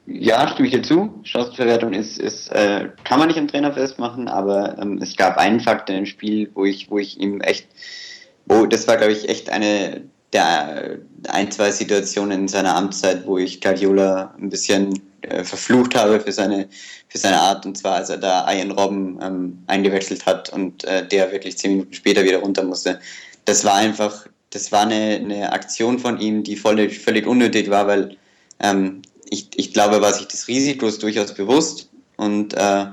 ja, 0.07 0.49
stimme 0.49 0.69
ich 0.69 0.75
dir 0.75 0.83
zu. 0.83 1.21
Chancenverwertung 1.23 1.93
ist, 1.93 2.19
ist 2.19 2.49
äh, 2.49 2.91
kann 3.05 3.19
man 3.19 3.29
nicht 3.29 3.39
am 3.39 3.49
Trainer 3.49 3.73
festmachen, 3.73 4.29
aber 4.29 4.79
ähm, 4.79 4.99
es 5.03 5.17
gab 5.17 5.39
einen 5.39 5.61
Faktor 5.61 5.97
im 5.97 6.07
Spiel, 6.07 6.51
wo 6.55 6.65
ich, 6.65 6.91
wo 6.91 6.99
ich 6.99 7.19
ihm 7.21 7.41
echt, 7.41 7.67
wo 8.47 8.67
das 8.67 8.87
war, 8.87 8.97
glaube 8.97 9.13
ich, 9.13 9.29
echt 9.29 9.51
eine 9.51 10.03
der 10.33 10.99
ein, 11.29 11.51
zwei 11.51 11.71
Situationen 11.71 12.41
in 12.41 12.49
seiner 12.49 12.75
Amtszeit, 12.75 13.27
wo 13.27 13.39
ich 13.39 13.61
Guardiola 13.61 14.35
ein 14.39 14.49
bisschen 14.49 15.01
äh, 15.23 15.45
verflucht 15.45 15.95
habe 15.95 16.21
für 16.21 16.33
seine, 16.33 16.69
für 17.09 17.19
seine 17.19 17.41
Art. 17.41 17.67
Und 17.67 17.77
zwar, 17.77 17.97
als 17.97 18.11
er 18.11 18.19
da 18.19 18.51
Ian 18.53 18.71
Robben 18.71 19.19
ähm, 19.23 19.59
eingewechselt 19.67 20.27
hat 20.27 20.51
und 20.51 20.85
äh, 20.85 21.07
der 21.07 21.33
wirklich 21.33 21.59
zehn 21.59 21.73
Minuten 21.73 21.95
später 21.95 22.25
wieder 22.25 22.39
runter 22.39 22.65
musste. 22.65 23.01
Das 23.45 23.65
war 23.65 23.75
einfach, 23.75 24.27
das 24.51 24.73
war 24.73 24.83
eine, 24.83 25.17
eine 25.17 25.53
Aktion 25.53 25.99
von 25.99 26.21
ihm, 26.21 26.43
die 26.43 26.57
voll, 26.57 26.89
völlig 26.91 27.27
unnötig 27.27 27.71
war, 27.71 27.87
weil 27.87 28.17
ähm, 28.61 29.03
ich, 29.29 29.49
ich 29.57 29.73
glaube, 29.73 30.01
war 30.01 30.13
sich 30.13 30.29
des 30.29 30.47
Risikos 30.49 30.99
durchaus 30.99 31.35
bewusst 31.35 31.89
und 32.17 32.55
äh, 32.55 32.87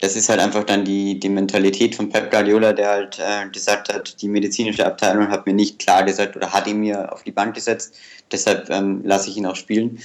das 0.00 0.14
ist 0.14 0.28
halt 0.28 0.40
einfach 0.40 0.64
dann 0.64 0.84
die, 0.84 1.18
die 1.18 1.28
Mentalität 1.28 1.94
von 1.94 2.08
Pep 2.08 2.30
Guardiola, 2.30 2.72
der 2.72 2.88
halt 2.88 3.18
äh, 3.18 3.48
gesagt 3.50 3.92
hat, 3.92 4.20
die 4.22 4.28
medizinische 4.28 4.86
Abteilung 4.86 5.28
hat 5.28 5.46
mir 5.46 5.52
nicht 5.52 5.78
klar 5.78 6.04
gesagt 6.04 6.36
oder 6.36 6.52
hat 6.52 6.66
ihn 6.66 6.80
mir 6.80 7.12
auf 7.12 7.24
die 7.24 7.32
Bank 7.32 7.54
gesetzt, 7.54 7.96
deshalb 8.30 8.70
ähm, 8.70 9.02
lasse 9.04 9.28
ich 9.28 9.36
ihn 9.36 9.46
auch 9.46 9.56
spielen. 9.56 9.98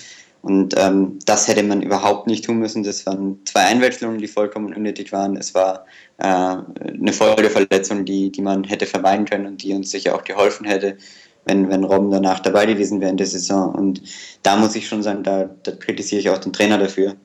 Und 0.44 0.76
ähm, 0.78 1.20
das 1.26 1.48
hätte 1.48 1.64
man 1.64 1.82
überhaupt 1.82 2.28
nicht 2.28 2.46
tun 2.46 2.60
müssen. 2.60 2.84
Das 2.84 3.06
waren 3.06 3.40
zwei 3.46 3.62
Einwechslungen, 3.62 4.20
die 4.20 4.28
vollkommen 4.28 4.74
unnötig 4.74 5.12
waren. 5.12 5.36
Es 5.36 5.56
war 5.56 5.86
äh, 6.18 6.26
eine 6.26 7.14
Folgeverletzung, 7.14 8.06
die, 8.06 8.32
die 8.32 8.42
man 8.42 8.64
hätte 8.64 8.86
vermeiden 8.86 9.26
können 9.26 9.48
und 9.48 9.64
die 9.64 9.74
uns 9.74 9.90
sicher 9.90 10.14
auch 10.14 10.24
geholfen 10.24 10.66
hätte, 10.66 10.98
wenn, 11.46 11.70
wenn 11.70 11.84
Robben 11.84 12.12
danach 12.12 12.42
dabei 12.42 12.66
gewesen 12.66 13.00
wäre 13.02 13.12
in 13.12 13.18
der 13.18 13.28
Saison. 13.28 13.74
Und 13.74 14.02
da 14.44 14.56
muss 14.58 14.76
ich 14.76 14.88
schon 14.88 15.02
sagen, 15.02 15.24
da, 15.24 15.50
da 15.64 15.72
kritisiere 15.72 16.20
ich 16.20 16.30
auch 16.30 16.38
den 16.38 16.54
Trainer 16.54 16.78
dafür 16.78 17.16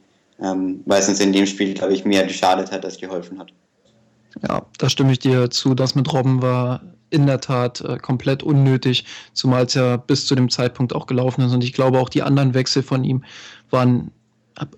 ähm, 0.40 0.82
weil 0.86 1.00
es 1.00 1.08
uns 1.08 1.20
in 1.20 1.32
dem 1.32 1.46
Spiel, 1.46 1.74
glaube 1.74 1.92
ich, 1.94 2.04
mehr 2.04 2.26
geschadet 2.26 2.70
hat, 2.70 2.84
als 2.84 2.98
geholfen 2.98 3.38
hat. 3.38 3.52
Ja, 4.46 4.66
da 4.78 4.88
stimme 4.88 5.12
ich 5.12 5.18
dir 5.18 5.50
zu. 5.50 5.74
Das 5.74 5.94
mit 5.94 6.12
Robben 6.12 6.42
war 6.42 6.82
in 7.11 7.26
der 7.26 7.40
Tat 7.40 7.80
äh, 7.80 7.98
komplett 7.98 8.42
unnötig, 8.42 9.04
zumal 9.32 9.64
es 9.64 9.74
ja 9.74 9.96
bis 9.96 10.26
zu 10.26 10.34
dem 10.34 10.50
Zeitpunkt 10.50 10.94
auch 10.94 11.06
gelaufen 11.06 11.42
ist. 11.42 11.52
Und 11.52 11.64
ich 11.64 11.72
glaube, 11.72 11.98
auch 11.98 12.09
die 12.09 12.22
anderen 12.22 12.54
Wechsel 12.54 12.82
von 12.82 13.04
ihm 13.04 13.24
waren 13.70 14.11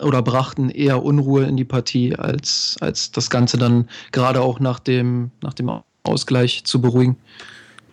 oder 0.02 0.22
brachten 0.22 0.68
eher 0.68 1.02
Unruhe 1.02 1.44
in 1.44 1.56
die 1.56 1.64
Partie, 1.64 2.14
als, 2.14 2.76
als 2.80 3.12
das 3.12 3.30
Ganze 3.30 3.56
dann 3.56 3.88
gerade 4.12 4.42
auch 4.42 4.60
nach 4.60 4.78
dem, 4.78 5.30
nach 5.42 5.54
dem 5.54 5.70
Ausgleich 6.02 6.64
zu 6.64 6.80
beruhigen. 6.82 7.16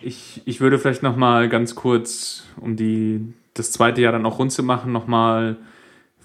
Ich, 0.02 0.42
ich 0.46 0.60
würde 0.60 0.80
vielleicht 0.80 1.02
nochmal 1.02 1.50
ganz 1.50 1.76
kurz, 1.76 2.44
um 2.58 2.76
die, 2.76 3.34
das 3.54 3.72
zweite 3.72 4.02
Jahr 4.02 4.12
dann 4.12 4.26
auch 4.26 4.38
rund 4.38 4.52
zu 4.52 4.64
machen, 4.64 4.92
nochmal 4.92 5.54
mal 5.54 5.58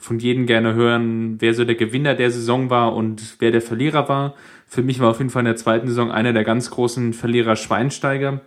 von 0.03 0.18
jedem 0.18 0.46
gerne 0.46 0.74
hören, 0.74 1.36
wer 1.38 1.55
so 1.55 1.64
der 1.64 1.76
Gewinner 1.76 2.14
der 2.14 2.30
Saison 2.30 2.70
war 2.70 2.94
und 2.94 3.36
wer 3.38 3.53
der 3.53 3.62
Verlierer 3.62 4.09
war. 4.09 4.34
Für 4.66 4.82
mich 4.82 4.98
war 4.98 5.09
auf 5.11 5.18
jeden 5.18 5.30
Fall 5.30 5.42
in 5.42 5.46
der 5.46 5.57
zweiten 5.57 5.86
Saison 5.86 6.11
einer 6.11 6.32
der 6.32 6.42
ganz 6.42 6.70
großen 6.70 7.12
Verlierer 7.12 7.55
Schweinsteiger. 7.55 8.40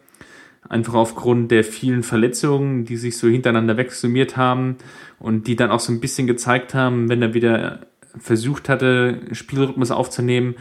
Einfach 0.67 0.95
aufgrund 0.95 1.51
der 1.51 1.63
vielen 1.63 2.03
Verletzungen, 2.03 2.83
die 2.83 2.97
sich 2.97 3.17
so 3.17 3.29
hintereinander 3.29 3.77
wegsummiert 3.77 4.35
haben 4.35 4.75
und 5.17 5.47
die 5.47 5.55
dann 5.55 5.71
auch 5.71 5.79
so 5.79 5.93
ein 5.93 6.01
bisschen 6.01 6.27
gezeigt 6.27 6.73
haben, 6.73 7.07
wenn 7.07 7.21
er 7.21 7.33
wieder 7.33 7.87
versucht 8.17 8.67
hatte, 8.67 9.21
Spielrhythmus 9.31 9.91
aufzunehmen, 9.91 10.55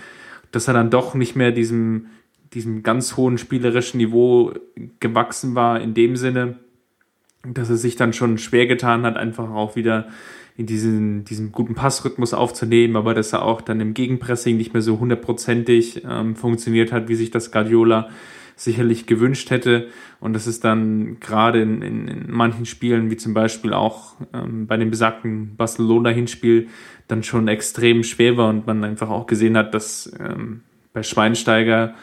dass 0.52 0.68
er 0.68 0.74
dann 0.74 0.90
doch 0.90 1.14
nicht 1.14 1.34
mehr 1.34 1.50
diesem, 1.50 2.06
diesem 2.52 2.84
ganz 2.84 3.16
hohen 3.16 3.36
spielerischen 3.36 3.98
Niveau 3.98 4.52
gewachsen 5.00 5.56
war, 5.56 5.80
in 5.80 5.94
dem 5.94 6.14
Sinne, 6.14 6.58
dass 7.42 7.68
er 7.68 7.76
sich 7.76 7.96
dann 7.96 8.12
schon 8.12 8.38
schwer 8.38 8.66
getan 8.66 9.02
hat, 9.02 9.16
einfach 9.16 9.50
auch 9.50 9.74
wieder 9.74 10.06
in 10.56 10.66
diesen, 10.66 11.24
diesen 11.24 11.50
guten 11.50 11.74
Passrhythmus 11.74 12.32
aufzunehmen, 12.32 12.96
aber 12.96 13.14
dass 13.14 13.32
er 13.32 13.42
auch 13.42 13.60
dann 13.60 13.80
im 13.80 13.92
Gegenpressing 13.92 14.56
nicht 14.56 14.72
mehr 14.72 14.82
so 14.82 15.00
hundertprozentig 15.00 16.02
ähm, 16.08 16.36
funktioniert 16.36 16.92
hat, 16.92 17.08
wie 17.08 17.16
sich 17.16 17.30
das 17.30 17.50
Guardiola 17.50 18.08
sicherlich 18.56 19.06
gewünscht 19.06 19.50
hätte. 19.50 19.88
Und 20.20 20.32
dass 20.32 20.46
es 20.46 20.60
dann 20.60 21.18
gerade 21.18 21.60
in, 21.60 21.82
in, 21.82 22.08
in 22.08 22.30
manchen 22.30 22.66
Spielen, 22.66 23.10
wie 23.10 23.16
zum 23.16 23.34
Beispiel 23.34 23.72
auch 23.72 24.14
ähm, 24.32 24.66
bei 24.68 24.76
dem 24.76 24.90
besagten 24.90 25.56
Barcelona-Hinspiel, 25.56 26.68
dann 27.08 27.24
schon 27.24 27.48
extrem 27.48 28.04
schwer 28.04 28.36
war 28.36 28.48
und 28.48 28.66
man 28.66 28.84
einfach 28.84 29.10
auch 29.10 29.26
gesehen 29.26 29.56
hat, 29.56 29.74
dass 29.74 30.12
ähm, 30.20 30.62
bei 30.92 31.02
Schweinsteiger 31.02 31.94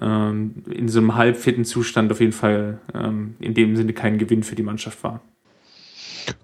ähm, 0.00 0.54
in 0.70 0.88
so 0.88 0.98
einem 0.98 1.14
halbfitten 1.14 1.66
Zustand 1.66 2.10
auf 2.10 2.20
jeden 2.20 2.32
Fall 2.32 2.80
ähm, 2.94 3.34
in 3.38 3.52
dem 3.52 3.76
Sinne 3.76 3.92
kein 3.92 4.16
Gewinn 4.18 4.42
für 4.42 4.56
die 4.56 4.62
Mannschaft 4.62 5.04
war. 5.04 5.20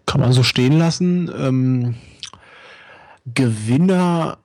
Kann 0.06 0.20
man 0.20 0.32
so 0.32 0.42
stehen 0.42 0.78
lassen. 0.78 1.30
Ähm, 1.36 1.94
Gewinner, 3.26 4.38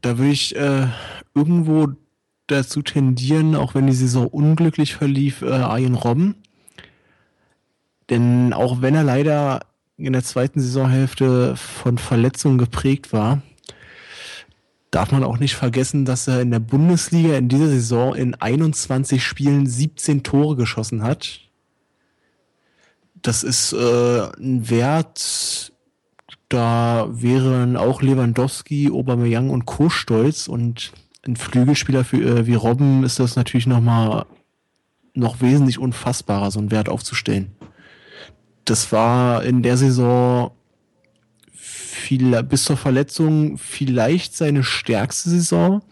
da 0.00 0.18
würde 0.18 0.32
ich 0.32 0.56
äh, 0.56 0.86
irgendwo 1.34 1.88
dazu 2.46 2.82
tendieren, 2.82 3.54
auch 3.54 3.74
wenn 3.74 3.86
die 3.86 3.92
Saison 3.92 4.26
unglücklich 4.26 4.94
verlief, 4.94 5.42
äh, 5.42 5.50
Arjen 5.50 5.94
Robben. 5.94 6.36
Denn 8.08 8.52
auch 8.52 8.82
wenn 8.82 8.94
er 8.94 9.04
leider 9.04 9.60
in 9.96 10.12
der 10.12 10.22
zweiten 10.22 10.60
Saisonhälfte 10.60 11.56
von 11.56 11.98
Verletzungen 11.98 12.58
geprägt 12.58 13.12
war, 13.12 13.42
darf 14.90 15.10
man 15.10 15.24
auch 15.24 15.38
nicht 15.38 15.56
vergessen, 15.56 16.04
dass 16.04 16.28
er 16.28 16.40
in 16.40 16.50
der 16.50 16.60
Bundesliga 16.60 17.36
in 17.36 17.48
dieser 17.48 17.68
Saison 17.68 18.14
in 18.14 18.34
21 18.34 19.22
Spielen 19.22 19.66
17 19.66 20.22
Tore 20.22 20.56
geschossen 20.56 21.02
hat 21.02 21.45
das 23.26 23.42
ist 23.42 23.72
äh, 23.72 24.28
ein 24.38 24.70
Wert, 24.70 25.72
da 26.48 27.08
wären 27.10 27.76
auch 27.76 28.00
Lewandowski, 28.00 28.90
Aubameyang 28.92 29.50
und 29.50 29.66
Co. 29.66 29.88
stolz 29.88 30.46
und 30.46 30.92
ein 31.26 31.34
Flügelspieler 31.34 32.04
für, 32.04 32.18
äh, 32.18 32.46
wie 32.46 32.54
Robben 32.54 33.02
ist 33.02 33.18
das 33.18 33.34
natürlich 33.34 33.66
nochmal 33.66 34.26
noch 35.14 35.40
wesentlich 35.40 35.80
unfassbarer, 35.80 36.52
so 36.52 36.60
einen 36.60 36.70
Wert 36.70 36.88
aufzustellen. 36.88 37.50
Das 38.64 38.92
war 38.92 39.42
in 39.42 39.62
der 39.62 39.76
Saison 39.76 40.52
viel, 41.52 42.40
bis 42.44 42.64
zur 42.64 42.76
Verletzung 42.76 43.58
vielleicht 43.58 44.36
seine 44.36 44.62
stärkste 44.62 45.30
Saison 45.30 45.82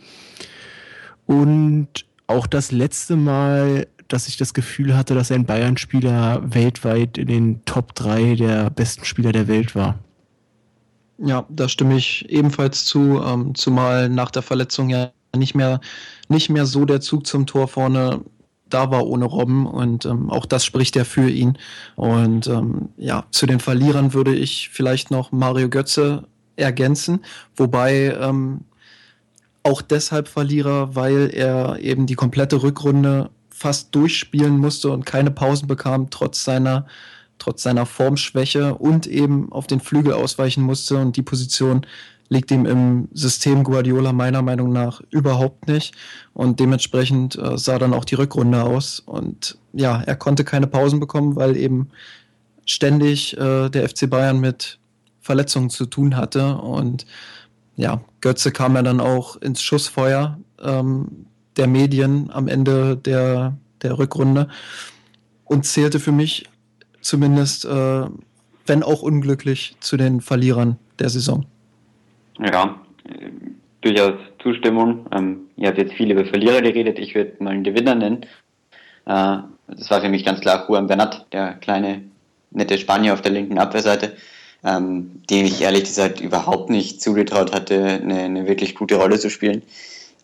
und 1.26 2.06
auch 2.28 2.46
das 2.46 2.70
letzte 2.70 3.16
Mal 3.16 3.88
dass 4.08 4.28
ich 4.28 4.36
das 4.36 4.54
Gefühl 4.54 4.96
hatte, 4.96 5.14
dass 5.14 5.30
ein 5.30 5.46
Bayern-Spieler 5.46 6.42
weltweit 6.44 7.18
in 7.18 7.26
den 7.26 7.64
Top 7.64 7.94
3 7.94 8.36
der 8.36 8.70
besten 8.70 9.04
Spieler 9.04 9.32
der 9.32 9.48
Welt 9.48 9.74
war. 9.74 9.98
Ja, 11.18 11.46
da 11.48 11.68
stimme 11.68 11.96
ich 11.96 12.28
ebenfalls 12.28 12.84
zu, 12.84 13.22
ähm, 13.24 13.54
zumal 13.54 14.08
nach 14.08 14.30
der 14.30 14.42
Verletzung 14.42 14.90
ja 14.90 15.12
nicht 15.36 15.54
mehr, 15.54 15.80
nicht 16.28 16.50
mehr 16.50 16.66
so 16.66 16.84
der 16.84 17.00
Zug 17.00 17.26
zum 17.26 17.46
Tor 17.46 17.68
vorne 17.68 18.20
da 18.74 18.90
war 18.90 19.06
ohne 19.06 19.24
Robben 19.26 19.66
und 19.66 20.04
ähm, 20.04 20.30
auch 20.30 20.46
das 20.46 20.64
spricht 20.64 20.96
ja 20.96 21.04
für 21.04 21.28
ihn. 21.28 21.58
Und 21.94 22.48
ähm, 22.48 22.88
ja, 22.96 23.24
zu 23.30 23.46
den 23.46 23.60
Verlierern 23.60 24.14
würde 24.14 24.34
ich 24.34 24.70
vielleicht 24.72 25.10
noch 25.10 25.32
Mario 25.32 25.68
Götze 25.68 26.24
ergänzen, 26.56 27.20
wobei 27.56 28.16
ähm, 28.20 28.62
auch 29.62 29.80
deshalb 29.80 30.28
Verlierer, 30.28 30.94
weil 30.94 31.30
er 31.32 31.78
eben 31.80 32.06
die 32.06 32.16
komplette 32.16 32.62
Rückrunde 32.62 33.30
fast 33.54 33.94
durchspielen 33.94 34.58
musste 34.58 34.90
und 34.90 35.06
keine 35.06 35.30
Pausen 35.30 35.68
bekam, 35.68 36.10
trotz 36.10 36.42
seiner, 36.42 36.86
trotz 37.38 37.62
seiner 37.62 37.86
Formschwäche 37.86 38.74
und 38.74 39.06
eben 39.06 39.52
auf 39.52 39.68
den 39.68 39.78
Flügel 39.78 40.12
ausweichen 40.12 40.64
musste. 40.64 40.96
Und 40.96 41.16
die 41.16 41.22
Position 41.22 41.86
liegt 42.28 42.50
ihm 42.50 42.66
im 42.66 43.08
System 43.12 43.62
Guardiola 43.62 44.12
meiner 44.12 44.42
Meinung 44.42 44.72
nach 44.72 45.00
überhaupt 45.10 45.68
nicht. 45.68 45.94
Und 46.32 46.58
dementsprechend 46.58 47.38
äh, 47.38 47.56
sah 47.56 47.78
dann 47.78 47.94
auch 47.94 48.04
die 48.04 48.16
Rückrunde 48.16 48.64
aus. 48.64 48.98
Und 48.98 49.56
ja, 49.72 50.02
er 50.02 50.16
konnte 50.16 50.42
keine 50.42 50.66
Pausen 50.66 50.98
bekommen, 50.98 51.36
weil 51.36 51.56
eben 51.56 51.90
ständig 52.66 53.36
äh, 53.38 53.68
der 53.68 53.88
FC 53.88 54.10
Bayern 54.10 54.40
mit 54.40 54.80
Verletzungen 55.20 55.70
zu 55.70 55.86
tun 55.86 56.16
hatte. 56.16 56.56
Und 56.56 57.06
ja, 57.76 58.00
Götze 58.20 58.50
kam 58.50 58.74
ja 58.74 58.82
dann 58.82 59.00
auch 59.00 59.36
ins 59.36 59.62
Schussfeuer 59.62 60.40
ähm, 60.60 61.26
der 61.56 61.66
Medien 61.66 62.30
am 62.32 62.48
Ende 62.48 62.96
der, 62.96 63.56
der 63.82 63.98
Rückrunde 63.98 64.48
und 65.44 65.64
zählte 65.64 66.00
für 66.00 66.12
mich 66.12 66.48
zumindest, 67.00 67.64
äh, 67.64 68.04
wenn 68.66 68.82
auch 68.82 69.02
unglücklich, 69.02 69.76
zu 69.80 69.96
den 69.96 70.20
Verlierern 70.20 70.78
der 70.98 71.10
Saison. 71.10 71.46
Ja, 72.38 72.80
durchaus 73.82 74.14
Zustimmung. 74.42 75.06
Ähm, 75.12 75.40
ihr 75.56 75.68
habt 75.68 75.78
jetzt 75.78 75.94
viel 75.94 76.10
über 76.10 76.24
Verlierer 76.24 76.62
geredet, 76.62 76.98
ich 76.98 77.14
würde 77.14 77.32
mal 77.38 77.50
einen 77.50 77.64
Gewinner 77.64 77.94
nennen. 77.94 78.22
Äh, 79.06 79.38
das 79.68 79.90
war 79.90 80.00
für 80.00 80.08
mich 80.08 80.24
ganz 80.24 80.40
klar 80.40 80.66
Juan 80.68 80.86
Bernat, 80.86 81.26
der 81.32 81.54
kleine, 81.54 82.02
nette 82.50 82.78
Spanier 82.78 83.12
auf 83.12 83.22
der 83.22 83.32
linken 83.32 83.58
Abwehrseite, 83.58 84.16
ähm, 84.64 85.22
dem 85.30 85.46
ich 85.46 85.60
ehrlich 85.62 85.84
gesagt 85.84 86.20
überhaupt 86.20 86.70
nicht 86.70 87.02
zugetraut 87.02 87.54
hatte, 87.54 88.00
eine, 88.02 88.20
eine 88.20 88.46
wirklich 88.46 88.74
gute 88.74 88.96
Rolle 88.96 89.18
zu 89.18 89.30
spielen. 89.30 89.62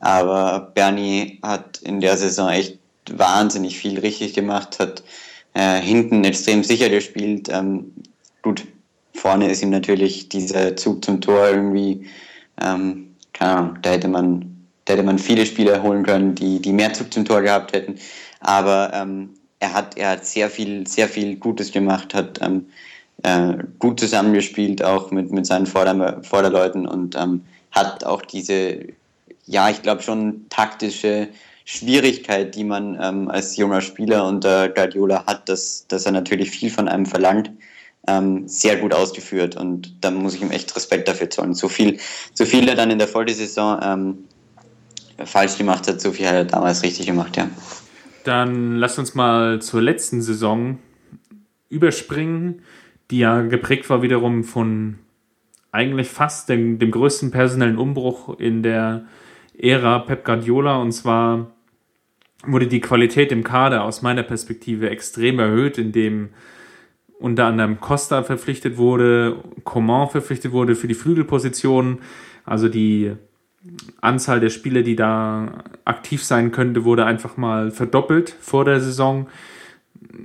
Aber 0.00 0.72
Bernie 0.74 1.38
hat 1.42 1.78
in 1.78 2.00
der 2.00 2.16
Saison 2.16 2.48
echt 2.48 2.78
wahnsinnig 3.10 3.78
viel 3.78 3.98
richtig 3.98 4.34
gemacht, 4.34 4.78
hat 4.78 5.02
äh, 5.54 5.80
hinten 5.80 6.24
extrem 6.24 6.64
sicher 6.64 6.88
gespielt. 6.88 7.48
Ähm, 7.50 7.92
gut, 8.42 8.66
vorne 9.14 9.50
ist 9.50 9.62
ihm 9.62 9.70
natürlich 9.70 10.28
dieser 10.28 10.76
Zug 10.76 11.04
zum 11.04 11.20
Tor 11.20 11.48
irgendwie, 11.48 12.06
ähm, 12.60 13.14
keine 13.32 13.50
Ahnung, 13.52 13.78
da 13.82 13.90
hätte 13.90 14.08
man, 14.08 14.66
da 14.84 14.94
hätte 14.94 15.02
man 15.02 15.18
viele 15.18 15.44
Spieler 15.44 15.82
holen 15.82 16.04
können, 16.04 16.34
die, 16.34 16.60
die 16.60 16.72
mehr 16.72 16.92
Zug 16.92 17.12
zum 17.12 17.24
Tor 17.24 17.42
gehabt 17.42 17.72
hätten. 17.72 17.96
Aber 18.40 18.92
ähm, 18.94 19.30
er 19.58 19.74
hat, 19.74 19.98
er 19.98 20.10
hat 20.10 20.24
sehr 20.24 20.48
viel, 20.48 20.86
sehr 20.86 21.08
viel 21.08 21.36
Gutes 21.36 21.72
gemacht, 21.72 22.14
hat 22.14 22.40
ähm, 22.40 22.66
äh, 23.22 23.62
gut 23.78 24.00
zusammengespielt, 24.00 24.82
auch 24.82 25.10
mit, 25.10 25.30
mit 25.30 25.46
seinen 25.46 25.66
Vorder 25.66 26.22
Vorderleuten 26.22 26.86
und 26.86 27.14
ähm, 27.16 27.42
hat 27.70 28.04
auch 28.04 28.22
diese, 28.22 28.86
ja, 29.50 29.68
ich 29.68 29.82
glaube 29.82 30.02
schon 30.02 30.46
taktische 30.48 31.28
Schwierigkeit, 31.64 32.54
die 32.54 32.62
man 32.62 32.96
ähm, 33.02 33.28
als 33.28 33.56
junger 33.56 33.80
Spieler 33.80 34.24
unter 34.24 34.68
Guardiola 34.68 35.26
hat, 35.26 35.48
dass, 35.48 35.86
dass 35.88 36.06
er 36.06 36.12
natürlich 36.12 36.50
viel 36.50 36.70
von 36.70 36.88
einem 36.88 37.04
verlangt, 37.04 37.50
ähm, 38.06 38.46
sehr 38.46 38.76
gut 38.76 38.94
ausgeführt 38.94 39.56
und 39.56 40.04
da 40.04 40.12
muss 40.12 40.34
ich 40.34 40.42
ihm 40.42 40.52
echt 40.52 40.74
Respekt 40.76 41.08
dafür 41.08 41.30
zollen. 41.30 41.54
So 41.54 41.68
viel, 41.68 41.98
so 42.32 42.44
viel 42.44 42.68
er 42.68 42.76
dann 42.76 42.92
in 42.92 42.98
der 42.98 43.08
Folgesaison 43.08 43.80
ähm, 43.82 44.18
falsch 45.24 45.58
gemacht 45.58 45.88
hat, 45.88 46.00
so 46.00 46.12
viel 46.12 46.26
hat 46.26 46.34
er 46.34 46.44
damals 46.44 46.84
richtig 46.84 47.06
gemacht, 47.06 47.36
ja. 47.36 47.50
Dann 48.22 48.76
lass 48.76 48.98
uns 48.98 49.14
mal 49.14 49.60
zur 49.60 49.82
letzten 49.82 50.22
Saison 50.22 50.78
überspringen, 51.68 52.62
die 53.10 53.18
ja 53.18 53.42
geprägt 53.42 53.90
war 53.90 54.02
wiederum 54.02 54.44
von 54.44 54.98
eigentlich 55.72 56.08
fast 56.08 56.48
dem, 56.48 56.78
dem 56.78 56.92
größten 56.92 57.32
personellen 57.32 57.78
Umbruch 57.78 58.38
in 58.38 58.62
der 58.62 59.06
Ära 59.60 60.00
Pep 60.00 60.24
Guardiola. 60.24 60.76
Und 60.78 60.92
zwar 60.92 61.50
wurde 62.44 62.66
die 62.66 62.80
Qualität 62.80 63.32
im 63.32 63.44
Kader 63.44 63.84
aus 63.84 64.02
meiner 64.02 64.22
Perspektive 64.22 64.90
extrem 64.90 65.38
erhöht, 65.38 65.78
indem 65.78 66.30
unter 67.18 67.46
anderem 67.46 67.80
Costa 67.80 68.22
verpflichtet 68.22 68.78
wurde, 68.78 69.36
Coman 69.64 70.08
verpflichtet 70.08 70.52
wurde 70.52 70.74
für 70.74 70.88
die 70.88 70.94
Flügelposition. 70.94 72.00
Also 72.46 72.68
die 72.68 73.12
Anzahl 74.00 74.40
der 74.40 74.48
Spieler, 74.48 74.82
die 74.82 74.96
da 74.96 75.64
aktiv 75.84 76.24
sein 76.24 76.50
könnte, 76.50 76.84
wurde 76.84 77.04
einfach 77.04 77.36
mal 77.36 77.70
verdoppelt 77.70 78.34
vor 78.40 78.64
der 78.64 78.80
Saison. 78.80 79.26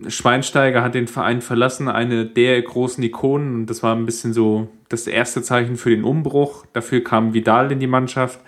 Schweinsteiger 0.08 0.82
hat 0.82 0.96
den 0.96 1.08
Verein 1.08 1.42
verlassen, 1.42 1.90
eine 1.90 2.26
der 2.26 2.62
großen 2.62 3.04
Ikonen. 3.04 3.56
Und 3.56 3.66
das 3.70 3.84
war 3.84 3.94
ein 3.94 4.06
bisschen 4.06 4.32
so 4.32 4.70
das 4.88 5.06
erste 5.06 5.42
Zeichen 5.42 5.76
für 5.76 5.90
den 5.90 6.06
Umbruch. 6.06 6.66
Dafür 6.72 7.04
kam 7.04 7.34
Vidal 7.34 7.74
in 7.74 7.80
die 7.80 7.88
Mannschaft. 7.88 8.40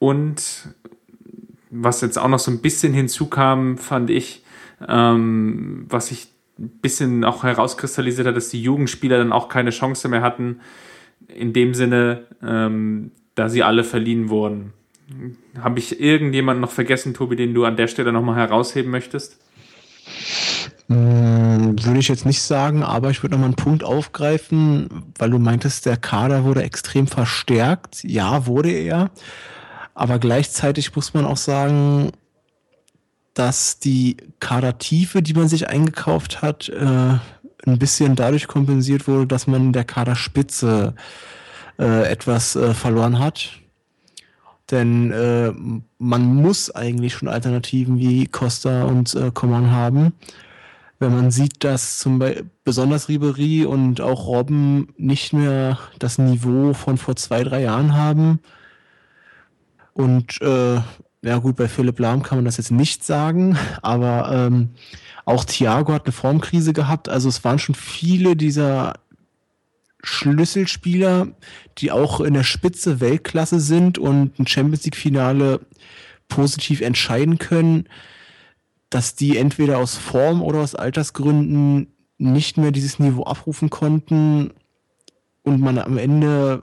Und 0.00 0.74
was 1.70 2.00
jetzt 2.00 2.18
auch 2.18 2.28
noch 2.28 2.38
so 2.38 2.50
ein 2.50 2.60
bisschen 2.60 2.92
hinzukam, 2.92 3.78
fand 3.78 4.10
ich, 4.10 4.42
ähm, 4.88 5.84
was 5.88 6.08
sich 6.08 6.28
ein 6.58 6.70
bisschen 6.80 7.22
auch 7.22 7.44
herauskristallisiert 7.44 8.26
hat, 8.26 8.36
dass 8.36 8.48
die 8.48 8.62
Jugendspieler 8.62 9.18
dann 9.18 9.32
auch 9.32 9.48
keine 9.48 9.70
Chance 9.70 10.08
mehr 10.08 10.22
hatten. 10.22 10.60
In 11.28 11.52
dem 11.52 11.74
Sinne, 11.74 12.24
ähm, 12.42 13.12
da 13.34 13.48
sie 13.48 13.62
alle 13.62 13.84
verliehen 13.84 14.30
wurden. 14.30 14.72
Habe 15.60 15.78
ich 15.78 16.00
irgendjemanden 16.00 16.62
noch 16.62 16.70
vergessen, 16.70 17.14
Tobi, 17.14 17.36
den 17.36 17.52
du 17.52 17.64
an 17.64 17.76
der 17.76 17.86
Stelle 17.86 18.10
nochmal 18.10 18.36
herausheben 18.36 18.90
möchtest? 18.90 19.38
Hm, 20.88 21.76
würde 21.84 22.00
ich 22.00 22.08
jetzt 22.08 22.26
nicht 22.26 22.42
sagen, 22.42 22.82
aber 22.82 23.10
ich 23.10 23.22
würde 23.22 23.34
nochmal 23.34 23.48
einen 23.48 23.56
Punkt 23.56 23.84
aufgreifen, 23.84 24.88
weil 25.18 25.30
du 25.30 25.38
meintest, 25.38 25.84
der 25.86 25.98
Kader 25.98 26.44
wurde 26.44 26.62
extrem 26.62 27.06
verstärkt. 27.06 28.02
Ja, 28.02 28.46
wurde 28.46 28.70
er. 28.70 29.10
Aber 30.00 30.18
gleichzeitig 30.18 30.96
muss 30.96 31.12
man 31.12 31.26
auch 31.26 31.36
sagen, 31.36 32.12
dass 33.34 33.80
die 33.80 34.16
Kadertiefe, 34.40 35.20
die 35.20 35.34
man 35.34 35.46
sich 35.46 35.68
eingekauft 35.68 36.40
hat, 36.40 36.70
äh, 36.70 37.18
ein 37.66 37.78
bisschen 37.78 38.16
dadurch 38.16 38.48
kompensiert 38.48 39.06
wurde, 39.06 39.26
dass 39.26 39.46
man 39.46 39.60
in 39.60 39.72
der 39.74 39.84
Kaderspitze 39.84 40.94
äh, 41.78 42.10
etwas 42.10 42.56
äh, 42.56 42.72
verloren 42.72 43.18
hat. 43.18 43.50
Denn 44.70 45.12
äh, 45.12 45.52
man 45.98 46.34
muss 46.34 46.74
eigentlich 46.74 47.12
schon 47.12 47.28
Alternativen 47.28 47.98
wie 47.98 48.24
Costa 48.24 48.84
und 48.84 49.14
äh, 49.14 49.30
haben. 49.34 50.14
Wenn 50.98 51.14
man 51.14 51.30
sieht, 51.30 51.62
dass 51.62 51.98
zum 51.98 52.18
Beispiel 52.18 52.48
besonders 52.64 53.10
Ribery 53.10 53.66
und 53.66 54.00
auch 54.00 54.26
Robben 54.26 54.94
nicht 54.96 55.34
mehr 55.34 55.76
das 55.98 56.16
Niveau 56.16 56.72
von 56.72 56.96
vor 56.96 57.16
zwei, 57.16 57.44
drei 57.44 57.60
Jahren 57.60 57.94
haben. 57.94 58.40
Und 60.00 60.40
äh, 60.40 60.80
ja 61.22 61.38
gut, 61.38 61.56
bei 61.56 61.68
Philipp 61.68 61.98
Lahm 61.98 62.22
kann 62.22 62.38
man 62.38 62.46
das 62.46 62.56
jetzt 62.56 62.70
nicht 62.70 63.04
sagen, 63.04 63.58
aber 63.82 64.30
ähm, 64.32 64.70
auch 65.26 65.44
Thiago 65.44 65.92
hat 65.92 66.06
eine 66.06 66.12
Formkrise 66.12 66.72
gehabt. 66.72 67.10
Also 67.10 67.28
es 67.28 67.44
waren 67.44 67.58
schon 67.58 67.74
viele 67.74 68.34
dieser 68.36 68.94
Schlüsselspieler, 70.02 71.28
die 71.76 71.92
auch 71.92 72.20
in 72.22 72.32
der 72.32 72.42
Spitze 72.44 73.00
Weltklasse 73.00 73.60
sind 73.60 73.98
und 73.98 74.38
ein 74.38 74.46
Champions 74.46 74.84
League-Finale 74.84 75.60
positiv 76.28 76.80
entscheiden 76.80 77.36
können, 77.36 77.86
dass 78.88 79.14
die 79.14 79.36
entweder 79.36 79.78
aus 79.78 79.96
Form 79.96 80.42
oder 80.42 80.60
aus 80.60 80.74
Altersgründen 80.74 81.88
nicht 82.16 82.56
mehr 82.56 82.70
dieses 82.70 82.98
Niveau 82.98 83.24
abrufen 83.24 83.68
konnten 83.68 84.52
und 85.42 85.60
man 85.60 85.78
am 85.78 85.98
Ende, 85.98 86.62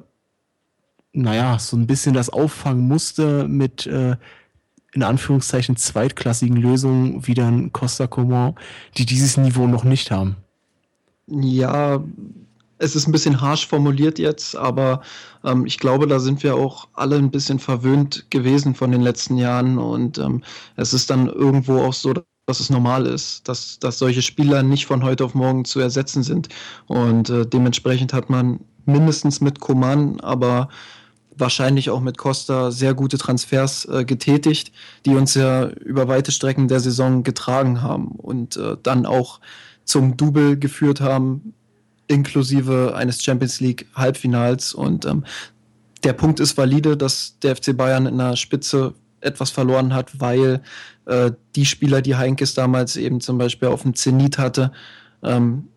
naja, 1.18 1.58
so 1.58 1.76
ein 1.76 1.88
bisschen 1.88 2.14
das 2.14 2.30
auffangen 2.30 2.88
musste 2.88 3.48
mit 3.48 3.88
äh, 3.88 4.16
in 4.94 5.04
Anführungszeichen 5.04 5.76
zweitklassigen 5.76 6.58
Lösungen 6.58 7.26
wie 7.28 7.34
dann 7.34 7.74
Costa 7.74 8.08
Coman, 8.08 8.56
die 8.98 9.06
dieses 9.06 9.38
Niveau 9.38 9.68
noch 9.68 9.84
nicht 9.84 10.12
haben. 10.12 10.38
Ja, 11.28 12.04
es 12.78 12.96
ist 12.96 13.08
ein 13.08 13.12
bisschen 13.12 13.42
harsh 13.42 13.68
formuliert 13.68 14.20
jetzt, 14.20 14.56
aber 14.56 15.02
ähm, 15.44 15.66
ich 15.66 15.80
glaube, 15.80 16.08
da 16.08 16.20
sind 16.20 16.44
wir 16.44 16.56
auch 16.56 16.88
alle 16.94 17.18
ein 17.18 17.32
bisschen 17.32 17.60
verwöhnt 17.60 18.30
gewesen 18.30 18.76
von 18.76 18.92
den 18.92 19.02
letzten 19.02 19.38
Jahren 19.38 19.80
und 19.80 20.20
ähm, 20.20 20.44
es 20.76 20.94
ist 20.94 21.10
dann 21.10 21.28
irgendwo 21.28 21.80
auch 21.80 21.94
so, 21.94 22.14
dass 22.46 22.60
es 22.60 22.70
normal 22.70 23.08
ist, 23.08 23.48
dass, 23.50 23.80
dass 23.80 23.98
solche 23.98 24.22
Spieler 24.22 24.62
nicht 24.62 24.86
von 24.86 25.04
heute 25.04 25.26
auf 25.26 25.34
morgen 25.34 25.66
zu 25.66 25.80
ersetzen 25.80 26.24
sind. 26.24 26.48
Und 26.86 27.30
äh, 27.30 27.46
dementsprechend 27.46 28.14
hat 28.14 28.30
man 28.30 28.60
mindestens 28.86 29.42
mit 29.42 29.60
Coman, 29.60 30.20
aber 30.22 30.70
wahrscheinlich 31.38 31.90
auch 31.90 32.02
mit 32.02 32.18
Costa 32.18 32.72
sehr 32.72 32.94
gute 32.94 33.18
Transfers 33.18 33.86
äh, 33.86 34.06
getätigt, 34.06 34.72
die 35.06 35.16
uns 35.16 35.34
ja 35.34 35.68
über 35.68 36.08
weite 36.08 36.32
Strecken 36.32 36.68
der 36.68 36.80
Saison 36.80 37.24
getragen 37.24 37.82
haben 37.82 38.08
und 38.08 38.58
äh, 38.58 38.78
dann 38.82 39.06
auch 39.06 39.40
zum 39.86 40.18
Double 40.18 40.58
geführt 40.58 41.02
haben, 41.02 41.54
inklusive 42.08 42.96
eines 42.96 43.24
Champions 43.24 43.60
League 43.60 43.88
Halbfinals. 43.96 44.74
Und 44.74 45.06
ähm, 45.06 45.24
der 46.04 46.14
Punkt 46.14 46.40
ist 46.40 46.58
valide, 46.58 46.98
dass 46.98 47.38
der 47.40 47.56
FC 47.56 47.76
Bayern 47.76 48.06
in 48.06 48.18
der 48.18 48.36
Spitze 48.36 48.94
etwas 49.22 49.52
verloren 49.52 49.94
hat, 49.94 50.20
weil 50.20 50.62
äh, 51.06 51.32
die 51.56 51.66
Spieler, 51.66 52.02
die 52.02 52.16
Heinkes 52.16 52.54
damals 52.54 52.98
eben 52.98 53.22
zum 53.22 53.38
Beispiel 53.38 53.70
auf 53.70 53.82
dem 53.82 53.96
Zenit 53.96 54.38
hatte, 54.38 54.72
ähm, 55.24 55.68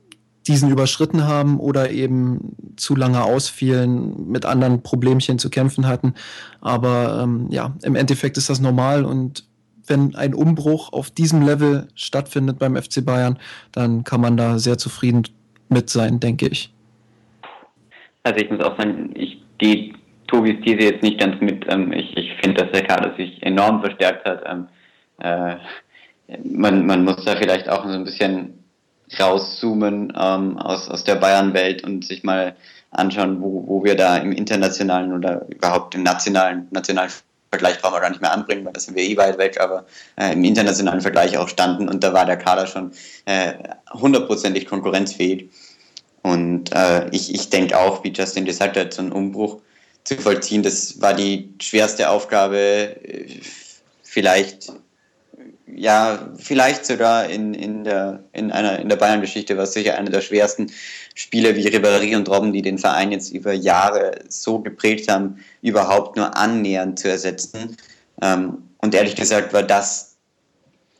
diesen 0.47 0.71
überschritten 0.71 1.27
haben 1.27 1.59
oder 1.59 1.91
eben 1.91 2.57
zu 2.77 2.97
lange 2.97 3.23
ausfielen, 3.23 4.31
mit 4.31 4.47
anderen 4.47 4.83
Problemchen 4.83 5.39
zu 5.39 5.51
kämpfen 5.51 5.87
hatten. 5.87 6.15
Aber 6.61 7.21
ähm, 7.23 7.49
ja, 7.51 7.75
im 7.83 7.95
Endeffekt 7.95 8.37
ist 8.37 8.49
das 8.49 8.61
normal 8.61 9.05
und 9.05 9.45
wenn 9.87 10.15
ein 10.15 10.35
Umbruch 10.35 10.93
auf 10.93 11.11
diesem 11.11 11.43
Level 11.43 11.89
stattfindet 11.95 12.59
beim 12.59 12.77
FC 12.77 13.05
Bayern, 13.05 13.39
dann 13.73 14.05
kann 14.05 14.21
man 14.21 14.37
da 14.37 14.59
sehr 14.59 14.79
zufrieden 14.79 15.25
mit 15.69 15.91
sein, 15.91 16.21
denke 16.21 16.47
ich. 16.47 16.73
Also 18.23 18.39
ich 18.41 18.51
muss 18.51 18.61
auch 18.61 18.79
sagen, 18.79 19.11
ich 19.15 19.43
gehe 19.59 19.93
Tobis 20.29 20.61
These 20.65 20.85
jetzt 20.85 21.03
nicht 21.03 21.19
ganz 21.19 21.41
mit. 21.41 21.65
Ähm, 21.69 21.93
ich 21.93 22.17
ich 22.17 22.33
finde, 22.43 22.63
dass 22.63 22.73
der 22.73 22.87
Kader 22.87 23.15
sich 23.17 23.43
enorm 23.43 23.81
verstärkt 23.81 24.25
hat. 24.25 24.43
Ähm, 24.47 24.69
äh, 25.19 25.57
man, 26.45 26.87
man 26.87 27.05
muss 27.05 27.25
da 27.25 27.37
vielleicht 27.37 27.69
auch 27.69 27.85
so 27.85 27.91
ein 27.91 28.05
bisschen 28.05 28.60
rauszoomen 29.19 30.13
ähm, 30.17 30.59
aus, 30.59 30.89
aus 30.89 31.05
der 31.05 31.17
Bayern-Welt 31.17 31.85
und 31.85 32.05
sich 32.07 32.23
mal 32.23 32.55
anschauen, 32.91 33.41
wo, 33.41 33.65
wo 33.67 33.85
wir 33.85 33.97
da 33.97 34.17
im 34.17 34.33
internationalen 34.33 35.13
oder 35.13 35.47
überhaupt 35.49 35.95
im 35.95 36.03
nationalen, 36.03 36.69
nationalen 36.71 37.11
Vergleich 37.51 37.81
brauchen 37.81 37.95
wir 37.95 38.01
gar 38.01 38.11
nicht 38.11 38.23
mehr 38.23 38.33
anbringen, 38.33 38.65
weil 38.65 38.73
da 38.73 38.81
sind 38.81 38.97
wir 38.97 39.03
eh 39.03 39.17
weit 39.17 39.39
weg, 39.39 39.61
aber 39.61 39.85
äh, 40.17 40.33
im 40.33 40.45
internationalen 40.45 41.01
Vergleich 41.01 41.37
auch 41.37 41.49
standen 41.49 41.89
und 41.89 42.05
da 42.05 42.13
war 42.13 42.25
der 42.25 42.37
Kader 42.37 42.67
schon 42.67 42.93
äh, 43.25 43.55
hundertprozentig 43.93 44.67
konkurrenzfähig. 44.67 45.51
Und 46.23 46.73
äh, 46.73 47.09
ich, 47.11 47.35
ich 47.35 47.51
denke 47.51 47.79
auch, 47.79 48.05
wie 48.05 48.13
Justin 48.13 48.45
gesagt 48.45 48.77
hat, 48.77 48.93
so 48.93 49.03
einen 49.03 49.13
Umbruch 49.13 49.61
zu 50.05 50.17
vollziehen, 50.17 50.63
das 50.63 51.01
war 51.01 51.15
die 51.15 51.53
schwerste 51.61 52.11
Aufgabe, 52.11 52.57
äh, 52.57 53.41
vielleicht 54.03 54.73
ja, 55.77 56.31
vielleicht 56.37 56.87
sogar 56.87 57.29
in, 57.29 57.55
in 57.55 57.85
der, 57.85 58.25
in 58.33 58.51
einer, 58.51 58.79
in 58.79 58.89
der 58.89 58.97
Bayern-Geschichte 58.97 59.57
war 59.57 59.65
es 59.65 59.73
sicher 59.73 59.97
einer 59.97 60.11
der 60.11 60.21
schwersten 60.21 60.71
Spiele 61.15 61.57
wie 61.57 61.69
Ribéry 61.69 62.17
und 62.17 62.29
Robben, 62.29 62.53
die 62.53 62.63
den 62.63 62.79
Verein 62.79 63.13
jetzt 63.13 63.33
über 63.33 63.53
Jahre 63.53 64.21
so 64.29 64.59
geprägt 64.61 65.11
haben, 65.11 65.39
überhaupt 65.63 66.17
nur 66.17 66.37
annähernd 66.37 66.99
zu 66.99 67.09
ersetzen. 67.09 67.77
Ähm, 68.23 68.59
und 68.79 68.95
ehrlich 68.95 69.17
gesagt 69.17 69.53
war 69.53 69.63
das 69.63 70.17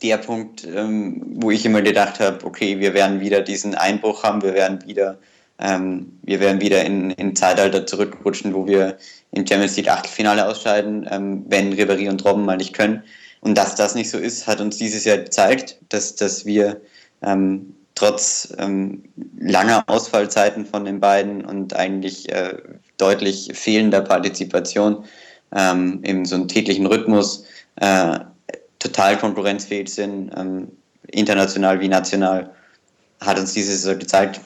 der 0.03 0.17
Punkt, 0.17 0.67
ähm, 0.67 1.23
wo 1.37 1.51
ich 1.51 1.65
immer 1.67 1.83
gedacht 1.83 2.21
habe, 2.21 2.45
okay, 2.45 2.79
wir 2.81 2.95
werden 2.95 3.21
wieder 3.21 3.43
diesen 3.43 3.75
Einbruch 3.75 4.23
haben, 4.23 4.43
wir 4.43 4.55
werden 4.55 4.87
wieder, 4.87 5.19
ähm, 5.59 6.19
wir 6.23 6.41
werden 6.41 6.61
wieder 6.61 6.85
in, 6.85 7.11
in 7.13 7.37
Zeitalter 7.37 7.87
zurückrutschen, 7.87 8.55
wo 8.55 8.67
wir 8.67 8.97
im 9.33 9.47
Champions 9.47 9.77
League 9.77 9.91
Achtelfinale 9.91 10.49
ausscheiden, 10.49 11.45
wenn 11.49 11.75
Ribéry 11.75 12.09
und 12.09 12.25
Robben 12.25 12.45
mal 12.45 12.57
nicht 12.57 12.73
können. 12.73 13.05
Und 13.41 13.57
dass 13.57 13.75
das 13.75 13.95
nicht 13.95 14.11
so 14.11 14.19
ist, 14.19 14.47
hat 14.47 14.61
uns 14.61 14.77
dieses 14.77 15.05
Jahr 15.05 15.19
gezeigt, 15.19 15.79
dass, 15.89 16.15
dass 16.15 16.45
wir 16.45 16.81
ähm, 17.23 17.75
trotz 17.95 18.53
ähm, 18.59 19.05
langer 19.39 19.85
Ausfallzeiten 19.87 20.67
von 20.67 20.85
den 20.85 21.01
beiden 21.01 21.45
und 21.45 21.75
eigentlich 21.75 22.31
äh, 22.31 22.57
deutlich 22.99 23.51
fehlender 23.55 24.03
Partizipation 24.03 25.05
ähm, 25.55 26.01
in 26.03 26.25
so 26.25 26.37
einem 26.37 26.49
täglichen 26.49 26.87
Rhythmus 26.87 27.45
äh, 27.77 28.21
total 28.79 29.19
konkurrenzfähig 29.19 29.89
sind, 29.89 30.33
ähm, 30.37 30.69
international 31.09 31.81
wie 31.81 31.89
national, 31.89 32.51
hat 33.21 33.39
uns 33.39 33.53
dieses 33.53 33.83
Saison 33.83 33.99
gezeigt 33.99 34.41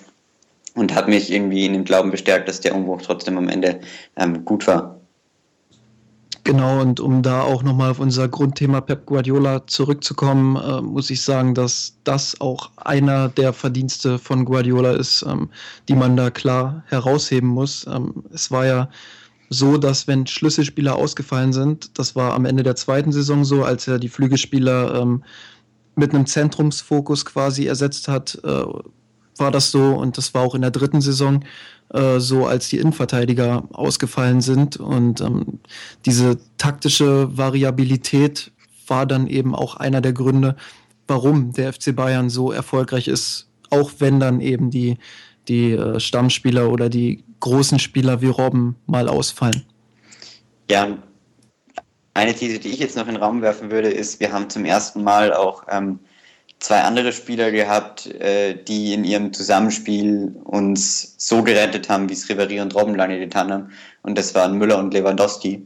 und 0.74 0.94
hat 0.94 1.08
mich 1.08 1.30
irgendwie 1.30 1.66
in 1.66 1.72
dem 1.72 1.84
Glauben 1.84 2.10
bestärkt, 2.10 2.48
dass 2.48 2.60
der 2.60 2.74
Umbruch 2.74 3.02
trotzdem 3.02 3.38
am 3.38 3.48
Ende 3.48 3.80
ähm, 4.16 4.44
gut 4.44 4.66
war. 4.66 4.93
Genau, 6.46 6.82
und 6.82 7.00
um 7.00 7.22
da 7.22 7.40
auch 7.40 7.62
nochmal 7.62 7.90
auf 7.90 7.98
unser 7.98 8.28
Grundthema 8.28 8.82
Pep 8.82 9.06
Guardiola 9.06 9.66
zurückzukommen, 9.66 10.56
äh, 10.56 10.82
muss 10.82 11.08
ich 11.08 11.22
sagen, 11.22 11.54
dass 11.54 11.96
das 12.04 12.38
auch 12.38 12.70
einer 12.76 13.30
der 13.30 13.54
Verdienste 13.54 14.18
von 14.18 14.44
Guardiola 14.44 14.92
ist, 14.92 15.24
ähm, 15.26 15.48
die 15.88 15.94
man 15.94 16.18
da 16.18 16.30
klar 16.30 16.84
herausheben 16.88 17.48
muss. 17.48 17.86
Ähm, 17.86 18.24
es 18.30 18.50
war 18.50 18.66
ja 18.66 18.90
so, 19.48 19.78
dass 19.78 20.06
wenn 20.06 20.26
Schlüsselspieler 20.26 20.94
ausgefallen 20.96 21.54
sind, 21.54 21.98
das 21.98 22.14
war 22.14 22.34
am 22.34 22.44
Ende 22.44 22.62
der 22.62 22.76
zweiten 22.76 23.10
Saison 23.10 23.46
so, 23.46 23.64
als 23.64 23.88
er 23.88 23.98
die 23.98 24.10
Flügelspieler 24.10 25.00
ähm, 25.00 25.24
mit 25.96 26.14
einem 26.14 26.26
Zentrumsfokus 26.26 27.24
quasi 27.24 27.66
ersetzt 27.66 28.06
hat, 28.08 28.38
äh, 28.44 28.64
war 29.36 29.50
das 29.50 29.70
so 29.70 29.94
und 29.94 30.18
das 30.18 30.34
war 30.34 30.42
auch 30.42 30.54
in 30.54 30.62
der 30.62 30.70
dritten 30.70 31.00
Saison 31.00 31.42
äh, 31.94 32.18
so, 32.18 32.46
als 32.46 32.68
die 32.68 32.78
Innenverteidiger 32.78 33.68
ausgefallen 33.72 34.40
sind. 34.40 34.76
Und 34.76 35.20
ähm, 35.20 35.60
diese 36.04 36.38
taktische 36.58 37.36
Variabilität 37.36 38.50
war 38.88 39.06
dann 39.06 39.28
eben 39.28 39.54
auch 39.54 39.76
einer 39.76 40.00
der 40.00 40.12
Gründe, 40.12 40.56
warum 41.06 41.52
der 41.52 41.72
FC 41.72 41.94
Bayern 41.94 42.30
so 42.30 42.50
erfolgreich 42.50 43.06
ist, 43.06 43.48
auch 43.70 43.92
wenn 43.98 44.18
dann 44.18 44.40
eben 44.40 44.70
die, 44.70 44.98
die 45.46 45.72
äh, 45.72 46.00
Stammspieler 46.00 46.70
oder 46.70 46.88
die 46.88 47.22
großen 47.38 47.78
Spieler 47.78 48.20
wie 48.20 48.26
Robben 48.26 48.74
mal 48.86 49.08
ausfallen. 49.08 49.64
Ja, 50.68 50.98
eine 52.14 52.34
These, 52.34 52.58
die 52.58 52.70
ich 52.70 52.78
jetzt 52.78 52.96
noch 52.96 53.06
in 53.06 53.14
den 53.14 53.22
Raum 53.22 53.40
werfen 53.40 53.70
würde, 53.70 53.88
ist, 53.88 54.18
wir 54.18 54.32
haben 54.32 54.50
zum 54.50 54.64
ersten 54.64 55.04
Mal 55.04 55.32
auch 55.32 55.64
ähm, 55.70 56.00
zwei 56.64 56.80
andere 56.80 57.12
Spieler 57.12 57.50
gehabt, 57.50 58.06
äh, 58.06 58.54
die 58.54 58.94
in 58.94 59.04
ihrem 59.04 59.34
Zusammenspiel 59.34 60.34
uns 60.44 61.14
so 61.18 61.42
gerettet 61.42 61.90
haben, 61.90 62.08
wie 62.08 62.14
es 62.14 62.26
Ribéry 62.26 62.62
und 62.62 62.74
Robben 62.74 62.94
lange 62.94 63.18
getan 63.18 63.52
haben. 63.52 63.72
Und 64.02 64.16
das 64.16 64.34
waren 64.34 64.56
Müller 64.56 64.78
und 64.78 64.94
Lewandowski, 64.94 65.62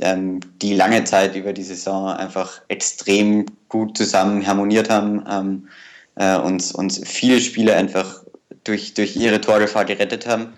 ähm, 0.00 0.38
die 0.62 0.74
lange 0.74 1.02
Zeit 1.02 1.34
über 1.34 1.52
die 1.52 1.64
Saison 1.64 2.10
einfach 2.10 2.62
extrem 2.68 3.46
gut 3.68 3.96
zusammen 3.96 4.46
harmoniert 4.46 4.88
haben 4.88 5.24
ähm, 5.28 5.68
äh, 6.14 6.38
und 6.38 6.72
uns 6.72 7.00
viele 7.04 7.40
Spiele 7.40 7.74
einfach 7.74 8.22
durch, 8.62 8.94
durch 8.94 9.16
ihre 9.16 9.40
Torgefahr 9.40 9.86
gerettet 9.86 10.28
haben. 10.28 10.52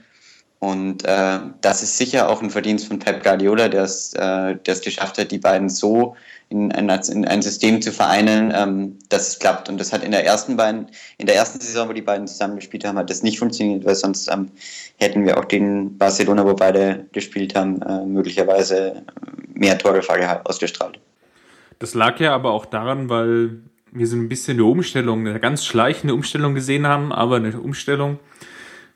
Und 0.59 1.07
äh, 1.07 1.39
das 1.63 1.83
ist 1.83 1.97
sicher 1.97 2.29
auch 2.29 2.43
ein 2.43 2.51
Verdienst 2.51 2.87
von 2.87 2.99
Pep 2.99 3.25
Guardiola, 3.25 3.71
der 3.71 3.85
es 3.85 4.13
äh, 4.13 4.57
geschafft 4.63 5.17
hat, 5.17 5.31
die 5.31 5.39
beiden 5.39 5.71
so 5.71 6.17
in 6.51 6.73
ein, 6.73 6.91
in 6.91 7.25
ein 7.25 7.43
System 7.43 7.81
zu 7.81 7.93
vereinen, 7.93 8.53
ähm, 8.55 8.99
dass 9.09 9.29
es 9.29 9.39
klappt. 9.39 9.69
Und 9.69 9.79
das 9.79 9.93
hat 9.93 10.03
in 10.03 10.11
der 10.11 10.27
ersten 10.27 10.57
beiden, 10.57 10.89
in 11.17 11.27
der 11.27 11.37
ersten 11.37 11.61
Saison, 11.61 11.89
wo 11.89 11.93
die 11.93 12.03
beiden 12.03 12.27
zusammengespielt 12.27 12.85
haben, 12.85 12.99
hat 12.99 13.09
das 13.09 13.23
nicht 13.23 13.39
funktioniert, 13.39 13.85
weil 13.85 13.95
sonst 13.95 14.29
ähm, 14.29 14.51
hätten 14.97 15.25
wir 15.25 15.39
auch 15.39 15.45
den 15.45 15.97
Barcelona, 15.97 16.45
wo 16.45 16.55
beide 16.55 17.07
gespielt 17.13 17.55
haben, 17.55 17.81
äh, 17.83 18.05
möglicherweise 18.05 19.05
mehr 19.55 19.79
Torgefahr 19.79 20.41
ausgestrahlt. 20.45 20.99
Das 21.79 21.95
lag 21.95 22.19
ja 22.19 22.35
aber 22.35 22.51
auch 22.51 22.67
daran, 22.67 23.09
weil 23.09 23.61
wir 23.93 24.07
so 24.09 24.17
ein 24.17 24.29
bisschen 24.29 24.55
eine 24.55 24.65
Umstellung, 24.65 25.27
eine 25.27 25.39
ganz 25.39 25.65
schleichende 25.65 26.15
Umstellung 26.15 26.55
gesehen 26.55 26.87
haben, 26.87 27.13
aber 27.13 27.37
eine 27.37 27.61
Umstellung. 27.61 28.19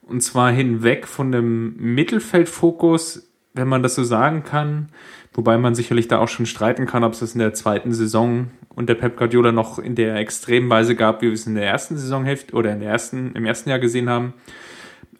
Und 0.03 0.23
zwar 0.23 0.51
hinweg 0.51 1.07
von 1.07 1.31
dem 1.31 1.77
Mittelfeldfokus, 1.77 3.29
wenn 3.55 3.69
man 3.69 3.85
das 3.85 3.95
so 3.95 4.03
sagen 4.03 4.43
kann, 4.43 4.89
Wobei 5.35 5.59
man 5.59 5.75
sicherlich 5.75 6.07
da 6.07 6.21
auch 6.21 6.29
schon 6.29 6.47
streiten 6.47 6.87
kann, 6.87 7.03
ob 7.03 7.13
es 7.13 7.19
das 7.19 7.35
in 7.35 7.41
der 7.41 7.55
zweiten 7.55 7.93
Saison 7.93 8.53
unter 8.75 8.95
Pep 8.95 9.17
Guardiola 9.17 9.51
noch 9.51 9.81
in 9.81 9.97
der 9.97 10.17
extremen 10.17 10.71
Weise 10.71 10.95
gab, 10.95 11.23
wie 11.23 11.27
wir 11.27 11.33
es 11.33 11.47
in 11.47 11.57
der 11.57 11.67
ersten 11.67 11.97
Saisonhälfte 11.97 12.55
oder 12.55 12.73
in 12.73 12.81
der 12.81 12.91
ersten, 12.91 13.33
im 13.35 13.45
ersten 13.45 13.69
Jahr 13.69 13.81
gesehen 13.81 14.09
haben. 14.09 14.35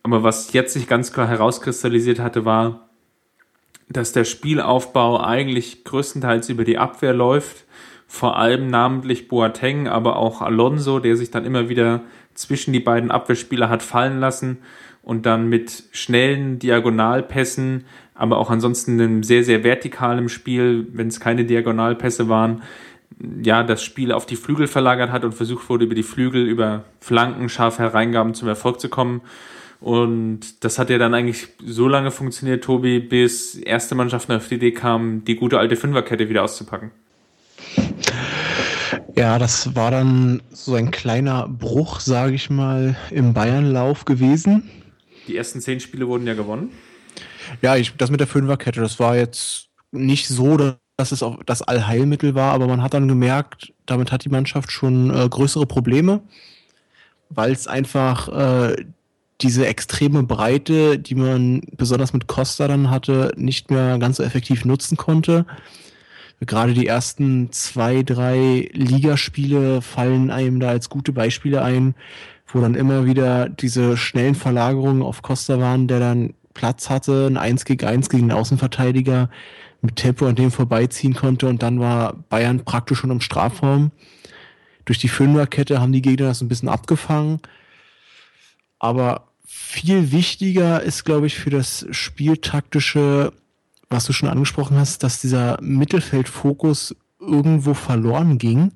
Aber 0.05 0.23
was 0.23 0.53
jetzt 0.53 0.73
sich 0.73 0.87
ganz 0.87 1.13
klar 1.13 1.27
herauskristallisiert 1.29 2.21
hatte, 2.21 2.45
war, 2.45 2.89
dass 3.89 4.13
der 4.13 4.25
Spielaufbau 4.25 5.21
eigentlich 5.21 5.83
größtenteils 5.83 6.49
über 6.49 6.65
die 6.65 6.79
Abwehr 6.79 7.13
läuft. 7.13 7.65
Vor 8.07 8.37
allem 8.37 8.69
namentlich 8.69 9.29
Boateng, 9.29 9.89
aber 9.89 10.17
auch 10.17 10.43
Alonso, 10.43 11.01
der 11.01 11.17
sich 11.17 11.31
dann 11.33 11.45
immer 11.45 11.69
wieder 11.69 12.03
zwischen 12.35 12.73
die 12.73 12.81
beiden 12.81 13.11
Abwehrspieler 13.11 13.69
hat 13.69 13.83
fallen 13.83 14.21
lassen 14.21 14.59
und 15.03 15.27
dann 15.27 15.49
mit 15.49 15.85
schnellen 15.93 16.59
Diagonalpässen 16.59 17.85
aber 18.15 18.39
auch 18.39 18.51
ansonsten 18.51 19.01
einem 19.01 19.23
sehr, 19.23 19.45
sehr 19.45 19.65
vertikalem 19.65 20.29
Spiel, 20.29 20.87
wenn 20.93 21.09
es 21.09 21.21
keine 21.21 21.45
Diagonalpässe 21.45 22.29
waren, 22.29 22.63
ja, 23.43 23.63
das 23.63 23.83
Spiel 23.83 24.13
auf 24.13 24.27
die 24.27 24.37
Flügel 24.37 24.67
verlagert 24.67 25.13
hat 25.13 25.25
und 25.25 25.35
versucht 25.35 25.69
wurde, 25.69 25.85
über 25.85 25.95
die 25.95 26.03
Flügel, 26.03 26.47
über 26.47 26.85
Flanken, 27.01 27.49
scharfe 27.49 27.83
Hereingaben 27.83 28.35
zum 28.35 28.49
Erfolg 28.49 28.81
zu 28.81 28.89
kommen. 28.89 29.21
Und 29.81 30.65
das 30.65 30.79
hat 30.79 30.91
ja 30.91 30.99
dann 30.99 31.15
eigentlich 31.15 31.49
so 31.65 31.89
lange 31.89 32.11
funktioniert, 32.11 32.65
Tobi, 32.65 33.01
bis 33.01 33.55
erste 33.55 33.95
Mannschaften 33.95 34.33
auf 34.33 34.49
die 34.49 34.55
Idee 34.55 34.73
kamen, 34.73 35.25
die 35.25 35.37
gute 35.37 35.59
alte 35.59 35.77
Fünferkette 35.77 36.29
wieder 36.29 36.43
auszupacken. 36.43 36.91
Ja, 39.17 39.39
das 39.39 39.77
war 39.77 39.91
dann 39.91 40.43
so 40.51 40.75
ein 40.75 40.91
kleiner 40.91 41.49
Bruch, 41.49 42.01
sage 42.01 42.35
ich 42.35 42.51
mal, 42.51 42.97
im 43.11 43.33
Bayernlauf 43.33 44.05
gewesen. 44.05 44.69
Die 45.29 45.37
ersten 45.37 45.61
zehn 45.61 45.81
Spiele 45.81 46.09
wurden 46.09 46.27
ja 46.27 46.35
gewonnen. 46.35 46.71
Ja, 47.63 47.77
ich, 47.77 47.97
das 47.97 48.11
mit 48.11 48.21
der 48.21 48.27
Fünferkette, 48.27 48.81
das 48.81 48.99
war 48.99 49.17
jetzt 49.17 49.69
nicht 49.93 50.29
so, 50.29 50.57
dass 50.57 51.13
es 51.13 51.23
auch 51.23 51.43
das 51.45 51.63
Allheilmittel 51.63 52.35
war, 52.35 52.53
aber 52.53 52.67
man 52.67 52.83
hat 52.83 52.95
dann 52.95 53.09
gemerkt, 53.09 53.73
damit 53.87 54.13
hat 54.13 54.25
die 54.25 54.31
Mannschaft 54.31 54.71
schon 54.71 55.11
äh, 55.11 55.29
größere 55.29 55.67
Probleme, 55.67 56.21
weil 57.31 57.53
es 57.53 57.67
einfach 57.67 58.29
äh, 58.29 58.85
diese 59.41 59.67
extreme 59.67 60.23
Breite, 60.23 60.99
die 60.99 61.15
man 61.15 61.63
besonders 61.77 62.13
mit 62.13 62.27
Costa 62.29 62.69
dann 62.69 62.91
hatte, 62.91 63.33
nicht 63.37 63.71
mehr 63.71 63.99
ganz 63.99 64.19
so 64.19 64.23
effektiv 64.23 64.65
nutzen 64.65 64.97
konnte. 64.97 65.45
Gerade 66.41 66.75
die 66.75 66.87
ersten 66.87 67.51
zwei, 67.53 68.03
drei 68.03 68.69
Ligaspiele 68.73 69.83
fallen 69.83 70.31
einem 70.31 70.61
da 70.61 70.69
als 70.69 70.89
gute 70.91 71.13
Beispiele 71.13 71.63
ein, 71.63 71.95
wo 72.47 72.61
dann 72.61 72.75
immer 72.75 73.07
wieder 73.07 73.49
diese 73.49 73.97
schnellen 73.97 74.35
Verlagerungen 74.35 75.03
auf 75.03 75.23
Costa 75.23 75.59
waren, 75.59 75.89
der 75.89 76.01
dann 76.01 76.35
Platz 76.55 76.89
hatte, 76.89 77.27
ein 77.27 77.37
1 77.37 77.65
gegen 77.65 77.87
1 77.87 78.09
gegen 78.09 78.29
den 78.29 78.37
Außenverteidiger 78.37 79.29
mit 79.83 79.97
Tempo 79.97 80.27
an 80.27 80.37
dem 80.37 80.51
vorbeiziehen 80.51 81.15
konnte 81.15 81.47
und 81.47 81.63
dann 81.63 81.79
war 81.79 82.15
Bayern 82.31 82.65
praktisch 82.65 83.01
schon 83.01 83.11
im 83.11 83.21
Strafraum. 83.21 83.91
Durch 84.85 84.99
die 84.99 85.09
Fünferkette 85.09 85.81
haben 85.81 85.93
die 85.93 86.03
Gegner 86.03 86.29
das 86.29 86.41
ein 86.41 86.49
bisschen 86.49 86.69
abgefangen. 86.69 87.41
Aber 88.79 89.29
viel 89.45 90.13
wichtiger 90.13 90.83
ist, 90.83 91.05
glaube 91.05 91.27
ich, 91.27 91.37
für 91.37 91.51
das 91.51 91.87
Spieltaktische, 91.91 93.33
was 93.89 94.07
du 94.07 94.13
schon 94.13 94.29
angesprochen 94.29 94.77
hast, 94.77 95.03
dass 95.03 95.21
dieser 95.21 95.59
Mittelfeldfokus 95.61 96.97
irgendwo 97.21 97.75
verloren 97.75 98.39
ging. 98.39 98.73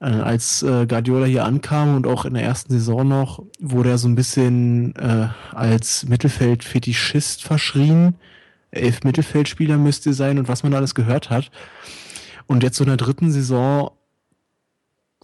Äh, 0.00 0.06
als 0.06 0.62
äh, 0.62 0.86
Guardiola 0.86 1.26
hier 1.26 1.44
ankam 1.44 1.96
und 1.96 2.06
auch 2.06 2.24
in 2.24 2.34
der 2.34 2.44
ersten 2.44 2.72
Saison 2.72 3.06
noch, 3.06 3.42
wurde 3.58 3.90
er 3.90 3.98
so 3.98 4.08
ein 4.08 4.14
bisschen 4.14 4.94
äh, 4.96 5.28
als 5.52 6.06
Mittelfeld-Fetischist 6.06 7.42
verschrien. 7.42 8.14
Elf 8.70 9.02
Mittelfeldspieler 9.02 9.76
müsste 9.76 10.12
sein 10.12 10.38
und 10.38 10.48
was 10.48 10.62
man 10.62 10.74
alles 10.74 10.94
gehört 10.94 11.30
hat. 11.30 11.50
Und 12.46 12.62
jetzt 12.62 12.76
so 12.76 12.84
in 12.84 12.88
der 12.88 12.96
dritten 12.96 13.32
Saison 13.32 13.90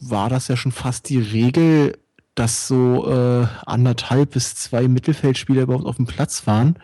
war 0.01 0.29
das 0.29 0.49
ja 0.49 0.57
schon 0.57 0.73
fast 0.73 1.09
die 1.09 1.21
Regel, 1.21 1.97
dass 2.35 2.67
so 2.67 3.09
äh, 3.09 3.47
anderthalb 3.65 4.33
bis 4.33 4.57
zwei 4.57 4.89
Mittelfeldspieler 4.89 5.63
überhaupt 5.63 5.87
auf 5.87 5.97
dem 5.97 6.07
Platz 6.07 6.47
waren. 6.47 6.77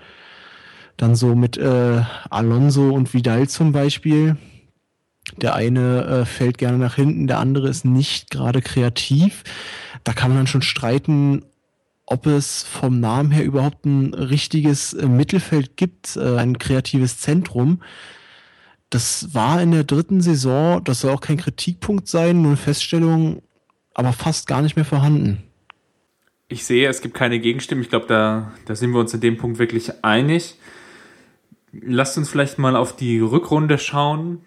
Dann 0.96 1.16
so 1.16 1.34
mit 1.34 1.56
äh, 1.56 2.02
Alonso 2.28 2.90
und 2.90 3.12
Vidal 3.14 3.48
zum 3.48 3.72
Beispiel. 3.72 4.36
Der 5.36 5.54
eine 5.54 6.04
äh, 6.04 6.24
fällt 6.24 6.58
gerne 6.58 6.78
nach 6.78 6.96
hinten, 6.96 7.26
der 7.26 7.38
andere 7.38 7.68
ist 7.68 7.84
nicht 7.84 8.30
gerade 8.30 8.62
kreativ. 8.62 9.44
Da 10.04 10.12
kann 10.12 10.30
man 10.30 10.38
dann 10.38 10.46
schon 10.46 10.62
streiten, 10.62 11.44
ob 12.06 12.26
es 12.26 12.64
vom 12.64 12.98
Namen 12.98 13.30
her 13.30 13.44
überhaupt 13.44 13.84
ein 13.86 14.14
richtiges 14.14 14.92
äh, 14.92 15.06
Mittelfeld 15.06 15.76
gibt, 15.76 16.16
äh, 16.16 16.36
ein 16.36 16.58
kreatives 16.58 17.18
Zentrum. 17.18 17.82
Das 18.90 19.32
war 19.34 19.62
in 19.62 19.70
der 19.70 19.84
dritten 19.84 20.20
Saison, 20.20 20.82
das 20.82 21.00
soll 21.00 21.12
auch 21.12 21.20
kein 21.20 21.36
Kritikpunkt 21.36 22.08
sein, 22.08 22.42
nur 22.42 22.52
eine 22.52 22.56
Feststellung, 22.56 23.42
aber 23.94 24.12
fast 24.12 24.48
gar 24.48 24.62
nicht 24.62 24.74
mehr 24.74 24.84
vorhanden. 24.84 25.44
Ich 26.48 26.64
sehe, 26.64 26.88
es 26.88 27.00
gibt 27.00 27.14
keine 27.14 27.38
Gegenstimmen. 27.38 27.82
Ich 27.82 27.90
glaube, 27.90 28.06
da, 28.08 28.52
da 28.66 28.74
sind 28.74 28.90
wir 28.90 28.98
uns 28.98 29.14
in 29.14 29.20
dem 29.20 29.36
Punkt 29.36 29.60
wirklich 29.60 30.02
einig. 30.02 30.56
Lasst 31.70 32.18
uns 32.18 32.28
vielleicht 32.28 32.58
mal 32.58 32.74
auf 32.74 32.96
die 32.96 33.20
Rückrunde 33.20 33.78
schauen. 33.78 34.44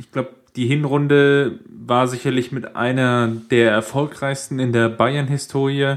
Ich 0.00 0.10
glaube, 0.10 0.30
die 0.56 0.66
Hinrunde 0.66 1.58
war 1.68 2.08
sicherlich 2.08 2.52
mit 2.52 2.74
einer 2.74 3.28
der 3.50 3.70
erfolgreichsten 3.70 4.58
in 4.58 4.72
der 4.72 4.88
Bayern-Historie. 4.88 5.96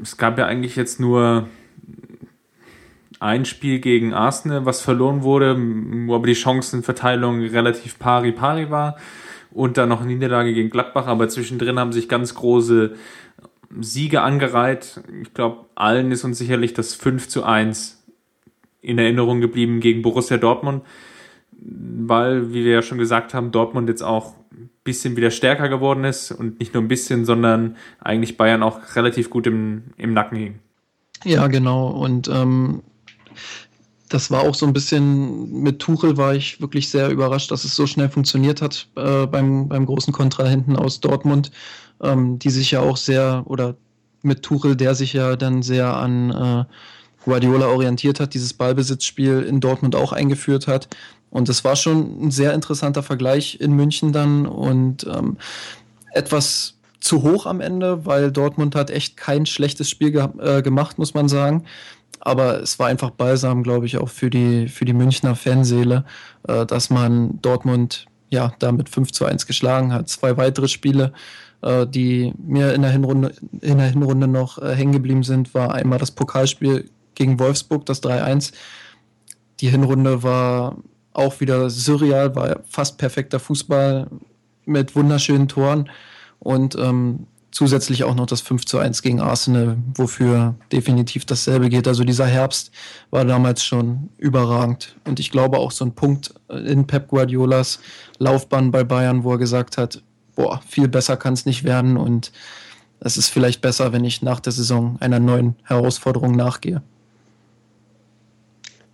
Es 0.00 0.16
gab 0.16 0.38
ja 0.38 0.46
eigentlich 0.46 0.76
jetzt 0.76 1.00
nur 1.00 1.48
ein 3.18 3.44
Spiel 3.44 3.80
gegen 3.80 4.14
Arsenal, 4.14 4.66
was 4.66 4.82
verloren 4.82 5.24
wurde, 5.24 5.56
wo 6.06 6.14
aber 6.14 6.28
die 6.28 6.36
Chancenverteilung 6.36 7.40
relativ 7.40 7.98
pari-pari 7.98 8.70
war. 8.70 8.96
Und 9.50 9.78
dann 9.78 9.88
noch 9.88 10.02
eine 10.02 10.12
Niederlage 10.12 10.54
gegen 10.54 10.70
Gladbach, 10.70 11.08
aber 11.08 11.28
zwischendrin 11.28 11.80
haben 11.80 11.92
sich 11.92 12.08
ganz 12.08 12.36
große 12.36 12.94
Siege 13.80 14.22
angereiht. 14.22 15.00
Ich 15.22 15.34
glaube, 15.34 15.64
allen 15.74 16.12
ist 16.12 16.22
uns 16.22 16.38
sicherlich 16.38 16.72
das 16.72 16.94
5 16.94 17.26
zu 17.26 17.42
1 17.42 18.00
in 18.80 18.96
Erinnerung 18.96 19.40
geblieben 19.40 19.80
gegen 19.80 20.02
Borussia 20.02 20.36
Dortmund, 20.36 20.84
weil, 21.60 22.50
wie 22.50 22.64
wir 22.64 22.72
ja 22.72 22.82
schon 22.82 22.98
gesagt 22.98 23.34
haben, 23.34 23.50
Dortmund 23.50 23.88
jetzt 23.88 24.02
auch 24.02 24.34
ein 24.52 24.70
bisschen 24.84 25.16
wieder 25.16 25.30
stärker 25.30 25.68
geworden 25.68 26.04
ist 26.04 26.30
und 26.30 26.58
nicht 26.60 26.74
nur 26.74 26.82
ein 26.82 26.88
bisschen, 26.88 27.24
sondern 27.24 27.76
eigentlich 28.00 28.36
Bayern 28.36 28.62
auch 28.62 28.96
relativ 28.96 29.30
gut 29.30 29.46
im, 29.46 29.84
im 29.96 30.12
Nacken 30.14 30.38
hing. 30.38 30.58
Ja, 31.24 31.48
genau. 31.48 31.88
Und 31.88 32.28
ähm, 32.28 32.82
das 34.08 34.30
war 34.30 34.42
auch 34.42 34.54
so 34.54 34.66
ein 34.66 34.72
bisschen, 34.72 35.62
mit 35.62 35.80
Tuchel 35.80 36.16
war 36.16 36.34
ich 36.34 36.60
wirklich 36.60 36.88
sehr 36.88 37.10
überrascht, 37.10 37.50
dass 37.50 37.64
es 37.64 37.74
so 37.74 37.86
schnell 37.86 38.08
funktioniert 38.08 38.62
hat 38.62 38.88
äh, 38.96 39.26
beim, 39.26 39.68
beim 39.68 39.84
großen 39.84 40.12
Kontrahenten 40.12 40.76
aus 40.76 41.00
Dortmund, 41.00 41.50
ähm, 42.00 42.38
die 42.38 42.50
sich 42.50 42.70
ja 42.70 42.80
auch 42.80 42.96
sehr, 42.96 43.42
oder 43.46 43.76
mit 44.22 44.42
Tuchel, 44.42 44.76
der 44.76 44.94
sich 44.94 45.12
ja 45.12 45.36
dann 45.36 45.62
sehr 45.62 45.96
an 45.96 46.30
äh, 46.30 46.64
Guardiola 47.24 47.66
orientiert 47.66 48.20
hat, 48.20 48.34
dieses 48.34 48.54
Ballbesitzspiel 48.54 49.42
in 49.42 49.60
Dortmund 49.60 49.94
auch 49.94 50.12
eingeführt 50.12 50.66
hat. 50.66 50.88
Und 51.30 51.48
das 51.48 51.64
war 51.64 51.76
schon 51.76 52.26
ein 52.26 52.30
sehr 52.30 52.54
interessanter 52.54 53.02
Vergleich 53.02 53.60
in 53.60 53.72
München 53.72 54.12
dann 54.12 54.46
und 54.46 55.06
ähm, 55.06 55.36
etwas 56.12 56.74
zu 57.00 57.22
hoch 57.22 57.46
am 57.46 57.60
Ende, 57.60 58.06
weil 58.06 58.32
Dortmund 58.32 58.74
hat 58.74 58.90
echt 58.90 59.16
kein 59.16 59.46
schlechtes 59.46 59.88
Spiel 59.88 60.10
ge 60.10 60.28
äh, 60.38 60.62
gemacht, 60.62 60.98
muss 60.98 61.14
man 61.14 61.28
sagen 61.28 61.64
aber 62.20 62.60
es 62.60 62.78
war 62.78 62.88
einfach 62.88 63.10
balsam, 63.10 63.62
glaube 63.62 63.86
ich, 63.86 63.98
auch 63.98 64.08
für 64.08 64.30
die, 64.30 64.68
für 64.68 64.84
die 64.84 64.92
Münchner 64.92 65.36
Fanseele, 65.36 66.04
äh, 66.46 66.66
dass 66.66 66.90
man 66.90 67.40
Dortmund 67.42 68.06
ja 68.30 68.52
damit 68.58 68.88
5 68.88 69.12
zu 69.12 69.24
1 69.24 69.46
geschlagen 69.46 69.92
hat. 69.92 70.08
Zwei 70.08 70.36
weitere 70.36 70.68
Spiele, 70.68 71.12
äh, 71.62 71.86
die 71.86 72.32
mir 72.38 72.74
in 72.74 72.82
der 72.82 72.90
Hinrunde, 72.90 73.34
in 73.60 73.78
der 73.78 73.88
Hinrunde 73.88 74.28
noch 74.28 74.58
äh, 74.58 74.74
hängen 74.74 74.92
geblieben 74.92 75.22
sind, 75.22 75.54
war 75.54 75.74
einmal 75.74 75.98
das 75.98 76.10
Pokalspiel 76.10 76.90
gegen 77.14 77.38
Wolfsburg, 77.38 77.86
das 77.86 78.02
3-1. 78.02 78.52
Die 79.60 79.68
Hinrunde 79.68 80.22
war 80.22 80.76
auch 81.18 81.40
wieder 81.40 81.68
surreal, 81.68 82.34
war 82.34 82.60
fast 82.68 82.96
perfekter 82.98 83.40
Fußball 83.40 84.06
mit 84.64 84.94
wunderschönen 84.94 85.48
Toren. 85.48 85.90
Und 86.38 86.76
ähm, 86.76 87.26
zusätzlich 87.50 88.04
auch 88.04 88.14
noch 88.14 88.26
das 88.26 88.40
5 88.40 88.66
zu 88.66 88.78
1 88.78 89.02
gegen 89.02 89.20
Arsenal, 89.20 89.76
wofür 89.94 90.54
definitiv 90.70 91.24
dasselbe 91.24 91.68
geht. 91.68 91.88
Also 91.88 92.04
dieser 92.04 92.26
Herbst 92.26 92.70
war 93.10 93.24
damals 93.24 93.64
schon 93.64 94.10
überragend. 94.16 94.96
Und 95.04 95.18
ich 95.18 95.30
glaube 95.30 95.58
auch 95.58 95.72
so 95.72 95.84
ein 95.84 95.92
Punkt 95.92 96.34
in 96.48 96.86
Pep 96.86 97.08
Guardiolas 97.08 97.80
Laufbahn 98.18 98.70
bei 98.70 98.84
Bayern, 98.84 99.24
wo 99.24 99.32
er 99.32 99.38
gesagt 99.38 99.76
hat, 99.76 100.02
boah, 100.36 100.62
viel 100.68 100.88
besser 100.88 101.16
kann 101.16 101.34
es 101.34 101.46
nicht 101.46 101.64
werden 101.64 101.96
und 101.96 102.30
es 103.00 103.16
ist 103.16 103.28
vielleicht 103.28 103.60
besser, 103.60 103.92
wenn 103.92 104.04
ich 104.04 104.22
nach 104.22 104.40
der 104.40 104.52
Saison 104.52 104.96
einer 105.00 105.20
neuen 105.20 105.56
Herausforderung 105.64 106.36
nachgehe. 106.36 106.82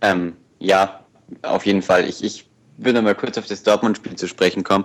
Ähm, 0.01 0.35
ja, 0.59 1.03
auf 1.43 1.66
jeden 1.66 1.83
Fall. 1.83 2.09
Ich, 2.09 2.22
ich 2.22 2.47
würde 2.77 3.03
mal 3.03 3.14
kurz 3.14 3.39
auf 3.39 3.47
das 3.47 3.62
Dortmund-Spiel 3.62 4.16
zu 4.16 4.29
sprechen 4.29 4.64
kommen. 4.64 4.85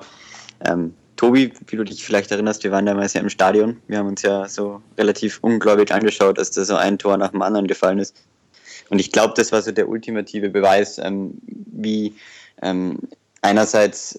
Ähm, 0.66 0.94
Tobi, 1.16 1.52
wie 1.68 1.76
du 1.76 1.84
dich 1.84 2.04
vielleicht 2.04 2.32
erinnerst, 2.32 2.64
wir 2.64 2.72
waren 2.72 2.86
damals 2.86 3.14
ja 3.14 3.22
im 3.22 3.30
Stadion. 3.30 3.82
Wir 3.88 3.98
haben 3.98 4.08
uns 4.08 4.22
ja 4.22 4.48
so 4.48 4.82
relativ 4.98 5.40
ungläubig 5.42 5.92
angeschaut, 5.92 6.38
dass 6.38 6.52
da 6.52 6.64
so 6.64 6.76
ein 6.76 6.98
Tor 6.98 7.18
nach 7.18 7.32
dem 7.32 7.42
anderen 7.42 7.68
gefallen 7.68 8.00
ist. 8.00 8.16
Und 8.90 9.00
ich 9.00 9.12
glaube, 9.12 9.34
das 9.36 9.52
war 9.52 9.62
so 9.62 9.72
der 9.72 9.90
ultimative 9.90 10.50
Beweis, 10.50 10.98
ähm, 10.98 11.34
wie 11.46 12.16
ähm, 12.62 13.00
einerseits, 13.42 14.18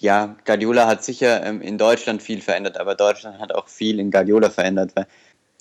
ja, 0.00 0.36
Guardiola 0.44 0.86
hat 0.86 1.04
sicher 1.04 1.44
ähm, 1.44 1.60
in 1.62 1.78
Deutschland 1.78 2.22
viel 2.22 2.40
verändert, 2.40 2.78
aber 2.78 2.94
Deutschland 2.94 3.38
hat 3.38 3.54
auch 3.54 3.68
viel 3.68 3.98
in 3.98 4.10
Guardiola 4.10 4.50
verändert. 4.50 4.92
Weil, 4.94 5.06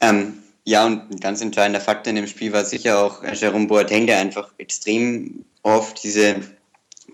ähm, 0.01 0.43
ja, 0.65 0.85
und 0.85 1.11
ein 1.11 1.19
ganz 1.19 1.41
entscheidender 1.41 1.79
Faktor 1.79 2.09
in 2.09 2.17
dem 2.17 2.27
Spiel 2.27 2.51
war 2.51 2.65
sicher 2.65 2.99
auch 3.03 3.23
Jerome 3.33 3.67
Boateng, 3.67 4.07
der 4.07 4.19
einfach 4.19 4.51
extrem 4.57 5.45
oft 5.63 6.03
diese 6.03 6.41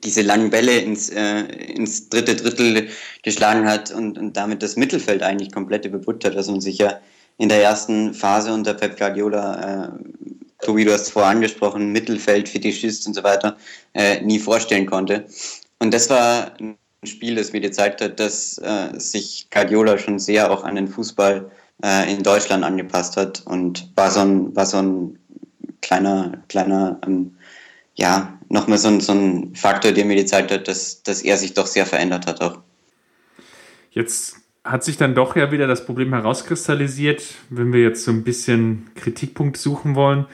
diese 0.04 0.22
langen 0.22 0.50
Bälle 0.50 0.80
ins, 0.80 1.10
äh, 1.10 1.42
ins 1.42 2.10
dritte 2.10 2.36
Drittel 2.36 2.90
geschlagen 3.24 3.68
hat 3.68 3.92
und, 3.92 4.18
und 4.18 4.36
damit 4.36 4.64
das 4.64 4.76
Mittelfeld 4.76 5.22
eigentlich 5.22 5.52
komplett 5.52 5.86
überbrückt 5.86 6.26
hat, 6.26 6.36
was 6.36 6.48
man 6.48 6.62
sich 6.62 6.78
ja 6.80 7.00
in 7.38 7.50
der 7.50 7.62
ersten 7.62 8.14
Phase 8.14 8.54
unter 8.54 8.74
Pep 8.74 8.98
Guardiola, 8.98 9.86
äh, 9.86 9.90
Tobi, 10.64 10.86
du 10.86 10.94
hast 10.94 11.02
es 11.04 11.10
vorher 11.10 11.32
angesprochen, 11.32 11.92
Mittelfeld, 11.92 12.50
Fetischist 12.50 13.08
und 13.08 13.14
so 13.14 13.24
weiter, 13.24 13.58
äh, 13.94 14.22
nie 14.22 14.40
vorstellen 14.40 14.86
konnte. 14.86 15.26
Und 15.80 15.94
das 15.94 16.10
war 16.10 16.54
ein 16.60 16.78
Spiel, 17.04 17.36
das 17.36 17.52
mir 17.52 17.62
gezeigt 17.62 18.02
hat, 18.02 18.20
dass 18.20 18.60
äh, 18.60 19.00
sich 19.00 19.48
Guardiola 19.50 19.98
schon 19.98 20.20
sehr 20.20 20.52
auch 20.52 20.64
an 20.64 20.76
den 20.76 20.88
Fußball 20.88 21.50
äh, 21.84 22.12
in 22.12 22.24
Deutschland 22.24 22.64
angepasst 22.64 23.18
hat 23.18 23.44
und 23.46 23.92
war 23.96 24.12
so 24.12 24.22
ein, 24.22 24.56
war 24.56 24.66
so 24.66 24.78
ein 24.78 25.20
kleiner, 25.82 26.44
kleiner 26.48 27.00
ähm, 27.06 27.36
ja, 27.96 28.38
nochmal 28.50 28.78
so 28.78 28.88
ein, 28.88 29.00
so 29.00 29.14
ein 29.14 29.56
Faktor, 29.56 29.92
der 29.92 30.06
mir 30.06 30.16
gezeigt 30.16 30.52
hat, 30.52 30.68
dass, 30.68 31.04
dass 31.04 31.22
er 31.22 31.38
sich 31.38 31.54
doch 31.54 31.68
sehr 31.68 31.86
verändert 31.86 32.28
hat 32.28 32.42
auch. 32.42 32.60
Jetzt 33.92 34.38
hat 34.64 34.84
sich 34.84 34.98
dann 34.98 35.16
doch 35.16 35.36
ja 35.36 35.52
wieder 35.52 35.68
das 35.68 35.86
Problem 35.86 36.14
herauskristallisiert, 36.14 37.24
wenn 37.50 37.74
wir 37.74 37.82
jetzt 37.82 38.04
so 38.04 38.12
ein 38.12 38.24
bisschen 38.24 38.92
Kritikpunkt 38.96 39.58
suchen 39.58 39.96
wollen, 39.96 40.28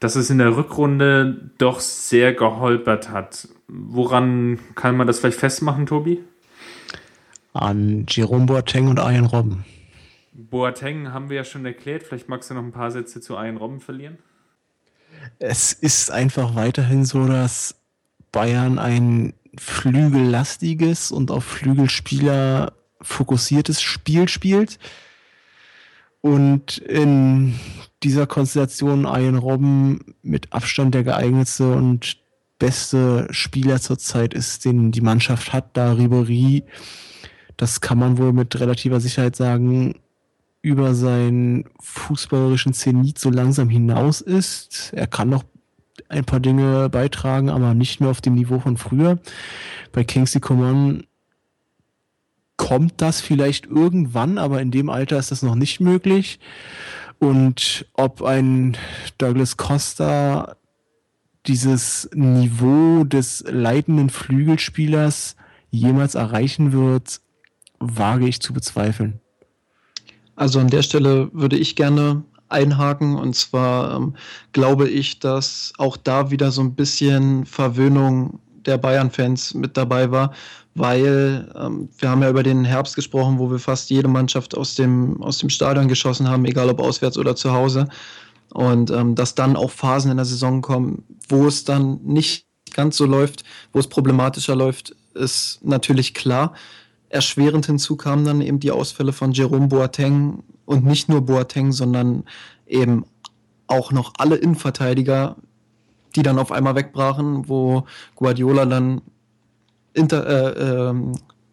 dass 0.00 0.16
es 0.16 0.30
in 0.30 0.38
der 0.38 0.56
Rückrunde 0.56 1.50
doch 1.58 1.80
sehr 1.80 2.34
geholpert 2.34 3.10
hat. 3.10 3.48
Woran 3.68 4.58
kann 4.74 4.96
man 4.96 5.06
das 5.06 5.20
vielleicht 5.20 5.38
festmachen, 5.38 5.86
Tobi? 5.86 6.22
An 7.52 8.06
Jerome 8.08 8.46
Boateng 8.46 8.88
und 8.88 8.98
Ian 8.98 9.26
Robben. 9.26 9.64
Boateng 10.50 11.12
haben 11.12 11.28
wir 11.30 11.36
ja 11.36 11.44
schon 11.44 11.64
erklärt. 11.64 12.02
Vielleicht 12.02 12.28
magst 12.28 12.50
du 12.50 12.54
noch 12.54 12.62
ein 12.62 12.72
paar 12.72 12.90
Sätze 12.90 13.20
zu 13.20 13.34
Ian 13.34 13.56
Robben 13.56 13.80
verlieren 13.80 14.18
es 15.38 15.72
ist 15.72 16.10
einfach 16.10 16.54
weiterhin 16.54 17.04
so, 17.04 17.26
dass 17.26 17.74
Bayern 18.32 18.78
ein 18.78 19.34
flügellastiges 19.56 21.10
und 21.10 21.30
auf 21.30 21.44
Flügelspieler 21.44 22.72
fokussiertes 23.00 23.80
Spiel 23.80 24.28
spielt. 24.28 24.78
Und 26.20 26.78
in 26.78 27.58
dieser 28.02 28.26
Konstellation 28.26 29.04
Ian 29.04 29.36
Robben 29.36 30.14
mit 30.22 30.52
Abstand 30.52 30.94
der 30.94 31.04
geeignetste 31.04 31.72
und 31.72 32.18
beste 32.58 33.28
Spieler 33.30 33.80
zurzeit 33.80 34.34
ist, 34.34 34.64
den 34.64 34.90
die 34.90 35.00
Mannschaft 35.00 35.52
hat, 35.52 35.76
da 35.76 35.92
Ribery, 35.92 36.64
das 37.56 37.80
kann 37.80 37.98
man 37.98 38.18
wohl 38.18 38.32
mit 38.32 38.58
relativer 38.58 39.00
Sicherheit 39.00 39.36
sagen, 39.36 39.94
über 40.68 40.94
seinen 40.94 41.64
fußballerischen 41.80 42.74
Zenit 42.74 43.18
so 43.18 43.30
langsam 43.30 43.70
hinaus 43.70 44.20
ist. 44.20 44.92
Er 44.94 45.06
kann 45.06 45.30
noch 45.30 45.44
ein 46.08 46.24
paar 46.24 46.40
Dinge 46.40 46.88
beitragen, 46.90 47.48
aber 47.48 47.74
nicht 47.74 48.00
mehr 48.00 48.10
auf 48.10 48.20
dem 48.20 48.34
Niveau 48.34 48.60
von 48.60 48.76
früher. 48.76 49.18
Bei 49.92 50.04
Kingsley 50.04 50.40
Coman 50.40 51.04
kommt 52.56 53.00
das 53.00 53.20
vielleicht 53.22 53.66
irgendwann, 53.66 54.36
aber 54.36 54.60
in 54.60 54.70
dem 54.70 54.90
Alter 54.90 55.18
ist 55.18 55.30
das 55.30 55.42
noch 55.42 55.54
nicht 55.54 55.80
möglich. 55.80 56.38
Und 57.18 57.86
ob 57.94 58.22
ein 58.22 58.76
Douglas 59.16 59.56
Costa 59.56 60.56
dieses 61.46 62.10
Niveau 62.12 63.04
des 63.04 63.42
leitenden 63.48 64.10
Flügelspielers 64.10 65.36
jemals 65.70 66.14
erreichen 66.14 66.72
wird, 66.72 67.20
wage 67.78 68.28
ich 68.28 68.40
zu 68.40 68.52
bezweifeln. 68.52 69.20
Also 70.38 70.60
an 70.60 70.68
der 70.68 70.82
Stelle 70.82 71.30
würde 71.32 71.56
ich 71.58 71.74
gerne 71.74 72.22
einhaken. 72.48 73.16
Und 73.16 73.34
zwar 73.34 73.96
ähm, 73.96 74.14
glaube 74.52 74.88
ich, 74.88 75.18
dass 75.18 75.72
auch 75.78 75.96
da 75.96 76.30
wieder 76.30 76.52
so 76.52 76.62
ein 76.62 76.74
bisschen 76.74 77.44
Verwöhnung 77.44 78.38
der 78.64 78.78
Bayern-Fans 78.78 79.54
mit 79.54 79.76
dabei 79.76 80.12
war, 80.12 80.32
weil 80.74 81.52
ähm, 81.56 81.88
wir 81.98 82.08
haben 82.08 82.22
ja 82.22 82.30
über 82.30 82.44
den 82.44 82.64
Herbst 82.64 82.94
gesprochen, 82.94 83.38
wo 83.40 83.50
wir 83.50 83.58
fast 83.58 83.90
jede 83.90 84.06
Mannschaft 84.06 84.56
aus 84.56 84.76
dem, 84.76 85.20
aus 85.22 85.38
dem 85.38 85.50
Stadion 85.50 85.88
geschossen 85.88 86.28
haben, 86.28 86.44
egal 86.44 86.68
ob 86.68 86.80
auswärts 86.80 87.18
oder 87.18 87.34
zu 87.34 87.52
Hause. 87.52 87.88
Und 88.54 88.90
ähm, 88.92 89.16
dass 89.16 89.34
dann 89.34 89.56
auch 89.56 89.72
Phasen 89.72 90.12
in 90.12 90.18
der 90.18 90.26
Saison 90.26 90.62
kommen, 90.62 91.04
wo 91.28 91.48
es 91.48 91.64
dann 91.64 92.00
nicht 92.04 92.46
ganz 92.72 92.96
so 92.96 93.06
läuft, 93.06 93.42
wo 93.72 93.80
es 93.80 93.88
problematischer 93.88 94.54
läuft, 94.54 94.94
ist 95.14 95.58
natürlich 95.64 96.14
klar. 96.14 96.54
Erschwerend 97.10 97.66
hinzu 97.66 97.96
kamen 97.96 98.24
dann 98.24 98.40
eben 98.40 98.60
die 98.60 98.70
Ausfälle 98.70 99.12
von 99.12 99.32
Jerome 99.32 99.68
Boateng 99.68 100.42
und 100.66 100.84
nicht 100.84 101.08
nur 101.08 101.22
Boateng, 101.22 101.72
sondern 101.72 102.24
eben 102.66 103.04
auch 103.66 103.92
noch 103.92 104.12
alle 104.18 104.36
Innenverteidiger, 104.36 105.36
die 106.16 106.22
dann 106.22 106.38
auf 106.38 106.52
einmal 106.52 106.74
wegbrachen, 106.74 107.48
wo 107.48 107.84
Guardiola 108.16 108.66
dann 108.66 109.00
inter, 109.94 110.26
äh, 110.26 110.90
äh, 110.90 110.94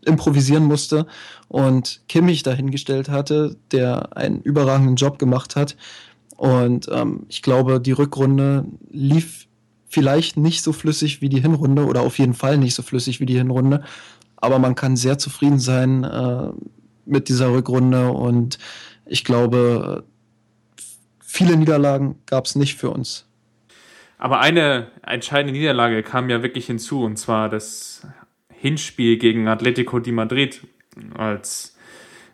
improvisieren 0.06 0.66
musste 0.66 1.08
und 1.47 2.01
Kimmich 2.08 2.43
dahingestellt 2.43 3.10
hatte, 3.10 3.58
der 3.72 4.16
einen 4.16 4.41
überragenden 4.41 4.95
Job 4.95 5.20
gemacht 5.20 5.56
hat. 5.56 5.76
Und 6.38 6.89
ähm, 6.91 7.26
ich 7.30 7.41
glaube, 7.41 7.80
die 7.80 7.93
Rückrunde 7.93 8.66
lief 8.89 9.47
vielleicht 9.88 10.36
nicht 10.36 10.62
so 10.62 10.74
flüssig 10.74 11.22
wie 11.22 11.30
die 11.30 11.41
Hinrunde 11.41 11.86
oder 11.86 12.01
auf 12.01 12.20
jeden 12.20 12.34
Fall 12.34 12.58
nicht 12.58 12.76
so 12.76 12.84
flüssig 12.84 13.20
wie 13.20 13.26
die 13.26 13.38
Hinrunde. 13.38 13.84
Aber 14.38 14.59
man 14.59 14.75
kann 14.75 14.95
sehr 14.95 15.17
zufrieden 15.17 15.59
sein 15.59 16.03
äh, 16.03 16.49
mit 17.05 17.29
dieser 17.29 17.51
Rückrunde 17.51 18.11
und 18.11 18.57
ich 19.05 19.23
glaube, 19.23 20.03
viele 21.19 21.57
Niederlagen 21.57 22.19
gab 22.25 22.45
es 22.45 22.55
nicht 22.55 22.75
für 22.75 22.89
uns. 22.89 23.27
Aber 24.17 24.39
eine 24.39 24.88
entscheidende 25.05 25.57
Niederlage 25.57 26.01
kam 26.01 26.29
ja 26.29 26.41
wirklich 26.41 26.65
hinzu, 26.65 27.03
und 27.03 27.17
zwar 27.17 27.49
das 27.49 28.07
Hinspiel 28.49 29.17
gegen 29.17 29.47
Atletico 29.47 29.99
di 29.99 30.11
Madrid, 30.11 30.65
als 31.15 31.77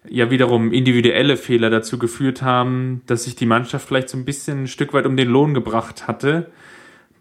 ja 0.08 0.30
wiederum 0.32 0.72
individuelle 0.72 1.38
Fehler 1.38 1.70
dazu 1.70 1.99
geführt 1.99 2.41
haben, 2.41 3.02
dass 3.08 3.26
sich 3.26 3.36
die 3.36 3.45
Mannschaft 3.45 3.88
vielleicht 3.88 4.10
so 4.10 4.18
ein 4.18 4.26
bisschen 4.26 4.64
ein 4.64 4.68
Stück 4.68 4.93
weit 4.93 5.06
um 5.06 5.18
den 5.18 5.30
Lohn 5.30 5.54
gebracht 5.54 6.08
hatte. 6.08 6.52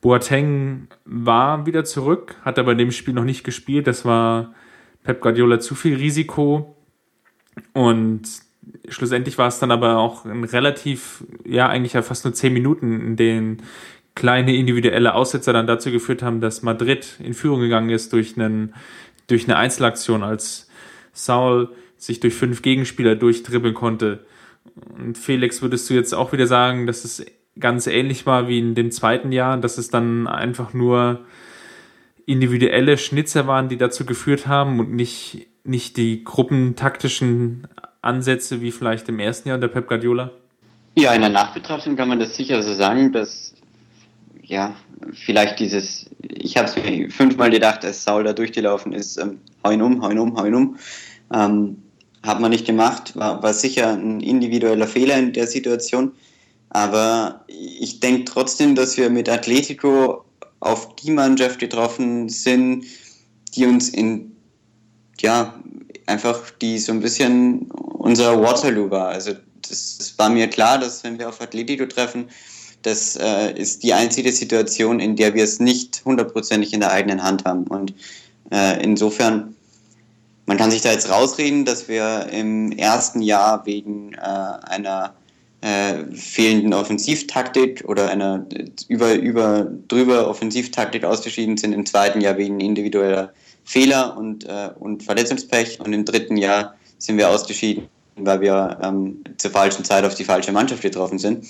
Boateng 0.00 0.88
war 1.04 1.66
wieder 1.66 1.84
zurück, 1.84 2.36
hat 2.42 2.58
aber 2.58 2.72
in 2.72 2.78
dem 2.78 2.92
Spiel 2.92 3.12
noch 3.12 3.24
nicht 3.24 3.44
gespielt. 3.44 3.86
Das 3.86 4.04
war 4.04 4.54
Pep 5.02 5.20
Guardiola 5.20 5.60
zu 5.60 5.74
viel 5.74 5.96
Risiko. 5.96 6.76
Und 7.72 8.22
schlussendlich 8.88 9.38
war 9.38 9.48
es 9.48 9.58
dann 9.58 9.70
aber 9.70 9.98
auch 9.98 10.24
ein 10.24 10.44
relativ, 10.44 11.24
ja, 11.44 11.68
eigentlich 11.68 11.94
ja 11.94 12.02
fast 12.02 12.24
nur 12.24 12.34
zehn 12.34 12.52
Minuten, 12.52 13.00
in 13.00 13.16
denen 13.16 13.62
kleine 14.14 14.54
individuelle 14.54 15.14
Aussetzer 15.14 15.52
dann 15.52 15.66
dazu 15.66 15.90
geführt 15.90 16.22
haben, 16.22 16.40
dass 16.40 16.62
Madrid 16.62 17.16
in 17.20 17.34
Führung 17.34 17.60
gegangen 17.60 17.90
ist 17.90 18.12
durch 18.12 18.36
einen, 18.36 18.74
durch 19.28 19.44
eine 19.44 19.56
Einzelaktion, 19.56 20.22
als 20.22 20.68
Saul 21.12 21.70
sich 21.96 22.20
durch 22.20 22.34
fünf 22.34 22.62
Gegenspieler 22.62 23.14
durchdribbeln 23.14 23.74
konnte. 23.74 24.24
Und 24.98 25.16
Felix, 25.16 25.62
würdest 25.62 25.88
du 25.88 25.94
jetzt 25.94 26.14
auch 26.14 26.32
wieder 26.32 26.46
sagen, 26.46 26.86
dass 26.86 27.04
es 27.04 27.24
ganz 27.58 27.86
ähnlich 27.86 28.26
war 28.26 28.48
wie 28.48 28.58
in 28.58 28.74
dem 28.74 28.90
zweiten 28.90 29.32
Jahr, 29.32 29.56
dass 29.56 29.78
es 29.78 29.90
dann 29.90 30.26
einfach 30.26 30.72
nur 30.72 31.20
individuelle 32.30 32.98
Schnitzer 32.98 33.46
waren, 33.46 33.68
die 33.68 33.76
dazu 33.76 34.04
geführt 34.04 34.46
haben 34.46 34.80
und 34.80 34.92
nicht, 34.92 35.48
nicht 35.64 35.96
die 35.96 36.24
gruppentaktischen 36.24 37.66
Ansätze 38.02 38.60
wie 38.60 38.70
vielleicht 38.70 39.08
im 39.08 39.18
ersten 39.18 39.48
Jahr 39.48 39.58
der 39.58 39.68
Pep 39.68 39.88
Guardiola? 39.88 40.30
Ja, 40.96 41.12
in 41.12 41.20
der 41.20 41.30
Nachbetrachtung 41.30 41.96
kann 41.96 42.08
man 42.08 42.18
das 42.18 42.36
sicher 42.36 42.62
so 42.62 42.74
sagen, 42.74 43.12
dass 43.12 43.54
ja, 44.42 44.74
vielleicht 45.12 45.60
dieses, 45.60 46.10
ich 46.22 46.56
habe 46.56 46.66
es 46.68 46.76
mir 46.76 47.10
fünfmal 47.10 47.50
gedacht, 47.50 47.84
als 47.84 48.02
Saul 48.02 48.24
da 48.24 48.32
durchgelaufen 48.32 48.92
ist, 48.92 49.16
ähm, 49.16 49.38
heun 49.64 49.80
um, 49.80 50.02
heun 50.02 50.18
um, 50.18 50.36
heun 50.36 50.54
um. 50.54 50.76
Ähm, 51.32 51.76
hat 52.22 52.40
man 52.40 52.50
nicht 52.50 52.66
gemacht, 52.66 53.16
war, 53.16 53.42
war 53.42 53.54
sicher 53.54 53.92
ein 53.92 54.20
individueller 54.20 54.86
Fehler 54.86 55.18
in 55.18 55.32
der 55.32 55.46
Situation. 55.46 56.12
Aber 56.68 57.44
ich 57.46 58.00
denke 58.00 58.24
trotzdem, 58.24 58.74
dass 58.74 58.96
wir 58.96 59.08
mit 59.08 59.28
Atletico 59.28 60.24
auf 60.60 60.94
die 60.96 61.10
Mannschaft 61.10 61.58
getroffen 61.58 62.28
sind, 62.28 62.84
die 63.54 63.66
uns 63.66 63.88
in, 63.88 64.36
ja, 65.20 65.54
einfach 66.06 66.50
die 66.60 66.78
so 66.78 66.92
ein 66.92 67.00
bisschen 67.00 67.70
unser 67.70 68.40
Waterloo 68.40 68.90
war. 68.90 69.08
Also 69.08 69.32
das, 69.68 69.98
das 69.98 70.18
war 70.18 70.28
mir 70.28 70.48
klar, 70.48 70.78
dass 70.78 71.02
wenn 71.02 71.18
wir 71.18 71.28
auf 71.28 71.40
Atletico 71.40 71.86
treffen, 71.86 72.28
das 72.82 73.16
äh, 73.16 73.52
ist 73.52 73.82
die 73.82 73.92
einzige 73.92 74.32
Situation, 74.32 75.00
in 75.00 75.16
der 75.16 75.34
wir 75.34 75.44
es 75.44 75.60
nicht 75.60 76.02
hundertprozentig 76.04 76.72
in 76.72 76.80
der 76.80 76.92
eigenen 76.92 77.22
Hand 77.22 77.44
haben. 77.44 77.64
Und 77.64 77.94
äh, 78.50 78.82
insofern, 78.82 79.54
man 80.46 80.56
kann 80.56 80.70
sich 80.70 80.82
da 80.82 80.90
jetzt 80.90 81.10
rausreden, 81.10 81.64
dass 81.64 81.88
wir 81.88 82.28
im 82.32 82.72
ersten 82.72 83.20
Jahr 83.20 83.66
wegen 83.66 84.14
äh, 84.14 84.18
einer 84.18 85.14
äh, 85.62 86.04
fehlenden 86.14 86.72
Offensivtaktik 86.72 87.84
oder 87.86 88.10
einer 88.10 88.46
über, 88.88 89.14
über 89.14 89.70
drüber 89.88 90.28
Offensivtaktik 90.28 91.04
ausgeschieden 91.04 91.56
sind, 91.56 91.72
im 91.72 91.84
zweiten 91.86 92.20
Jahr 92.20 92.38
wegen 92.38 92.60
individueller 92.60 93.32
Fehler 93.64 94.16
und, 94.16 94.44
äh, 94.44 94.70
und 94.78 95.02
Verletzungspech 95.02 95.80
und 95.80 95.92
im 95.92 96.04
dritten 96.04 96.36
Jahr 96.36 96.74
sind 96.98 97.18
wir 97.18 97.28
ausgeschieden, 97.28 97.88
weil 98.16 98.40
wir 98.40 98.78
ähm, 98.82 99.22
zur 99.36 99.50
falschen 99.50 99.84
Zeit 99.84 100.04
auf 100.04 100.14
die 100.14 100.24
falsche 100.24 100.52
Mannschaft 100.52 100.82
getroffen 100.82 101.18
sind. 101.18 101.46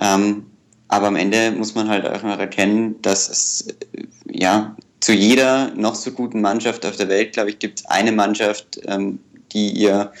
Ähm, 0.00 0.46
aber 0.88 1.06
am 1.06 1.16
Ende 1.16 1.52
muss 1.52 1.74
man 1.74 1.88
halt 1.88 2.06
auch 2.06 2.22
noch 2.22 2.38
erkennen, 2.38 3.00
dass 3.02 3.28
es 3.28 3.66
ja 4.30 4.76
zu 5.00 5.12
jeder 5.12 5.72
noch 5.74 5.94
so 5.94 6.12
guten 6.12 6.40
Mannschaft 6.40 6.86
auf 6.86 6.96
der 6.96 7.08
Welt, 7.08 7.32
glaube 7.32 7.50
ich, 7.50 7.58
gibt 7.58 7.80
es 7.80 7.86
eine 7.86 8.12
Mannschaft, 8.12 8.80
ähm, 8.86 9.18
die 9.52 9.70
ihr, 9.70 10.12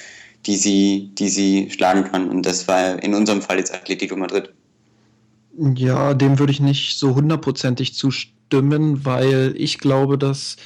die 0.46 0.56
sie, 0.56 1.10
die 1.14 1.28
sie 1.28 1.70
schlagen 1.70 2.04
kann. 2.04 2.28
Und 2.28 2.44
das 2.44 2.68
war 2.68 3.02
in 3.02 3.14
unserem 3.14 3.42
Fall 3.42 3.58
jetzt 3.58 3.74
Atletico 3.74 4.16
Madrid. 4.16 4.52
Ja, 5.58 6.14
dem 6.14 6.38
würde 6.38 6.52
ich 6.52 6.60
nicht 6.60 6.98
so 6.98 7.14
hundertprozentig 7.14 7.94
zustimmen, 7.94 9.04
weil 9.04 9.54
ich 9.56 9.78
glaube, 9.78 10.16
dass 10.16 10.56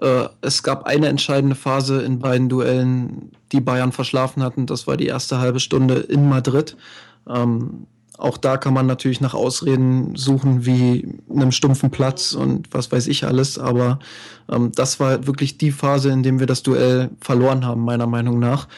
äh, 0.00 0.28
es 0.40 0.62
gab 0.62 0.84
eine 0.84 1.08
entscheidende 1.08 1.56
Phase 1.56 2.02
in 2.02 2.20
beiden 2.20 2.48
Duellen, 2.48 3.32
die 3.52 3.60
Bayern 3.60 3.92
verschlafen 3.92 4.42
hatten. 4.42 4.66
Das 4.66 4.86
war 4.86 4.96
die 4.96 5.06
erste 5.06 5.38
halbe 5.38 5.60
Stunde 5.60 5.94
in 5.94 6.28
Madrid. 6.28 6.76
Ähm, 7.28 7.86
auch 8.16 8.36
da 8.36 8.56
kann 8.56 8.74
man 8.74 8.86
natürlich 8.86 9.20
nach 9.20 9.34
Ausreden 9.34 10.14
suchen, 10.14 10.66
wie 10.66 11.08
einem 11.34 11.52
stumpfen 11.52 11.90
Platz 11.90 12.32
und 12.32 12.68
was 12.72 12.92
weiß 12.92 13.06
ich 13.08 13.24
alles. 13.24 13.58
Aber 13.58 13.98
ähm, 14.50 14.72
das 14.74 15.00
war 15.00 15.26
wirklich 15.26 15.58
die 15.58 15.72
Phase, 15.72 16.10
in 16.10 16.22
der 16.22 16.38
wir 16.38 16.46
das 16.46 16.62
Duell 16.62 17.10
verloren 17.20 17.64
haben, 17.64 17.82
meiner 17.82 18.06
Meinung 18.06 18.38
nach. 18.38 18.68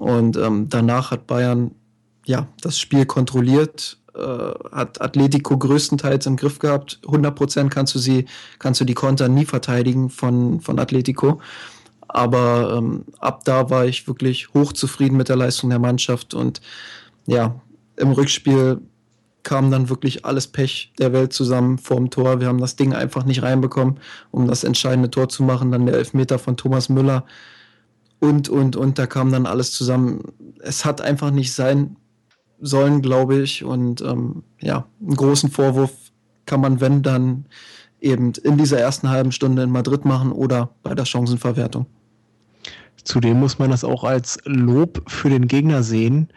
Und 0.00 0.38
ähm, 0.38 0.70
danach 0.70 1.10
hat 1.10 1.26
Bayern 1.26 1.72
ja 2.24 2.48
das 2.62 2.78
Spiel 2.78 3.04
kontrolliert, 3.04 3.98
äh, 4.14 4.20
hat 4.72 4.98
Atletico 5.02 5.58
größtenteils 5.58 6.24
im 6.24 6.36
Griff 6.36 6.58
gehabt. 6.58 7.00
100 7.04 7.34
Prozent 7.34 7.70
kannst 7.70 7.94
du 7.94 7.98
sie, 7.98 8.24
kannst 8.58 8.80
du 8.80 8.86
die 8.86 8.94
Konter 8.94 9.28
nie 9.28 9.44
verteidigen 9.44 10.08
von, 10.08 10.62
von 10.62 10.78
Atletico. 10.78 11.42
Aber 12.08 12.76
ähm, 12.78 13.04
ab 13.18 13.44
da 13.44 13.68
war 13.68 13.84
ich 13.84 14.08
wirklich 14.08 14.54
hochzufrieden 14.54 15.18
mit 15.18 15.28
der 15.28 15.36
Leistung 15.36 15.68
der 15.68 15.78
Mannschaft 15.78 16.32
und 16.32 16.62
ja, 17.26 17.60
im 17.96 18.12
Rückspiel 18.12 18.80
kam 19.42 19.70
dann 19.70 19.90
wirklich 19.90 20.24
alles 20.24 20.46
Pech 20.46 20.94
der 20.98 21.12
Welt 21.12 21.34
zusammen 21.34 21.76
vorm 21.76 22.08
Tor. 22.08 22.40
Wir 22.40 22.48
haben 22.48 22.60
das 22.60 22.76
Ding 22.76 22.94
einfach 22.94 23.24
nicht 23.24 23.42
reinbekommen, 23.42 24.00
um 24.30 24.48
das 24.48 24.64
entscheidende 24.64 25.10
Tor 25.10 25.28
zu 25.28 25.42
machen. 25.42 25.70
Dann 25.70 25.84
der 25.84 25.96
Elfmeter 25.96 26.38
von 26.38 26.56
Thomas 26.56 26.88
Müller 26.88 27.26
und, 28.20 28.48
und, 28.48 28.76
und, 28.76 28.98
da 28.98 29.06
kam 29.06 29.32
dann 29.32 29.46
alles 29.46 29.72
zusammen. 29.72 30.22
Es 30.60 30.84
hat 30.84 31.00
einfach 31.00 31.30
nicht 31.30 31.52
sein 31.52 31.96
sollen, 32.60 33.00
glaube 33.00 33.38
ich. 33.38 33.64
Und 33.64 34.02
ähm, 34.02 34.42
ja, 34.60 34.86
einen 35.00 35.16
großen 35.16 35.50
Vorwurf 35.50 35.92
kann 36.44 36.60
man, 36.60 36.80
wenn, 36.80 37.02
dann 37.02 37.46
eben 38.00 38.32
in 38.42 38.58
dieser 38.58 38.78
ersten 38.78 39.08
halben 39.08 39.32
Stunde 39.32 39.62
in 39.62 39.70
Madrid 39.70 40.04
machen 40.04 40.32
oder 40.32 40.70
bei 40.82 40.94
der 40.94 41.06
Chancenverwertung. 41.06 41.86
Zudem 43.02 43.40
muss 43.40 43.58
man 43.58 43.70
das 43.70 43.84
auch 43.84 44.04
als 44.04 44.38
Lob 44.44 45.02
für 45.10 45.30
den 45.30 45.48
Gegner 45.48 45.82
sehen, 45.82 46.28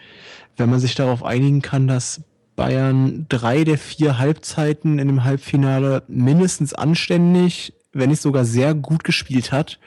wenn 0.56 0.70
man 0.70 0.80
sich 0.80 0.96
darauf 0.96 1.24
einigen 1.24 1.62
kann, 1.62 1.88
dass 1.88 2.22
Bayern 2.56 3.26
drei 3.28 3.64
der 3.64 3.78
vier 3.78 4.20
Halbzeiten 4.20 5.00
in 5.00 5.08
dem 5.08 5.24
Halbfinale 5.24 6.04
mindestens 6.08 6.74
anständig, 6.74 7.74
wenn 7.92 8.10
nicht 8.10 8.22
sogar 8.22 8.46
sehr 8.46 8.74
gut 8.74 9.04
gespielt 9.04 9.52
hat 9.52 9.80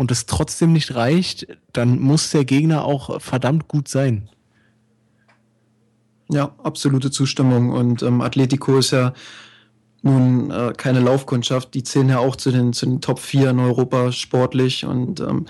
und 0.00 0.10
es 0.10 0.24
trotzdem 0.24 0.72
nicht 0.72 0.94
reicht, 0.94 1.46
dann 1.74 2.00
muss 2.00 2.30
der 2.30 2.46
Gegner 2.46 2.86
auch 2.86 3.20
verdammt 3.20 3.68
gut 3.68 3.86
sein. 3.86 4.30
Ja, 6.30 6.54
absolute 6.62 7.10
Zustimmung. 7.10 7.68
Und 7.68 8.02
ähm, 8.02 8.22
Atletico 8.22 8.78
ist 8.78 8.92
ja 8.92 9.12
nun 10.00 10.50
äh, 10.50 10.72
keine 10.74 11.00
Laufkundschaft. 11.00 11.74
Die 11.74 11.82
zählen 11.82 12.08
ja 12.08 12.18
auch 12.18 12.36
zu 12.36 12.50
den, 12.50 12.72
zu 12.72 12.86
den 12.86 13.02
Top 13.02 13.18
4 13.18 13.50
in 13.50 13.58
Europa 13.58 14.10
sportlich 14.10 14.86
und 14.86 15.20
ähm, 15.20 15.44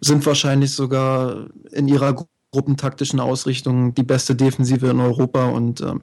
sind 0.00 0.24
wahrscheinlich 0.24 0.72
sogar 0.72 1.48
in 1.70 1.86
ihrer 1.86 2.16
gruppentaktischen 2.50 3.20
Ausrichtung 3.20 3.92
die 3.92 4.04
beste 4.04 4.34
Defensive 4.34 4.86
in 4.86 5.00
Europa. 5.00 5.50
Und 5.50 5.82
ähm, 5.82 6.00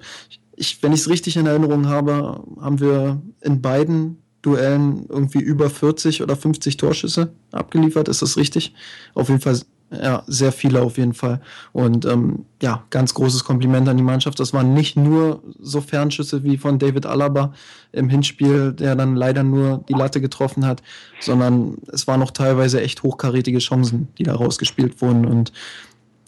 ich, 0.55 0.83
wenn 0.83 0.93
ich 0.93 0.99
es 0.99 1.09
richtig 1.09 1.37
in 1.37 1.47
Erinnerung 1.47 1.87
habe, 1.87 2.43
haben 2.61 2.79
wir 2.79 3.19
in 3.41 3.63
beiden 3.63 4.21
Duellen 4.41 5.05
irgendwie 5.09 5.39
über 5.39 5.69
40 5.69 6.21
oder 6.21 6.35
50 6.35 6.77
Torschüsse 6.77 7.31
abgeliefert. 7.51 8.07
Ist 8.07 8.21
das 8.21 8.37
richtig? 8.37 8.73
Auf 9.13 9.29
jeden 9.29 9.41
Fall 9.41 9.59
ja, 9.91 10.23
sehr 10.27 10.51
viele 10.51 10.81
auf 10.81 10.97
jeden 10.97 11.13
Fall. 11.13 11.41
Und 11.71 12.05
ähm, 12.05 12.45
ja, 12.61 12.83
ganz 12.91 13.13
großes 13.13 13.43
Kompliment 13.43 13.89
an 13.89 13.97
die 13.97 14.03
Mannschaft. 14.03 14.39
Das 14.39 14.53
waren 14.53 14.73
nicht 14.73 14.95
nur 14.95 15.41
so 15.59 15.81
Fernschüsse 15.81 16.43
wie 16.43 16.57
von 16.57 16.77
David 16.77 17.05
Alaba 17.05 17.53
im 17.91 18.07
Hinspiel, 18.07 18.71
der 18.71 18.95
dann 18.95 19.15
leider 19.15 19.43
nur 19.43 19.83
die 19.89 19.93
Latte 19.93 20.21
getroffen 20.21 20.65
hat, 20.65 20.83
sondern 21.19 21.77
es 21.91 22.07
waren 22.07 22.19
noch 22.19 22.31
teilweise 22.31 22.81
echt 22.81 23.01
hochkarätige 23.01 23.59
Chancen, 23.59 24.09
die 24.17 24.23
da 24.23 24.35
rausgespielt 24.35 25.01
wurden. 25.01 25.25
Und 25.25 25.51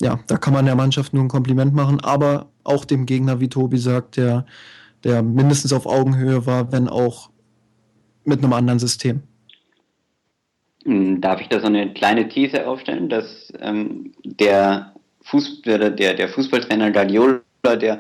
ja, 0.02 0.20
da 0.26 0.38
kann 0.38 0.54
man 0.54 0.66
der 0.66 0.76
Mannschaft 0.76 1.14
nur 1.14 1.24
ein 1.24 1.30
Kompliment 1.30 1.76
machen, 1.76 2.00
aber 2.00 2.48
auch 2.64 2.86
dem 2.86 3.06
Gegner, 3.06 3.40
wie 3.40 3.50
Tobi 3.50 3.78
sagt, 3.78 4.18
der, 4.18 4.46
der 5.04 5.22
mindestens 5.22 5.74
auf 5.74 5.86
Augenhöhe 5.86 6.48
war, 6.48 6.72
wenn 6.72 6.88
auch 6.88 7.30
mit 8.26 8.44
einem 8.44 8.54
anderen 8.54 8.80
System. 8.80 9.22
Hm, 10.86 11.22
darf 11.22 11.42
ich 11.42 11.48
da 11.50 11.60
so 11.60 11.68
eine 11.68 11.94
kleine 11.94 12.28
These 12.28 12.66
aufstellen, 12.68 13.10
dass 13.10 13.54
ähm, 13.60 14.14
der, 14.24 14.94
Fußball, 15.24 15.92
der, 15.92 16.14
der 16.16 16.30
Fußballtrainer 16.30 16.92
Guardiola, 16.92 17.42
der 17.64 18.00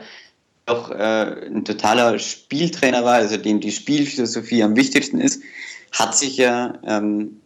doch 0.65 0.91
äh, 0.91 1.47
ein 1.47 1.65
totaler 1.65 2.17
Spieltrainer 2.17 3.03
war, 3.03 3.15
also 3.15 3.37
dem 3.37 3.59
die 3.59 3.71
Spielphilosophie 3.71 4.63
am 4.63 4.75
wichtigsten 4.75 5.19
ist, 5.19 5.43
hat 5.91 6.17
sich 6.17 6.37
ja, 6.37 6.73
ähm, 6.85 7.37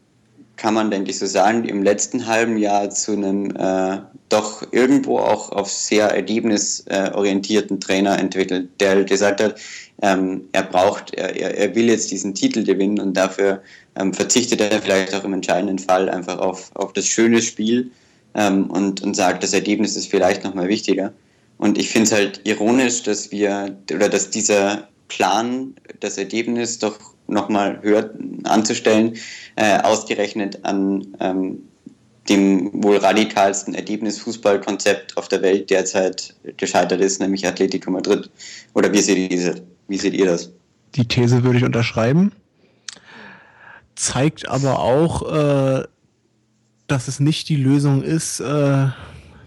kann 0.55 0.73
man 0.73 0.91
denke 0.91 1.09
ich 1.09 1.19
so 1.19 1.25
sagen, 1.25 1.65
im 1.65 1.83
letzten 1.83 2.27
halben 2.27 2.57
Jahr 2.57 2.89
zu 2.89 3.13
einem 3.13 3.51
äh, 3.55 3.97
doch 4.29 4.65
irgendwo 4.71 5.19
auch 5.19 5.51
auf 5.51 5.69
sehr 5.69 6.07
ergebnisorientierten 6.09 7.79
Trainer 7.79 8.17
entwickelt, 8.17 8.69
der 8.79 8.91
halt 8.91 9.09
gesagt 9.09 9.41
hat, 9.41 9.59
ähm, 10.01 10.41
er 10.51 10.63
braucht, 10.63 11.13
er, 11.13 11.35
er 11.35 11.75
will 11.75 11.89
jetzt 11.89 12.11
diesen 12.11 12.35
Titel 12.35 12.63
gewinnen 12.63 12.99
und 12.99 13.15
dafür 13.15 13.61
ähm, 13.95 14.13
verzichtet 14.13 14.61
er 14.61 14.81
vielleicht 14.81 15.13
auch 15.15 15.23
im 15.23 15.33
entscheidenden 15.33 15.79
Fall 15.79 16.09
einfach 16.09 16.39
auf, 16.39 16.71
auf 16.75 16.93
das 16.93 17.07
schöne 17.07 17.41
Spiel 17.41 17.91
ähm, 18.33 18.69
und, 18.69 19.01
und 19.01 19.15
sagt, 19.15 19.43
das 19.43 19.53
Ergebnis 19.53 19.95
ist 19.95 20.09
vielleicht 20.09 20.43
nochmal 20.43 20.67
wichtiger. 20.67 21.13
Und 21.57 21.77
ich 21.77 21.89
finde 21.89 22.07
es 22.07 22.11
halt 22.11 22.41
ironisch, 22.43 23.03
dass 23.03 23.31
wir, 23.31 23.77
oder 23.93 24.09
dass 24.09 24.29
dieser 24.29 24.87
Plan, 25.07 25.75
das 26.01 26.17
Ergebnis 26.17 26.79
doch 26.79 26.99
nochmal 27.27 27.79
höher 27.81 28.13
anzustellen, 28.43 29.15
äh, 29.55 29.79
ausgerechnet 29.79 30.59
an 30.63 31.15
ähm, 31.19 31.63
dem 32.27 32.71
wohl 32.83 32.97
radikalsten 32.97 33.75
Ergebnisfußballkonzept 33.75 35.15
auf 35.15 35.27
der 35.27 35.41
Welt 35.41 35.69
derzeit 35.69 36.35
gescheitert 36.57 36.99
ist, 36.99 37.21
nämlich 37.21 37.47
Atletico 37.47 37.91
Madrid. 37.91 38.29
Oder 38.73 38.91
wie 38.91 38.99
seht 38.99 39.31
ihr, 39.31 39.55
wie 39.87 39.97
seht 39.97 40.13
ihr 40.13 40.25
das? 40.25 40.51
Die 40.95 41.07
These 41.07 41.43
würde 41.43 41.57
ich 41.57 41.63
unterschreiben 41.63 42.31
zeigt 43.95 44.47
aber 44.47 44.79
auch, 44.79 45.31
äh, 45.31 45.83
dass 46.87 47.07
es 47.07 47.19
nicht 47.19 47.49
die 47.49 47.55
Lösung 47.55 48.03
ist, 48.03 48.39
äh, 48.39 48.87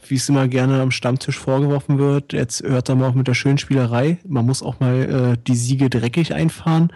wie 0.09 0.14
es 0.14 0.28
immer 0.28 0.49
gerne 0.49 0.80
am 0.80 0.91
Stammtisch 0.91 1.39
vorgeworfen 1.39 1.99
wird. 1.99 2.32
Jetzt 2.32 2.62
hört 2.62 2.89
er 2.89 2.97
mal 2.97 3.11
auch 3.11 3.14
mit 3.14 3.28
der 3.28 3.34
schönen 3.34 3.59
Spielerei. 3.59 4.18
Man 4.26 4.47
muss 4.47 4.62
auch 4.62 4.80
mal 4.80 5.34
äh, 5.36 5.39
die 5.47 5.55
Siege 5.55 5.91
dreckig 5.91 6.34
einfahren. 6.34 6.93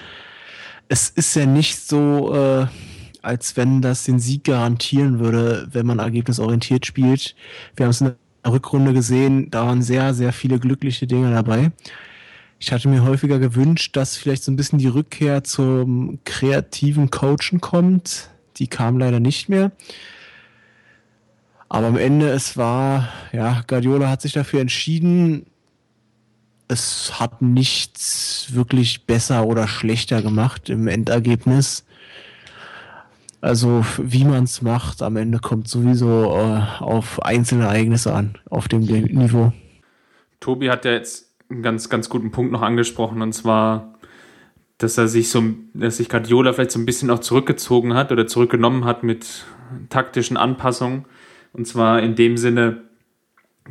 Es 0.88 1.11
ist 1.11 1.34
ja 1.36 1.47
nicht 1.47 1.78
so, 1.78 2.34
äh, 2.34 2.66
als 3.20 3.57
wenn 3.57 3.82
das 3.82 4.05
den 4.05 4.18
Sieg 4.18 4.45
garantieren 4.45 5.20
würde, 5.20 5.68
wenn 5.70 5.86
man 5.86 5.99
ergebnisorientiert 5.99 6.86
spielt. 6.86 7.36
Wir 7.76 7.84
haben 7.84 7.90
es 7.90 8.01
in 8.01 8.14
der 8.45 8.53
Rückrunde 8.53 8.93
gesehen, 8.93 9.51
da 9.51 9.66
waren 9.66 9.82
sehr, 9.82 10.14
sehr 10.14 10.32
viele 10.32 10.59
glückliche 10.59 11.07
Dinge 11.07 11.30
dabei. 11.30 11.70
Ich 12.65 12.71
hatte 12.71 12.89
mir 12.89 13.03
häufiger 13.03 13.41
gewünscht, 13.41 13.97
dass 13.97 14.17
vielleicht 14.17 14.45
so 14.45 14.53
ein 14.53 14.57
bisschen 14.57 14.79
die 14.79 14.87
Rückkehr 14.87 15.43
zum 15.43 16.21
kreativen 16.23 17.11
Coachen 17.11 17.61
kommt. 17.61 18.31
Die 18.59 18.69
kam 18.69 18.99
leider 18.99 19.19
nicht 19.19 19.49
mehr. 19.49 19.73
Aber 21.69 21.89
am 21.89 21.97
Ende, 21.97 22.29
es 22.29 22.57
war, 22.57 23.09
ja, 23.33 23.65
Guardiola 23.67 24.09
hat 24.09 24.23
sich 24.23 24.33
dafür 24.33 24.61
entschieden. 24.61 25.45
Es 26.69 27.19
hat 27.19 27.43
nichts 27.43 28.47
wirklich 28.51 29.07
besser 29.07 29.45
oder 29.45 29.67
schlechter 29.67 30.23
gemacht 30.23 30.71
im 30.71 30.87
Endergebnis. 30.87 31.85
Also 33.41 33.85
wie 33.99 34.23
man 34.23 34.45
es 34.45 34.63
macht, 34.63 35.03
am 35.03 35.17
Ende 35.17 35.41
kommt 35.41 35.67
sowieso 35.67 36.27
äh, 36.27 36.63
auf 36.79 37.21
einzelne 37.25 37.65
Ereignisse 37.65 38.15
an, 38.15 38.39
auf 38.49 38.69
dem 38.69 38.83
Niveau. 38.83 39.53
Tobi 40.39 40.71
hat 40.71 40.85
ja 40.85 40.93
jetzt 40.93 41.32
einen 41.53 41.62
ganz, 41.62 41.88
ganz 41.88 42.09
guten 42.09 42.30
Punkt 42.30 42.53
noch 42.53 42.62
angesprochen, 42.62 43.22
und 43.22 43.32
zwar, 43.32 43.94
dass 44.78 44.98
er 44.98 45.09
sich 45.09 45.30
so, 45.30 45.42
dass 45.74 45.98
sich 45.98 46.09
Guardiola 46.09 46.53
vielleicht 46.53 46.72
so 46.72 46.78
ein 46.78 46.86
bisschen 46.86 47.11
auch 47.11 47.20
zurückgezogen 47.20 47.94
hat 47.94 48.11
oder 48.12 48.26
zurückgenommen 48.26 48.84
hat 48.84 49.03
mit 49.03 49.44
taktischen 49.88 50.36
Anpassungen. 50.36 51.05
Und 51.53 51.66
zwar 51.66 52.03
in 52.03 52.14
dem 52.14 52.36
Sinne, 52.36 52.82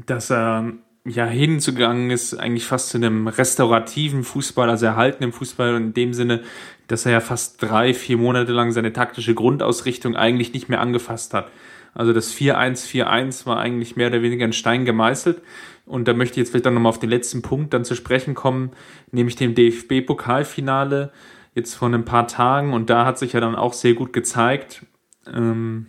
dass 0.06 0.32
er 0.32 0.74
ja 1.04 1.26
hinzugegangen 1.26 2.12
ist, 2.12 2.36
eigentlich 2.36 2.66
fast 2.66 2.90
zu 2.90 2.98
einem 2.98 3.28
restaurativen 3.28 4.24
Fußball, 4.24 4.70
also 4.70 4.86
erhaltenen 4.86 5.32
Fußball, 5.32 5.74
und 5.76 5.84
in 5.84 5.94
dem 5.94 6.14
Sinne, 6.14 6.42
dass 6.88 7.06
er 7.06 7.14
ja 7.14 7.20
fast 7.20 7.62
drei, 7.62 7.94
vier 7.94 8.18
Monate 8.18 8.52
lang 8.52 8.72
seine 8.72 8.94
taktische 8.94 9.34
Grundausrichtung 9.34 10.16
eigentlich 10.16 10.54
nicht 10.54 10.70
mehr 10.70 10.80
angefasst 10.80 11.34
hat. 11.34 11.50
Also 11.94 12.14
das 12.14 12.34
4-1-4-1 12.34 13.46
war 13.46 13.60
eigentlich 13.60 13.96
mehr 13.96 14.08
oder 14.08 14.22
weniger 14.22 14.46
in 14.46 14.54
Stein 14.54 14.86
gemeißelt. 14.86 15.42
Und 15.86 16.08
da 16.08 16.14
möchte 16.14 16.34
ich 16.34 16.38
jetzt 16.38 16.52
vielleicht 16.52 16.66
dann 16.66 16.74
nochmal 16.74 16.92
auf 16.92 17.00
den 17.00 17.10
letzten 17.10 17.42
Punkt 17.42 17.74
dann 17.74 17.86
zu 17.86 17.96
sprechen 17.96 18.34
kommen, 18.34 18.72
nämlich 19.12 19.36
dem 19.36 19.56
DFB-Pokalfinale 19.56 21.12
jetzt 21.56 21.76
vor 21.76 21.90
ein 21.90 22.06
paar 22.06 22.28
Tagen. 22.28 22.74
Und 22.74 22.90
da 22.90 23.06
hat 23.06 23.18
sich 23.18 23.34
ja 23.34 23.40
dann 23.40 23.56
auch 23.56 23.74
sehr 23.74 23.94
gut 23.94 24.14
gezeigt, 24.14 24.86
ähm, 25.32 25.88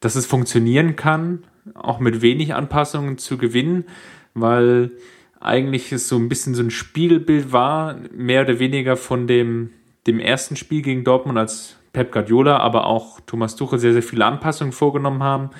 dass 0.00 0.16
es 0.16 0.26
funktionieren 0.26 0.96
kann, 0.96 1.44
auch 1.74 2.00
mit 2.00 2.22
wenig 2.22 2.54
Anpassungen 2.54 3.18
zu 3.18 3.38
gewinnen, 3.38 3.84
weil 4.34 4.90
eigentlich 5.38 5.92
es 5.92 6.08
so 6.08 6.16
ein 6.16 6.28
bisschen 6.28 6.54
so 6.54 6.62
ein 6.62 6.70
Spiegelbild 6.70 7.52
war, 7.52 7.96
mehr 8.12 8.42
oder 8.42 8.58
weniger 8.58 8.96
von 8.96 9.26
dem, 9.26 9.70
dem 10.06 10.20
ersten 10.20 10.56
Spiel 10.56 10.82
gegen 10.82 11.04
Dortmund, 11.04 11.38
als 11.38 11.76
Pep 11.92 12.12
Guardiola, 12.12 12.58
aber 12.58 12.86
auch 12.86 13.20
Thomas 13.20 13.56
Tuchel 13.56 13.78
sehr, 13.78 13.92
sehr 13.92 14.02
viele 14.02 14.24
Anpassungen 14.24 14.72
vorgenommen 14.72 15.22
haben. 15.22 15.50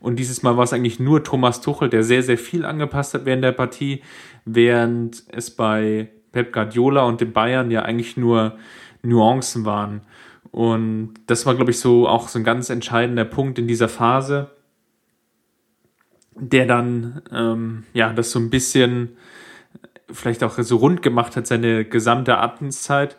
Und 0.00 0.18
dieses 0.18 0.42
Mal 0.42 0.56
war 0.56 0.64
es 0.64 0.72
eigentlich 0.72 1.00
nur 1.00 1.24
Thomas 1.24 1.60
Tuchel, 1.60 1.88
der 1.88 2.04
sehr, 2.04 2.22
sehr 2.22 2.38
viel 2.38 2.64
angepasst 2.64 3.14
hat 3.14 3.24
während 3.24 3.42
der 3.42 3.52
Partie, 3.52 4.02
während 4.44 5.24
es 5.28 5.50
bei 5.50 6.10
Pep 6.32 6.52
Guardiola 6.52 7.02
und 7.02 7.20
den 7.20 7.32
Bayern 7.32 7.70
ja 7.70 7.82
eigentlich 7.82 8.16
nur 8.16 8.56
Nuancen 9.02 9.64
waren. 9.64 10.02
Und 10.50 11.14
das 11.26 11.46
war, 11.46 11.54
glaube 11.54 11.72
ich, 11.72 11.80
so 11.80 12.08
auch 12.08 12.28
so 12.28 12.38
ein 12.38 12.44
ganz 12.44 12.70
entscheidender 12.70 13.24
Punkt 13.24 13.58
in 13.58 13.66
dieser 13.66 13.88
Phase, 13.88 14.50
der 16.34 16.66
dann 16.66 17.22
ähm, 17.32 17.84
ja 17.92 18.12
das 18.12 18.30
so 18.30 18.38
ein 18.38 18.50
bisschen 18.50 19.16
vielleicht 20.10 20.42
auch 20.42 20.58
so 20.58 20.76
rund 20.76 21.02
gemacht 21.02 21.36
hat, 21.36 21.46
seine 21.46 21.84
gesamte 21.84 22.38
Atemszeit. 22.38 23.16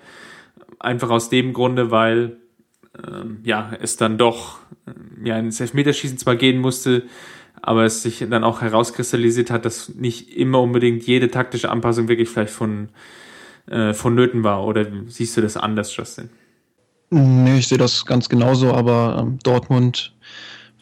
Einfach 0.80 1.10
aus 1.10 1.30
dem 1.30 1.54
Grunde, 1.54 1.92
weil 1.92 2.38
ähm, 3.08 3.40
ja, 3.44 3.72
es 3.80 3.98
dann 3.98 4.18
doch 4.18 4.60
äh, 4.86 5.28
ja, 5.28 5.38
ins 5.38 5.60
Elfmeterschießen 5.60 6.18
zwar 6.18 6.36
gehen 6.36 6.60
musste, 6.60 7.04
aber 7.62 7.86
es 7.86 8.02
sich 8.02 8.26
dann 8.30 8.44
auch 8.44 8.62
herauskristallisiert 8.62 9.52
hat, 9.52 9.66
dass 9.66 9.90
nicht 9.90 10.36
immer 10.36 10.62
unbedingt 10.62 11.04
jede 11.04 11.30
taktische 11.30 11.70
Anpassung 11.70 12.08
wirklich 12.08 12.30
vielleicht 12.30 12.54
von, 12.54 12.90
äh, 13.70 13.94
vonnöten 13.94 14.44
war. 14.44 14.66
Oder 14.66 14.88
siehst 15.08 15.38
du 15.38 15.42
das 15.42 15.58
anders, 15.58 15.96
Justin? 15.96 16.30
Nee, 17.12 17.60
ich 17.60 17.68
sehe 17.68 17.78
das 17.78 18.06
ganz 18.06 18.30
genauso, 18.30 18.74
aber 18.74 19.18
ähm, 19.20 19.40
Dortmund 19.44 20.14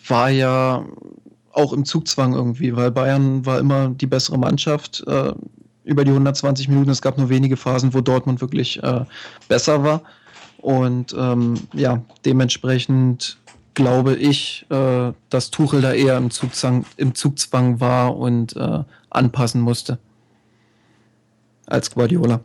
war 0.08 0.30
ja 0.30 0.86
auch 1.52 1.74
im 1.74 1.86
Zugzwang 1.86 2.34
irgendwie, 2.34 2.76
weil 2.76 2.92
Bayern 2.92 3.46
war 3.46 3.60
immer 3.60 3.90
die 3.90 4.08
bessere 4.08 4.38
Mannschaft 4.38 5.04
äh, 5.08 5.34
über 5.84 6.04
die 6.04 6.12
120 6.12 6.68
Minuten. 6.68 6.90
Es 6.90 7.02
gab 7.02 7.18
nur 7.18 7.30
wenige 7.30 7.58
Phasen, 7.58 7.94
wo 7.94 8.02
Dortmund 8.02 8.42
wirklich 8.42 8.82
äh, 8.84 9.06
besser 9.48 9.84
war. 9.84 10.04
Und 10.60 11.16
ähm, 11.18 11.56
ja, 11.74 12.02
dementsprechend 12.26 13.38
glaube 13.74 14.16
ich, 14.16 14.66
äh, 14.70 15.14
dass 15.30 15.52
Tuchel 15.52 15.82
da 15.82 15.94
eher 15.94 16.18
im 16.18 16.32
Zugzwang, 16.32 16.86
im 16.98 17.14
Zugzwang 17.14 17.80
war 17.80 18.18
und 18.18 18.56
äh, 18.56 18.84
anpassen 19.10 19.62
musste 19.62 20.00
als 21.68 21.92
Guardiola. 21.92 22.42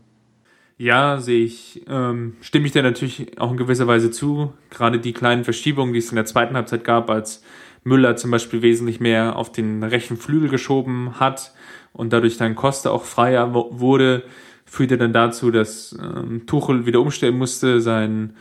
Ja, 0.76 1.18
sehe 1.20 1.44
ich, 1.44 1.82
ähm, 1.88 2.36
stimme 2.40 2.66
ich 2.66 2.72
dir 2.72 2.82
natürlich 2.82 3.40
auch 3.40 3.52
in 3.52 3.56
gewisser 3.56 3.86
Weise 3.86 4.10
zu. 4.10 4.52
Gerade 4.68 4.98
die 4.98 5.12
kleinen 5.12 5.44
Verschiebungen, 5.44 5.92
die 5.92 6.00
es 6.00 6.10
in 6.10 6.16
der 6.16 6.26
zweiten 6.26 6.56
Halbzeit 6.56 6.84
gab, 6.84 7.08
als 7.08 7.42
Müller 7.84 8.16
zum 8.16 8.30
Beispiel 8.30 8.62
wesentlich 8.62 9.00
mehr 9.00 9.36
auf 9.36 9.52
den 9.52 9.82
rechten 9.82 10.16
Flügel 10.16 10.48
geschoben 10.48 11.20
hat 11.20 11.52
und 11.92 12.12
dadurch 12.12 12.36
dann 12.36 12.54
Costa 12.56 12.90
auch 12.90 13.04
freier 13.04 13.54
wurde, 13.54 14.24
führte 14.72 14.96
dann 14.96 15.12
dazu, 15.12 15.50
dass 15.50 15.94
ähm, 16.02 16.46
Tuchel 16.46 16.86
wieder 16.86 17.00
umstellen 17.00 17.36
musste, 17.36 17.82
sein 17.82 18.34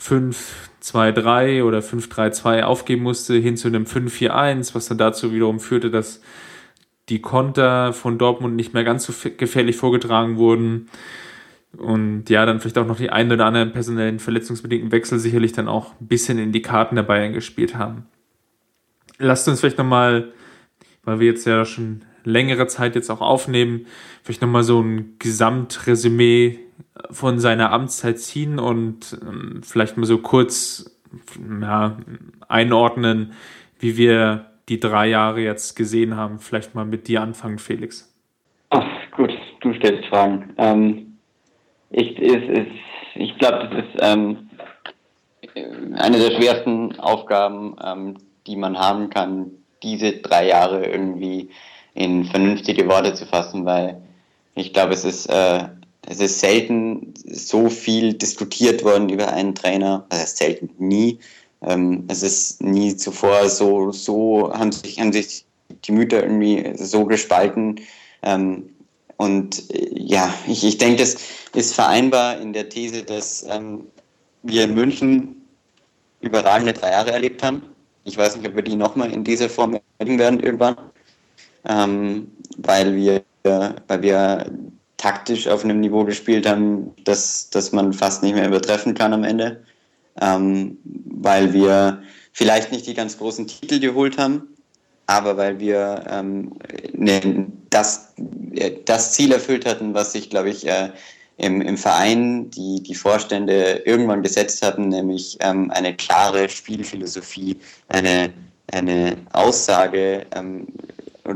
5-2-3 0.00 1.62
oder 1.62 1.78
5-3-2 1.78 2.62
aufgeben 2.62 3.04
musste, 3.04 3.34
hin 3.34 3.56
zu 3.56 3.68
einem 3.68 3.84
5-4-1, 3.84 4.74
was 4.74 4.88
dann 4.88 4.98
dazu 4.98 5.32
wiederum 5.32 5.60
führte, 5.60 5.92
dass 5.92 6.20
die 7.08 7.20
Konter 7.20 7.92
von 7.92 8.18
Dortmund 8.18 8.56
nicht 8.56 8.74
mehr 8.74 8.82
ganz 8.82 9.04
so 9.04 9.12
gefährlich 9.36 9.76
vorgetragen 9.76 10.38
wurden. 10.38 10.88
Und 11.78 12.30
ja, 12.30 12.44
dann 12.46 12.58
vielleicht 12.58 12.78
auch 12.78 12.86
noch 12.86 12.96
die 12.96 13.10
ein 13.10 13.30
oder 13.30 13.46
anderen 13.46 13.70
personellen 13.70 14.18
verletzungsbedingten 14.18 14.90
Wechsel 14.90 15.20
sicherlich 15.20 15.52
dann 15.52 15.68
auch 15.68 15.92
ein 16.00 16.08
bisschen 16.08 16.40
in 16.40 16.50
die 16.50 16.62
Karten 16.62 16.96
der 16.96 17.04
Bayern 17.04 17.32
gespielt 17.32 17.76
haben. 17.76 18.06
Lasst 19.18 19.46
uns 19.46 19.60
vielleicht 19.60 19.78
nochmal, 19.78 20.32
weil 21.04 21.20
wir 21.20 21.28
jetzt 21.28 21.46
ja 21.46 21.64
schon 21.64 22.02
längere 22.26 22.66
Zeit 22.66 22.94
jetzt 22.94 23.10
auch 23.10 23.20
aufnehmen, 23.20 23.86
vielleicht 24.22 24.42
nochmal 24.42 24.64
so 24.64 24.80
ein 24.80 25.14
Gesamtresümee 25.18 26.58
von 27.10 27.38
seiner 27.38 27.72
Amtszeit 27.72 28.18
ziehen 28.18 28.58
und 28.58 29.18
ähm, 29.22 29.62
vielleicht 29.62 29.96
mal 29.96 30.06
so 30.06 30.18
kurz 30.18 30.98
ja, 31.60 31.96
einordnen, 32.48 33.32
wie 33.78 33.96
wir 33.96 34.46
die 34.68 34.80
drei 34.80 35.08
Jahre 35.08 35.40
jetzt 35.40 35.76
gesehen 35.76 36.16
haben. 36.16 36.38
Vielleicht 36.40 36.74
mal 36.74 36.84
mit 36.84 37.08
dir 37.08 37.22
anfangen, 37.22 37.58
Felix. 37.58 38.12
Ach, 38.70 38.84
gut, 39.16 39.32
du 39.60 39.72
stellst 39.74 40.06
Fragen. 40.06 40.52
Ähm, 40.58 41.18
ich 41.90 42.18
ich, 42.18 43.38
glaube, 43.38 43.68
das 43.70 43.84
ist 43.84 44.00
ähm, 44.00 44.50
eine 45.94 46.18
der 46.18 46.32
schwersten 46.32 46.98
Aufgaben, 46.98 47.76
ähm, 47.82 48.18
die 48.46 48.56
man 48.56 48.78
haben 48.78 49.10
kann, 49.10 49.52
diese 49.82 50.18
drei 50.18 50.48
Jahre 50.48 50.86
irgendwie 50.86 51.50
in 51.96 52.24
vernünftige 52.24 52.86
Worte 52.88 53.14
zu 53.14 53.26
fassen, 53.26 53.64
weil 53.64 54.00
ich 54.54 54.72
glaube, 54.72 54.94
es 54.94 55.04
ist, 55.04 55.26
äh, 55.26 55.64
es 56.08 56.20
ist 56.20 56.40
selten 56.40 57.14
so 57.26 57.68
viel 57.68 58.14
diskutiert 58.14 58.84
worden 58.84 59.08
über 59.08 59.32
einen 59.32 59.54
Trainer, 59.54 60.06
also 60.08 60.24
selten, 60.26 60.70
nie. 60.78 61.18
Ähm, 61.62 62.04
es 62.08 62.22
ist 62.22 62.62
nie 62.62 62.96
zuvor 62.96 63.48
so, 63.48 63.90
so 63.92 64.52
haben 64.52 64.72
sich, 64.72 65.00
haben 65.00 65.12
sich 65.12 65.44
die 65.84 65.92
Mütter 65.92 66.22
irgendwie 66.22 66.72
so 66.76 67.04
gespalten. 67.04 67.80
Ähm, 68.22 68.70
und 69.16 69.70
äh, 69.70 69.88
ja, 69.94 70.32
ich, 70.46 70.64
ich 70.64 70.78
denke, 70.78 70.98
das 70.98 71.16
ist 71.54 71.74
vereinbar 71.74 72.40
in 72.40 72.52
der 72.52 72.68
These, 72.68 73.02
dass 73.02 73.44
ähm, 73.48 73.84
wir 74.42 74.64
in 74.64 74.74
München 74.74 75.42
überragende 76.20 76.72
drei 76.72 76.92
Jahre 76.92 77.12
erlebt 77.12 77.42
haben 77.42 77.62
ich 78.06 78.16
weiß 78.16 78.36
nicht, 78.36 78.48
ob 78.48 78.54
wir 78.54 78.62
die 78.62 78.76
nochmal 78.76 79.12
in 79.12 79.24
dieser 79.24 79.50
Form 79.50 79.78
erleben 79.98 80.18
werden 80.18 80.40
irgendwann, 80.40 80.76
ähm, 81.68 82.30
weil, 82.56 82.94
wir, 82.96 83.22
weil 83.42 84.02
wir 84.02 84.50
taktisch 84.96 85.46
auf 85.46 85.64
einem 85.64 85.80
Niveau 85.80 86.04
gespielt 86.04 86.46
haben, 86.46 86.94
das, 87.04 87.50
das 87.50 87.72
man 87.72 87.92
fast 87.92 88.22
nicht 88.22 88.34
mehr 88.34 88.46
übertreffen 88.46 88.94
kann 88.94 89.12
am 89.12 89.24
Ende, 89.24 89.62
ähm, 90.20 90.78
weil 90.84 91.52
wir 91.52 92.02
vielleicht 92.32 92.72
nicht 92.72 92.86
die 92.86 92.94
ganz 92.94 93.18
großen 93.18 93.46
Titel 93.46 93.80
geholt 93.80 94.18
haben, 94.18 94.48
aber 95.06 95.36
weil 95.36 95.60
wir 95.60 96.04
ähm, 96.08 96.52
ne, 96.92 97.46
das, 97.70 98.14
das 98.84 99.12
Ziel 99.12 99.32
erfüllt 99.32 99.66
hatten, 99.66 99.94
was 99.94 100.12
sich, 100.12 100.30
glaube 100.30 100.50
ich, 100.50 100.66
äh, 100.66 100.90
im, 101.38 101.60
im 101.60 101.76
Verein 101.76 102.50
die, 102.50 102.82
die 102.82 102.94
Vorstände 102.94 103.82
irgendwann 103.84 104.22
gesetzt 104.22 104.62
hatten, 104.62 104.88
nämlich 104.88 105.36
ähm, 105.40 105.70
eine 105.70 105.94
klare 105.94 106.48
Spielphilosophie, 106.48 107.58
eine, 107.88 108.32
eine 108.72 109.18
Aussage 109.32 110.26
ähm, 110.34 110.66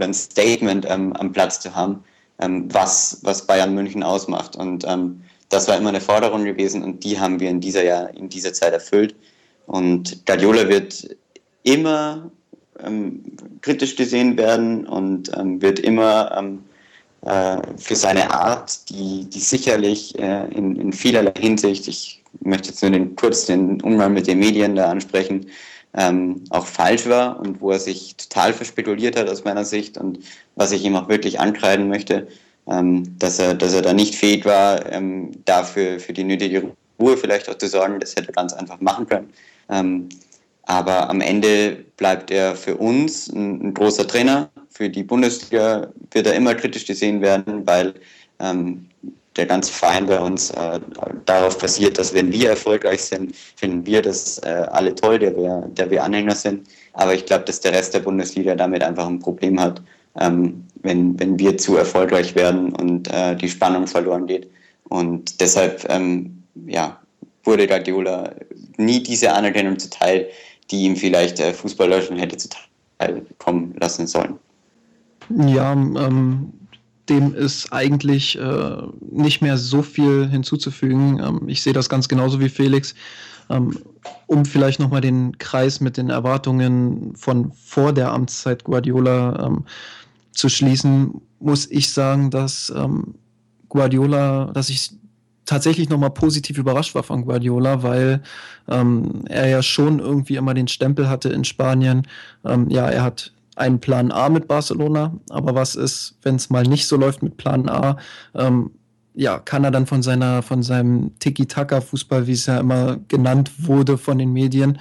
oder 0.01 0.09
ein 0.09 0.15
Statement 0.15 0.87
ähm, 0.89 1.13
am 1.15 1.31
Platz 1.33 1.61
zu 1.61 1.75
haben, 1.75 2.03
ähm, 2.41 2.73
was, 2.73 3.21
was 3.23 3.47
Bayern 3.47 3.75
München 3.75 4.03
ausmacht. 4.03 4.57
Und 4.57 4.85
ähm, 4.89 5.21
das 5.51 5.69
war 5.69 5.77
immer 5.77 5.91
eine 5.91 6.01
Forderung 6.01 6.45
gewesen 6.45 6.83
und 6.83 7.05
die 7.05 7.21
haben 7.21 7.39
wir 7.39 7.51
in 7.51 7.61
dieser, 7.61 7.85
Jahr, 7.85 8.15
in 8.15 8.29
dieser 8.31 8.53
Zeit 8.55 8.73
erfüllt. 8.73 9.15
Und 9.67 10.25
Guardiola 10.27 10.69
wird 10.69 11.17
immer 11.65 12.31
ähm, 12.83 13.23
kritisch 13.61 13.95
gesehen 13.95 14.39
werden 14.39 14.87
und 14.87 15.31
wird 15.61 15.81
immer 15.81 16.61
äh, 17.23 17.57
für 17.77 17.97
seine 17.97 18.31
Art, 18.31 18.89
die, 18.89 19.29
die 19.29 19.41
sicherlich 19.41 20.19
äh, 20.19 20.47
in, 20.55 20.77
in 20.77 20.93
vielerlei 20.93 21.35
Hinsicht, 21.39 21.87
ich 21.89 22.23
möchte 22.41 22.71
jetzt 22.71 22.83
nur 22.83 22.93
den, 22.93 23.15
kurz 23.17 23.47
den 23.47 23.81
Umgang 23.83 24.15
mit 24.15 24.27
den 24.27 24.39
Medien 24.39 24.75
da 24.77 24.91
ansprechen, 24.91 25.47
ähm, 25.95 26.45
auch 26.51 26.67
falsch 26.67 27.07
war 27.09 27.41
und 27.41 27.61
wo 27.61 27.73
er 27.73 27.81
sich 27.81 28.17
total 28.17 28.53
verspekuliert 28.53 29.17
hat 29.17 29.29
aus 29.29 29.45
meiner 29.45 29.65
Sicht 29.65 29.99
und 29.99 30.21
was 30.55 30.73
ich 30.73 30.85
ihm 30.85 30.97
auch 30.97 31.09
wirklich 31.09 31.41
ankreiden 31.41 31.89
möchte, 31.89 32.29
ähm, 32.69 33.19
dass, 33.19 33.39
er, 33.39 33.55
dass 33.55 33.75
er 33.75 33.83
da 33.83 33.93
nicht 33.93 34.15
fähig 34.15 34.45
war, 34.45 34.91
ähm, 34.93 35.33
dafür 35.45 35.99
für 35.99 36.13
die 36.13 36.25
nötige 36.25 36.71
Ruhe 37.01 37.17
vielleicht 37.17 37.49
auch 37.49 37.59
zu 37.59 37.69
sorgen. 37.69 37.99
Das 37.99 38.15
hätte 38.15 38.29
er 38.29 38.35
ganz 38.35 38.53
einfach 38.53 38.81
machen 38.81 39.07
können. 39.07 39.31
Ähm, 39.69 40.09
aber 40.65 41.11
am 41.11 41.21
Ende 41.21 41.85
bleibt 41.97 42.31
er 42.31 42.55
für 42.55 42.77
uns 42.77 43.29
ein, 43.29 43.69
ein 43.69 43.75
großer 43.75 44.07
Trainer, 44.07 44.51
für 44.71 44.89
die 44.89 45.03
Bundesliga 45.03 45.89
wird 46.13 46.27
er 46.27 46.35
immer 46.35 46.55
kritisch 46.55 46.87
gesehen 46.87 47.21
werden, 47.21 47.67
weil 47.67 47.95
ähm, 48.39 48.89
der 49.37 49.47
ganze 49.47 49.73
Verein 49.73 50.07
bei 50.07 50.19
uns 50.19 50.51
äh, 50.51 50.81
darauf 51.25 51.59
basiert, 51.59 51.99
dass 51.99 52.13
wenn 52.15 52.33
wir 52.33 52.51
erfolgreich 52.51 53.03
sind, 53.03 53.35
finden 53.35 53.87
wir 53.87 54.03
das 54.03 54.39
äh, 54.39 54.67
alle 54.73 54.95
toll, 54.95 55.19
der 55.19 55.37
wir, 55.37 55.69
der 55.69 55.91
wir 55.91 56.03
Anhänger 56.03 56.35
sind. 56.35 56.69
Aber 56.95 57.15
ich 57.15 57.27
glaube, 57.27 57.45
dass 57.45 57.61
der 57.61 57.73
Rest 57.73 57.95
der 57.95 58.01
Bundesliga 58.01 58.55
damit 58.55 58.83
einfach 58.83 59.07
ein 59.07 59.21
Problem 59.21 59.61
hat, 59.61 59.81
ähm, 60.19 60.65
wenn, 60.83 61.19
wenn 61.21 61.39
wir 61.39 61.57
zu 61.57 61.77
erfolgreich 61.77 62.35
werden 62.35 62.75
und 62.75 63.09
äh, 63.13 63.37
die 63.37 63.49
Spannung 63.49 63.87
verloren 63.87 64.27
geht. 64.27 64.51
Und 64.89 65.41
deshalb 65.41 65.87
ähm, 65.89 66.43
ja, 66.67 66.99
wurde 67.45 67.69
Guardiola 67.69 68.33
nie 68.77 69.03
diese 69.03 69.33
Anerkennung 69.33 69.79
zuteil, 69.79 70.29
die 70.71 70.83
ihm 70.85 70.97
vielleicht 70.97 71.39
äh, 71.39 71.53
Fußballleuten 71.53 72.17
hätte 72.17 72.37
zuteil 72.37 73.25
kommen 73.39 73.75
lassen 73.79 74.07
sollen. 74.07 74.39
Ja, 75.47 75.73
ähm, 75.73 76.53
dem 77.11 77.35
ist 77.35 77.73
eigentlich 77.73 78.39
äh, 78.39 78.77
nicht 79.11 79.43
mehr 79.43 79.59
so 79.59 79.83
viel 79.83 80.29
hinzuzufügen. 80.29 81.21
Ähm, 81.23 81.49
ich 81.49 81.63
sehe 81.63 81.73
das 81.73 81.89
ganz 81.89 82.09
genauso 82.09 82.41
wie 82.41 82.49
Felix. 82.49 82.95
Ähm, 83.51 83.77
um 84.27 84.45
vielleicht 84.45 84.79
nochmal 84.79 85.01
den 85.01 85.37
Kreis 85.39 85.81
mit 85.81 85.97
den 85.97 86.09
Erwartungen 86.09 87.15
von 87.17 87.53
vor 87.53 87.93
der 87.93 88.13
Amtszeit 88.13 88.63
Guardiola 88.63 89.47
ähm, 89.47 89.65
zu 90.31 90.49
schließen, 90.49 91.21
muss 91.41 91.69
ich 91.69 91.91
sagen, 91.91 92.31
dass 92.31 92.73
ähm, 92.75 93.15
Guardiola, 93.69 94.53
dass 94.53 94.71
ich 94.71 94.93
tatsächlich 95.47 95.89
nochmal 95.89 96.11
positiv 96.11 96.59
überrascht 96.59 96.95
war 96.95 97.03
von 97.03 97.25
Guardiola, 97.25 97.83
weil 97.83 98.23
ähm, 98.69 99.25
er 99.29 99.49
ja 99.49 99.63
schon 99.63 99.99
irgendwie 99.99 100.37
immer 100.37 100.55
den 100.55 100.69
Stempel 100.69 101.09
hatte 101.09 101.31
in 101.31 101.45
Spanien. 101.45 102.07
Ähm, 102.45 102.71
ja, 102.71 102.89
er 102.89 103.03
hat 103.03 103.33
einen 103.57 103.81
Plan 103.81 104.13
A 104.13 104.29
mit 104.29 104.49
Barcelona, 104.49 105.15
aber 105.29 105.55
was 105.55 105.75
ist, 105.75 106.17
wenn 106.23 106.37
es 106.37 106.51
mal 106.51 106.63
nicht 106.63 106.87
so 106.87 106.97
läuft 106.97 107.23
mit 107.23 107.37
Plan 107.37 107.69
A? 107.69 107.97
Ähm, 108.35 108.71
ja, 109.15 109.39
kann 109.39 109.65
er 109.65 109.71
dann 109.71 109.87
von 109.87 110.03
seiner, 110.03 110.43
von 110.43 110.63
seinem 110.63 111.19
Tiki-Taka-Fußball, 111.19 112.27
wie 112.27 112.33
es 112.33 112.47
ja 112.47 112.59
immer 112.59 112.99
genannt 113.09 113.51
wurde 113.67 113.99
von 113.99 114.19
den 114.19 114.33
Medien, 114.33 114.79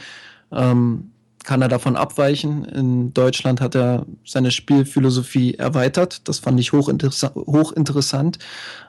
ähm, 0.51 1.11
kann 1.43 1.61
er 1.61 1.67
davon 1.67 1.95
abweichen. 1.95 2.65
In 2.65 3.13
Deutschland 3.13 3.59
hat 3.59 3.75
er 3.75 4.05
seine 4.25 4.51
Spielphilosophie 4.51 5.55
erweitert. 5.55 6.27
Das 6.27 6.39
fand 6.39 6.59
ich 6.59 6.73
hochinteressant. 6.73 7.35
hochinteressant. 7.35 8.39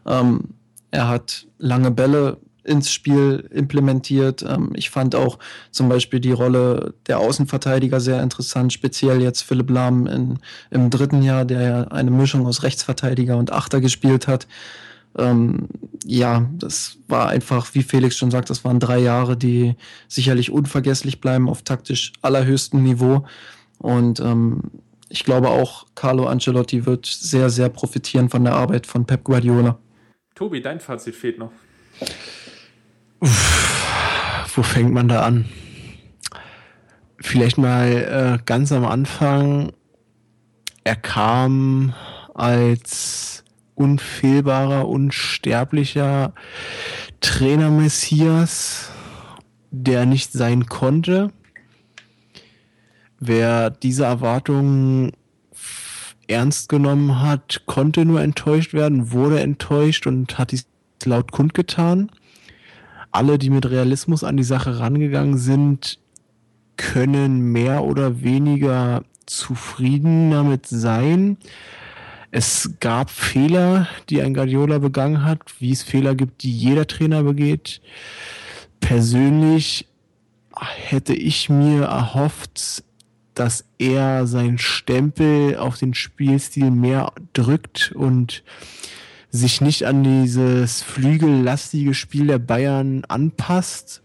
Ähm, 0.06 0.50
er 0.90 1.08
hat 1.08 1.46
lange 1.58 1.90
Bälle 1.90 2.38
ins 2.64 2.92
Spiel 2.92 3.48
implementiert. 3.52 4.42
Ähm, 4.42 4.72
ich 4.74 4.90
fand 4.90 5.14
auch 5.14 5.38
zum 5.70 5.88
Beispiel 5.88 6.20
die 6.20 6.32
Rolle 6.32 6.94
der 7.06 7.18
Außenverteidiger 7.18 8.00
sehr 8.00 8.22
interessant, 8.22 8.72
speziell 8.72 9.22
jetzt 9.22 9.42
Philipp 9.42 9.70
Lahm 9.70 10.06
in, 10.06 10.38
im 10.70 10.90
dritten 10.90 11.22
Jahr, 11.22 11.44
der 11.44 11.62
ja 11.62 11.82
eine 11.84 12.10
Mischung 12.10 12.46
aus 12.46 12.62
Rechtsverteidiger 12.62 13.36
und 13.36 13.52
Achter 13.52 13.80
gespielt 13.80 14.26
hat. 14.26 14.46
Ähm, 15.18 15.68
ja, 16.04 16.48
das 16.56 16.98
war 17.08 17.28
einfach, 17.28 17.74
wie 17.74 17.82
Felix 17.82 18.16
schon 18.16 18.30
sagt, 18.30 18.50
das 18.50 18.64
waren 18.64 18.78
drei 18.78 18.98
Jahre, 18.98 19.36
die 19.36 19.74
sicherlich 20.08 20.50
unvergesslich 20.50 21.20
bleiben 21.20 21.48
auf 21.48 21.62
taktisch 21.62 22.12
allerhöchstem 22.22 22.82
Niveau. 22.82 23.26
Und 23.78 24.20
ähm, 24.20 24.62
ich 25.08 25.24
glaube 25.24 25.48
auch, 25.48 25.86
Carlo 25.94 26.26
Ancelotti 26.26 26.86
wird 26.86 27.06
sehr, 27.06 27.50
sehr 27.50 27.68
profitieren 27.68 28.28
von 28.28 28.44
der 28.44 28.54
Arbeit 28.54 28.86
von 28.86 29.04
Pep 29.04 29.24
Guardiola. 29.24 29.78
Tobi, 30.34 30.62
dein 30.62 30.80
Fazit 30.80 31.16
fehlt 31.16 31.38
noch. 31.38 31.52
Uff, 33.20 34.56
wo 34.56 34.62
fängt 34.62 34.92
man 34.92 35.08
da 35.08 35.22
an? 35.22 35.44
Vielleicht 37.18 37.58
mal 37.58 38.38
äh, 38.40 38.42
ganz 38.46 38.72
am 38.72 38.86
Anfang. 38.86 39.72
Er 40.84 40.96
kam 40.96 41.94
als 42.34 43.44
unfehlbarer, 43.74 44.88
unsterblicher 44.88 46.32
Trainer 47.20 47.70
Messias, 47.70 48.90
der 49.70 50.06
nicht 50.06 50.32
sein 50.32 50.66
konnte. 50.66 51.30
Wer 53.18 53.68
diese 53.68 54.04
Erwartungen 54.04 55.12
ernst 56.26 56.70
genommen 56.70 57.20
hat, 57.20 57.62
konnte 57.66 58.06
nur 58.06 58.22
enttäuscht 58.22 58.72
werden, 58.72 59.12
wurde 59.12 59.40
enttäuscht 59.40 60.06
und 60.06 60.38
hat 60.38 60.52
dies 60.52 60.66
laut 61.04 61.32
kundgetan. 61.32 62.10
Alle, 63.10 63.38
die 63.38 63.50
mit 63.50 63.68
Realismus 63.68 64.24
an 64.24 64.36
die 64.36 64.44
Sache 64.44 64.78
rangegangen 64.78 65.38
sind, 65.38 65.98
können 66.76 67.52
mehr 67.52 67.84
oder 67.84 68.22
weniger 68.22 69.02
zufrieden 69.26 70.30
damit 70.30 70.66
sein. 70.66 71.36
Es 72.30 72.74
gab 72.80 73.10
Fehler, 73.10 73.88
die 74.08 74.22
ein 74.22 74.34
Guardiola 74.34 74.78
begangen 74.78 75.24
hat, 75.24 75.40
wie 75.58 75.72
es 75.72 75.82
Fehler 75.82 76.14
gibt, 76.14 76.42
die 76.42 76.52
jeder 76.52 76.86
Trainer 76.86 77.22
begeht. 77.24 77.80
Persönlich 78.78 79.86
hätte 80.56 81.14
ich 81.14 81.48
mir 81.48 81.84
erhofft, 81.84 82.84
dass 83.34 83.64
er 83.78 84.26
seinen 84.26 84.58
Stempel 84.58 85.56
auf 85.56 85.78
den 85.78 85.94
Spielstil 85.94 86.70
mehr 86.70 87.12
drückt 87.32 87.92
und 87.94 88.42
sich 89.30 89.60
nicht 89.60 89.84
an 89.84 90.02
dieses 90.02 90.82
flügellastige 90.82 91.94
Spiel 91.94 92.26
der 92.26 92.38
Bayern 92.38 93.04
anpasst, 93.06 94.02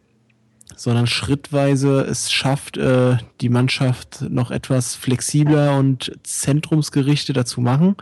sondern 0.76 1.08
schrittweise 1.08 2.02
es 2.02 2.32
schafft, 2.32 2.78
äh, 2.78 3.18
die 3.42 3.50
Mannschaft 3.50 4.22
noch 4.30 4.52
etwas 4.52 4.96
flexibler 4.96 5.78
und 5.78 6.12
zentrumsgerichteter 6.24 7.46
zu 7.46 7.62
machen. 7.62 7.96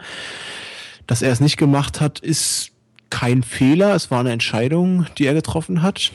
Dass 1.08 1.22
er 1.22 1.32
es 1.32 1.40
nicht 1.40 1.58
gemacht 1.58 2.02
hat, 2.02 2.20
ist 2.20 2.72
kein 3.10 3.44
Fehler. 3.44 3.96
Es 3.96 4.10
war 4.12 4.20
eine 4.20 4.32
Entscheidung, 4.32 5.06
die 5.18 5.26
er 5.26 5.34
getroffen 5.34 5.82
hat. 5.82 6.12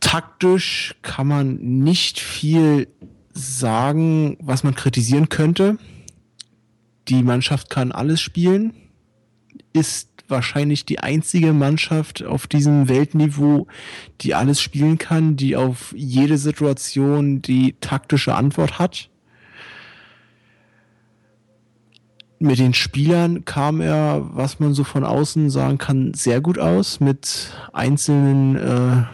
Taktisch 0.00 0.94
kann 1.02 1.26
man 1.26 1.56
nicht 1.56 2.20
viel 2.20 2.88
sagen, 3.34 4.36
was 4.40 4.62
man 4.62 4.74
kritisieren 4.74 5.28
könnte. 5.28 5.78
Die 7.08 7.22
Mannschaft 7.22 7.70
kann 7.70 7.92
alles 7.92 8.20
spielen, 8.20 8.74
ist 9.72 10.10
wahrscheinlich 10.28 10.84
die 10.84 11.00
einzige 11.00 11.52
Mannschaft 11.52 12.22
auf 12.22 12.46
diesem 12.46 12.88
Weltniveau, 12.88 13.66
die 14.20 14.34
alles 14.34 14.60
spielen 14.60 14.98
kann, 14.98 15.36
die 15.36 15.56
auf 15.56 15.94
jede 15.96 16.36
Situation 16.36 17.40
die 17.40 17.76
taktische 17.80 18.34
Antwort 18.34 18.78
hat. 18.78 19.08
Mit 22.40 22.58
den 22.58 22.74
Spielern 22.74 23.44
kam 23.44 23.80
er, 23.80 24.28
was 24.32 24.60
man 24.60 24.74
so 24.74 24.84
von 24.84 25.04
außen 25.04 25.50
sagen 25.50 25.78
kann, 25.78 26.14
sehr 26.14 26.40
gut 26.40 26.58
aus, 26.58 27.00
mit 27.00 27.52
einzelnen 27.72 28.56
äh, 28.56 29.04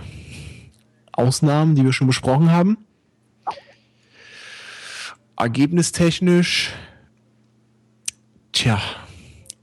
Ausnahmen, 1.12 1.74
die 1.74 1.84
wir 1.84 1.92
schon 1.92 2.08
besprochen 2.08 2.50
haben. 2.50 2.76
Ergebnistechnisch, 5.36 6.72
tja, 8.54 8.80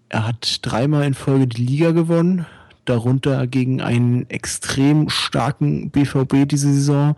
er 0.10 0.28
hat 0.28 0.60
dreimal 0.62 1.06
in 1.06 1.14
Folge 1.14 1.48
die 1.48 1.64
Liga 1.64 1.92
gewonnen, 1.92 2.46
darunter 2.86 3.48
gegen 3.48 3.82
einen 3.82 4.30
extrem 4.30 5.10
starken 5.10 5.90
BVB 5.90 6.48
diese 6.48 6.72
Saison. 6.72 7.16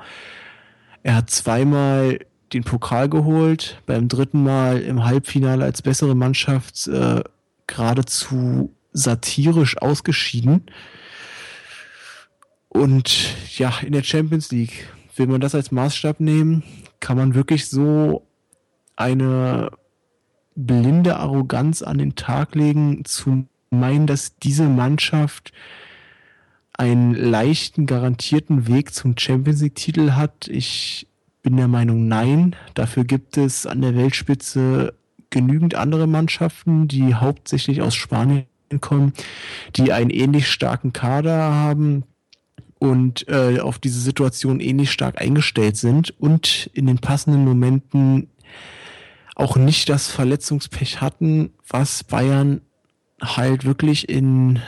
Er 1.02 1.16
hat 1.16 1.30
zweimal 1.30 2.20
den 2.54 2.64
Pokal 2.64 3.10
geholt, 3.10 3.82
beim 3.88 4.08
dritten 4.08 4.44
Mal 4.44 4.82
im 4.82 5.04
Halbfinale 5.04 5.66
als 5.66 5.82
bessere 5.82 6.16
Mannschaft 6.16 6.88
äh, 6.88 7.24
geradezu 7.66 8.74
satirisch 8.92 9.78
ausgeschieden. 9.78 10.68
Und 12.70 13.36
ja, 13.58 13.74
in 13.82 13.94
der 13.94 14.04
Champions 14.04 14.52
League, 14.52 14.88
will 15.16 15.28
man 15.28 15.42
das 15.42 15.56
als 15.56 15.72
Maßstab 15.72 16.20
nehmen, 16.20 16.64
kann 17.00 17.18
man 17.18 17.34
wirklich 17.34 17.68
so 17.70 18.28
eine 18.96 19.72
blinde 20.56 21.18
Arroganz 21.18 21.82
an 21.82 21.98
den 21.98 22.16
Tag 22.16 22.56
legen, 22.56 23.06
zu 23.06 23.46
meinen, 23.70 24.08
dass 24.08 24.38
diese 24.38 24.68
Mannschaft 24.68 25.52
einen 26.74 27.14
leichten, 27.14 27.86
garantierten 27.86 28.68
Weg 28.68 28.94
zum 28.94 29.18
Champions 29.18 29.62
League-Titel 29.62 30.12
hat. 30.12 30.48
Ich 30.48 31.08
bin 31.42 31.58
der 31.58 31.68
Meinung, 31.68 32.08
nein. 32.08 32.56
Dafür 32.74 33.04
gibt 33.04 33.38
es 33.38 33.66
an 33.66 33.82
der 33.82 33.96
Weltspitze 33.96 34.94
genügend 35.30 35.76
andere 35.76 36.08
Mannschaften, 36.08 36.88
die 36.88 37.16
hauptsächlich 37.16 37.82
aus 37.82 37.96
Spanien 37.96 38.46
kommen, 38.82 39.14
die 39.76 39.92
einen 39.92 40.10
ähnlich 40.10 40.48
starken 40.48 40.94
Kader 40.94 41.54
haben 41.54 42.04
und 42.80 43.28
äh, 43.28 43.60
auf 43.60 43.80
diese 43.80 44.00
Situation 44.00 44.60
ähnlich 44.60 44.92
stark 44.92 45.22
eingestellt 45.22 45.78
sind 45.78 46.10
und 46.20 46.70
in 46.74 46.86
den 46.86 47.00
passenden 47.00 47.46
Momenten 47.46 48.30
auch 49.36 49.56
nicht 49.56 49.90
das 49.90 50.10
Verletzungspech 50.10 51.02
hatten, 51.02 51.54
was 51.68 52.04
Bayern 52.04 52.62
halt 53.22 53.66
wirklich 53.66 54.10
in 54.10 54.62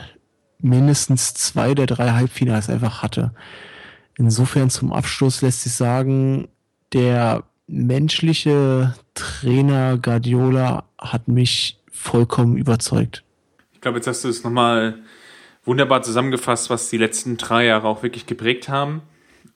mindestens 0.60 1.34
zwei 1.34 1.76
der 1.76 1.86
drei 1.86 2.12
Halbfinals 2.12 2.70
einfach 2.70 3.04
hatte. 3.04 3.34
Insofern 4.18 4.70
zum 4.70 4.94
Abschluss 4.94 5.42
lässt 5.42 5.64
sich 5.64 5.74
sagen, 5.74 6.48
der 6.94 7.44
menschliche 7.68 8.96
Trainer 9.14 9.98
Guardiola 9.98 10.86
hat 10.98 11.28
mich 11.28 11.80
vollkommen 11.92 12.58
überzeugt. 12.58 13.24
Ich 13.74 13.82
glaube, 13.82 13.98
jetzt 13.98 14.08
hast 14.08 14.24
du 14.24 14.30
es 14.30 14.44
nochmal 14.44 15.00
wunderbar 15.66 16.02
zusammengefasst, 16.02 16.70
was 16.70 16.90
die 16.90 16.98
letzten 16.98 17.38
drei 17.38 17.66
Jahre 17.66 17.88
auch 17.88 18.04
wirklich 18.04 18.26
geprägt 18.26 18.70
haben. 18.70 19.02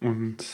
Und 0.02 0.46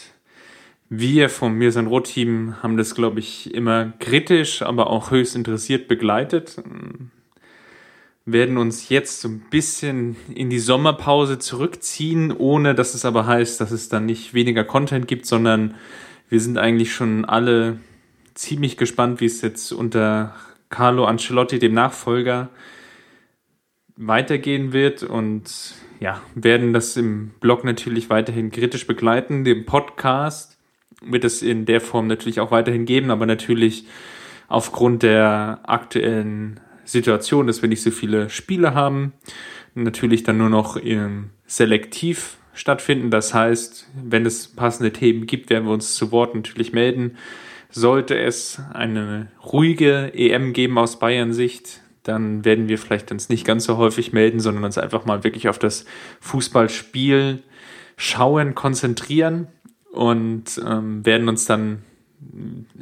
wir 0.89 1.29
vom 1.29 1.55
Mir 1.55 1.71
sein 1.71 1.87
Rot-Team 1.87 2.61
haben 2.61 2.77
das, 2.77 2.93
glaube 2.93 3.19
ich, 3.19 3.53
immer 3.53 3.93
kritisch, 3.99 4.61
aber 4.61 4.87
auch 4.87 5.11
höchst 5.11 5.35
interessiert 5.35 5.87
begleitet. 5.87 6.61
Werden 8.25 8.57
uns 8.57 8.89
jetzt 8.89 9.21
so 9.21 9.27
ein 9.27 9.43
bisschen 9.49 10.15
in 10.33 10.49
die 10.49 10.59
Sommerpause 10.59 11.39
zurückziehen, 11.39 12.31
ohne 12.31 12.75
dass 12.75 12.93
es 12.93 13.05
aber 13.05 13.25
heißt, 13.25 13.59
dass 13.61 13.71
es 13.71 13.89
dann 13.89 14.05
nicht 14.05 14.33
weniger 14.33 14.63
Content 14.63 15.07
gibt, 15.07 15.25
sondern 15.25 15.75
wir 16.29 16.39
sind 16.39 16.57
eigentlich 16.57 16.93
schon 16.93 17.25
alle 17.25 17.79
ziemlich 18.33 18.77
gespannt, 18.77 19.21
wie 19.21 19.25
es 19.25 19.41
jetzt 19.41 19.71
unter 19.71 20.35
Carlo 20.69 21.05
Ancelotti, 21.05 21.59
dem 21.59 21.73
Nachfolger, 21.73 22.49
weitergehen 23.95 24.73
wird 24.73 25.03
und 25.03 25.75
ja, 25.99 26.21
werden 26.35 26.73
das 26.73 26.97
im 26.97 27.29
Blog 27.39 27.63
natürlich 27.63 28.09
weiterhin 28.09 28.51
kritisch 28.51 28.85
begleiten, 28.85 29.45
dem 29.45 29.65
Podcast 29.65 30.54
wird 31.01 31.23
es 31.23 31.41
in 31.41 31.65
der 31.65 31.81
Form 31.81 32.07
natürlich 32.07 32.39
auch 32.39 32.51
weiterhin 32.51 32.85
geben, 32.85 33.11
aber 33.11 33.25
natürlich 33.25 33.85
aufgrund 34.47 35.03
der 35.03 35.59
aktuellen 35.63 36.59
Situation, 36.83 37.47
dass 37.47 37.61
wir 37.61 37.69
nicht 37.69 37.81
so 37.81 37.91
viele 37.91 38.29
Spiele 38.29 38.73
haben, 38.73 39.13
natürlich 39.73 40.23
dann 40.23 40.37
nur 40.37 40.49
noch 40.49 40.79
selektiv 41.45 42.37
stattfinden. 42.53 43.11
Das 43.11 43.33
heißt, 43.33 43.89
wenn 44.03 44.25
es 44.25 44.47
passende 44.47 44.93
Themen 44.93 45.25
gibt, 45.25 45.49
werden 45.49 45.65
wir 45.65 45.73
uns 45.73 45.95
zu 45.95 46.11
Wort 46.11 46.35
natürlich 46.35 46.73
melden. 46.73 47.17
Sollte 47.69 48.17
es 48.17 48.61
eine 48.73 49.27
ruhige 49.43 50.13
EM 50.13 50.53
geben 50.53 50.77
aus 50.77 50.99
Bayern 50.99 51.33
Sicht, 51.33 51.81
dann 52.03 52.45
werden 52.45 52.69
wir 52.69 52.77
vielleicht 52.77 53.11
uns 53.11 53.29
nicht 53.29 53.45
ganz 53.45 53.65
so 53.65 53.77
häufig 53.77 54.13
melden, 54.13 54.39
sondern 54.39 54.63
uns 54.63 54.77
einfach 54.77 55.05
mal 55.05 55.23
wirklich 55.23 55.49
auf 55.49 55.59
das 55.59 55.85
Fußballspiel 56.21 57.43
schauen, 57.97 58.53
konzentrieren 58.55 59.47
und 59.95 60.61
ähm, 60.65 61.05
werden 61.05 61.27
uns 61.27 61.45
dann 61.45 61.83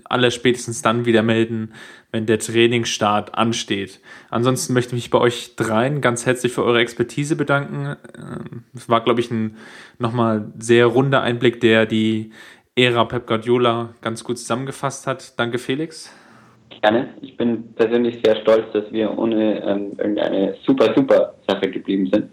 alle 0.06 0.32
spätestens 0.32 0.82
dann 0.82 1.06
wieder 1.06 1.24
melden, 1.24 1.74
wenn 2.12 2.26
der 2.26 2.40
Trainingsstart 2.40 3.36
ansteht. 3.36 4.00
Ansonsten 4.30 4.74
möchte 4.74 4.90
ich 4.90 5.04
mich 5.04 5.10
bei 5.10 5.20
euch 5.20 5.56
dreien 5.56 6.02
ganz 6.02 6.26
herzlich 6.26 6.52
für 6.52 6.64
eure 6.64 6.80
Expertise 6.80 7.36
bedanken. 7.36 7.96
Ähm, 8.18 8.64
es 8.76 8.90
war, 8.90 9.04
glaube 9.04 9.22
ich, 9.22 9.32
ein 9.32 9.58
nochmal 10.00 10.52
sehr 10.60 10.86
runder 10.86 11.22
Einblick, 11.22 11.60
der 11.62 11.86
die 11.86 12.32
Ära 12.76 13.06
Pep 13.06 13.28
Guardiola 13.28 13.94
ganz 14.02 14.24
gut 14.24 14.38
zusammengefasst 14.38 15.08
hat. 15.08 15.38
Danke, 15.40 15.58
Felix. 15.58 16.14
Gerne. 16.82 17.14
Ich 17.22 17.38
bin 17.38 17.74
persönlich 17.74 18.20
sehr 18.24 18.36
stolz, 18.42 18.72
dass 18.74 18.92
wir 18.92 19.18
ohne 19.18 19.64
ähm, 19.64 19.94
irgendeine 19.98 20.56
super, 20.66 20.94
super 20.96 21.36
Sache 21.48 21.70
geblieben 21.70 22.10
sind. 22.12 22.30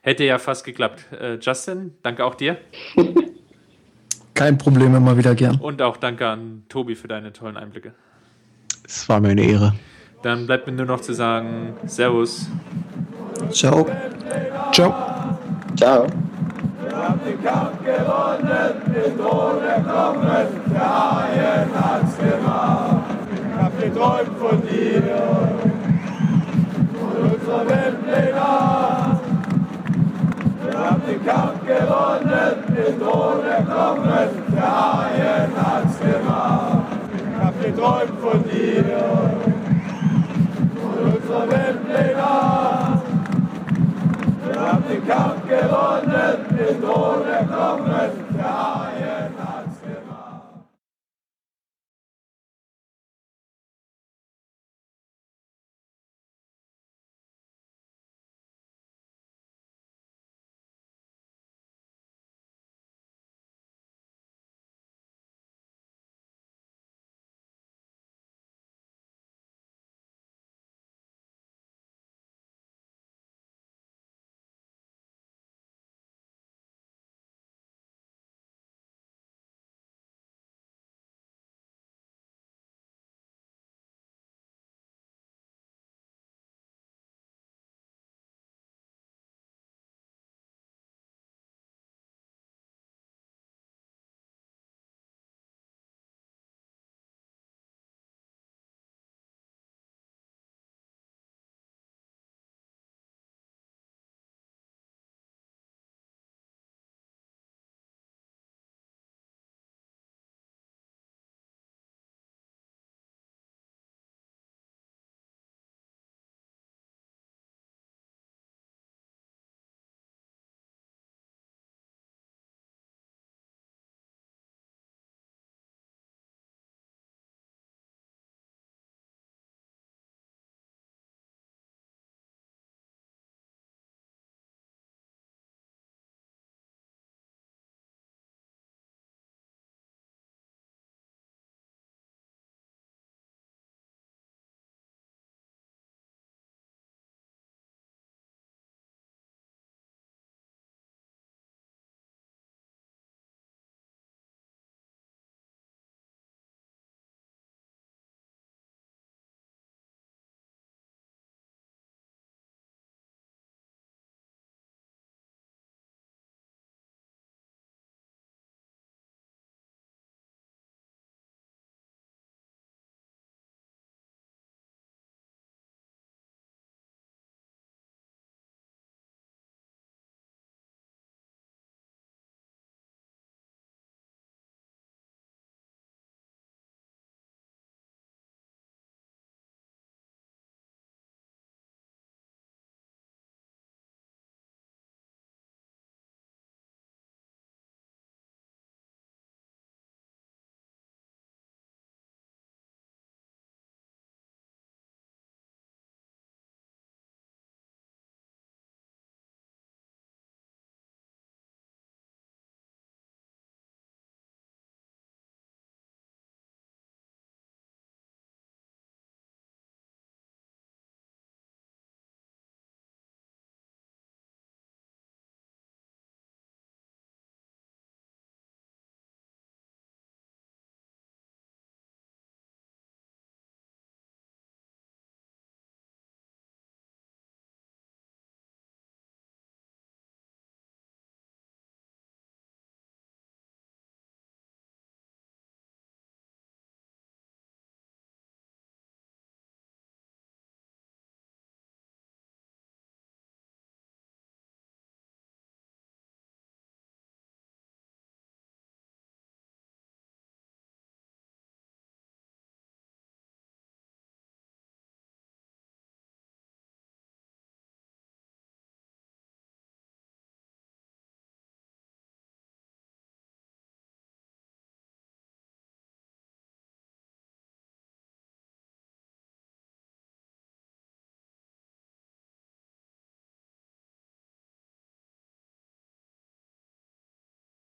Hätte 0.00 0.24
ja 0.24 0.38
fast 0.38 0.64
geklappt. 0.64 1.06
Äh, 1.12 1.38
Justin, 1.40 1.94
danke 2.02 2.24
auch 2.24 2.34
dir. 2.34 2.56
Kein 4.38 4.56
Problem, 4.56 4.94
immer 4.94 5.16
wieder 5.18 5.34
gern. 5.34 5.56
Und 5.56 5.82
auch 5.82 5.96
danke 5.96 6.28
an 6.28 6.62
Tobi 6.68 6.94
für 6.94 7.08
deine 7.08 7.32
tollen 7.32 7.56
Einblicke. 7.56 7.92
Es 8.84 9.08
war 9.08 9.18
mir 9.18 9.30
eine 9.30 9.42
Ehre. 9.42 9.74
Dann 10.22 10.46
bleibt 10.46 10.68
mir 10.68 10.74
nur 10.74 10.86
noch 10.86 11.00
zu 11.00 11.12
sagen: 11.12 11.74
Servus. 11.86 12.48
Ciao. 13.50 13.84
Ciao. 14.70 14.94
Ciao. 15.76 16.06
Wir 16.84 16.96
haben 16.96 17.20
den 17.26 17.42
Kampf 17.42 17.78
gewonnen, 17.84 18.74
den 18.94 19.18
Tod 19.18 19.60
erklommen, 19.60 20.46
der 20.72 20.88
Haien 20.88 21.68
hat's 21.74 22.16
gemacht. 22.18 23.10
Ich 23.34 23.60
hab 23.60 23.80
geträumt 23.80 24.38
von 24.38 24.62
dir 24.62 25.02
und 26.94 27.32
unserer 27.32 27.68
Welt 27.68 27.96
legal 28.06 28.97
den 31.08 31.24
Kampf 31.24 31.60
gewonnen, 31.66 32.64
mit 32.68 33.02
ohne 33.02 33.64
Knochen, 33.64 34.54
der 34.54 34.62
Haien 34.62 35.52
hat's 35.56 35.98
gemacht. 36.00 36.86
Ich 37.14 37.44
hab 37.44 37.54
geträumt 37.62 38.20
von 38.20 38.44
dir, 38.44 38.84
von 40.76 41.12
unserer 41.12 41.50
Weltpläne. 41.50 42.28
Wir 44.44 44.60
haben 44.60 44.84
den 44.88 45.08
Kampf 45.08 45.48
gewonnen, 45.48 46.38
mit 46.50 46.84
ohne 46.84 47.36
Knochen, 47.46 48.10
der 48.36 48.58
Haien 48.58 49.37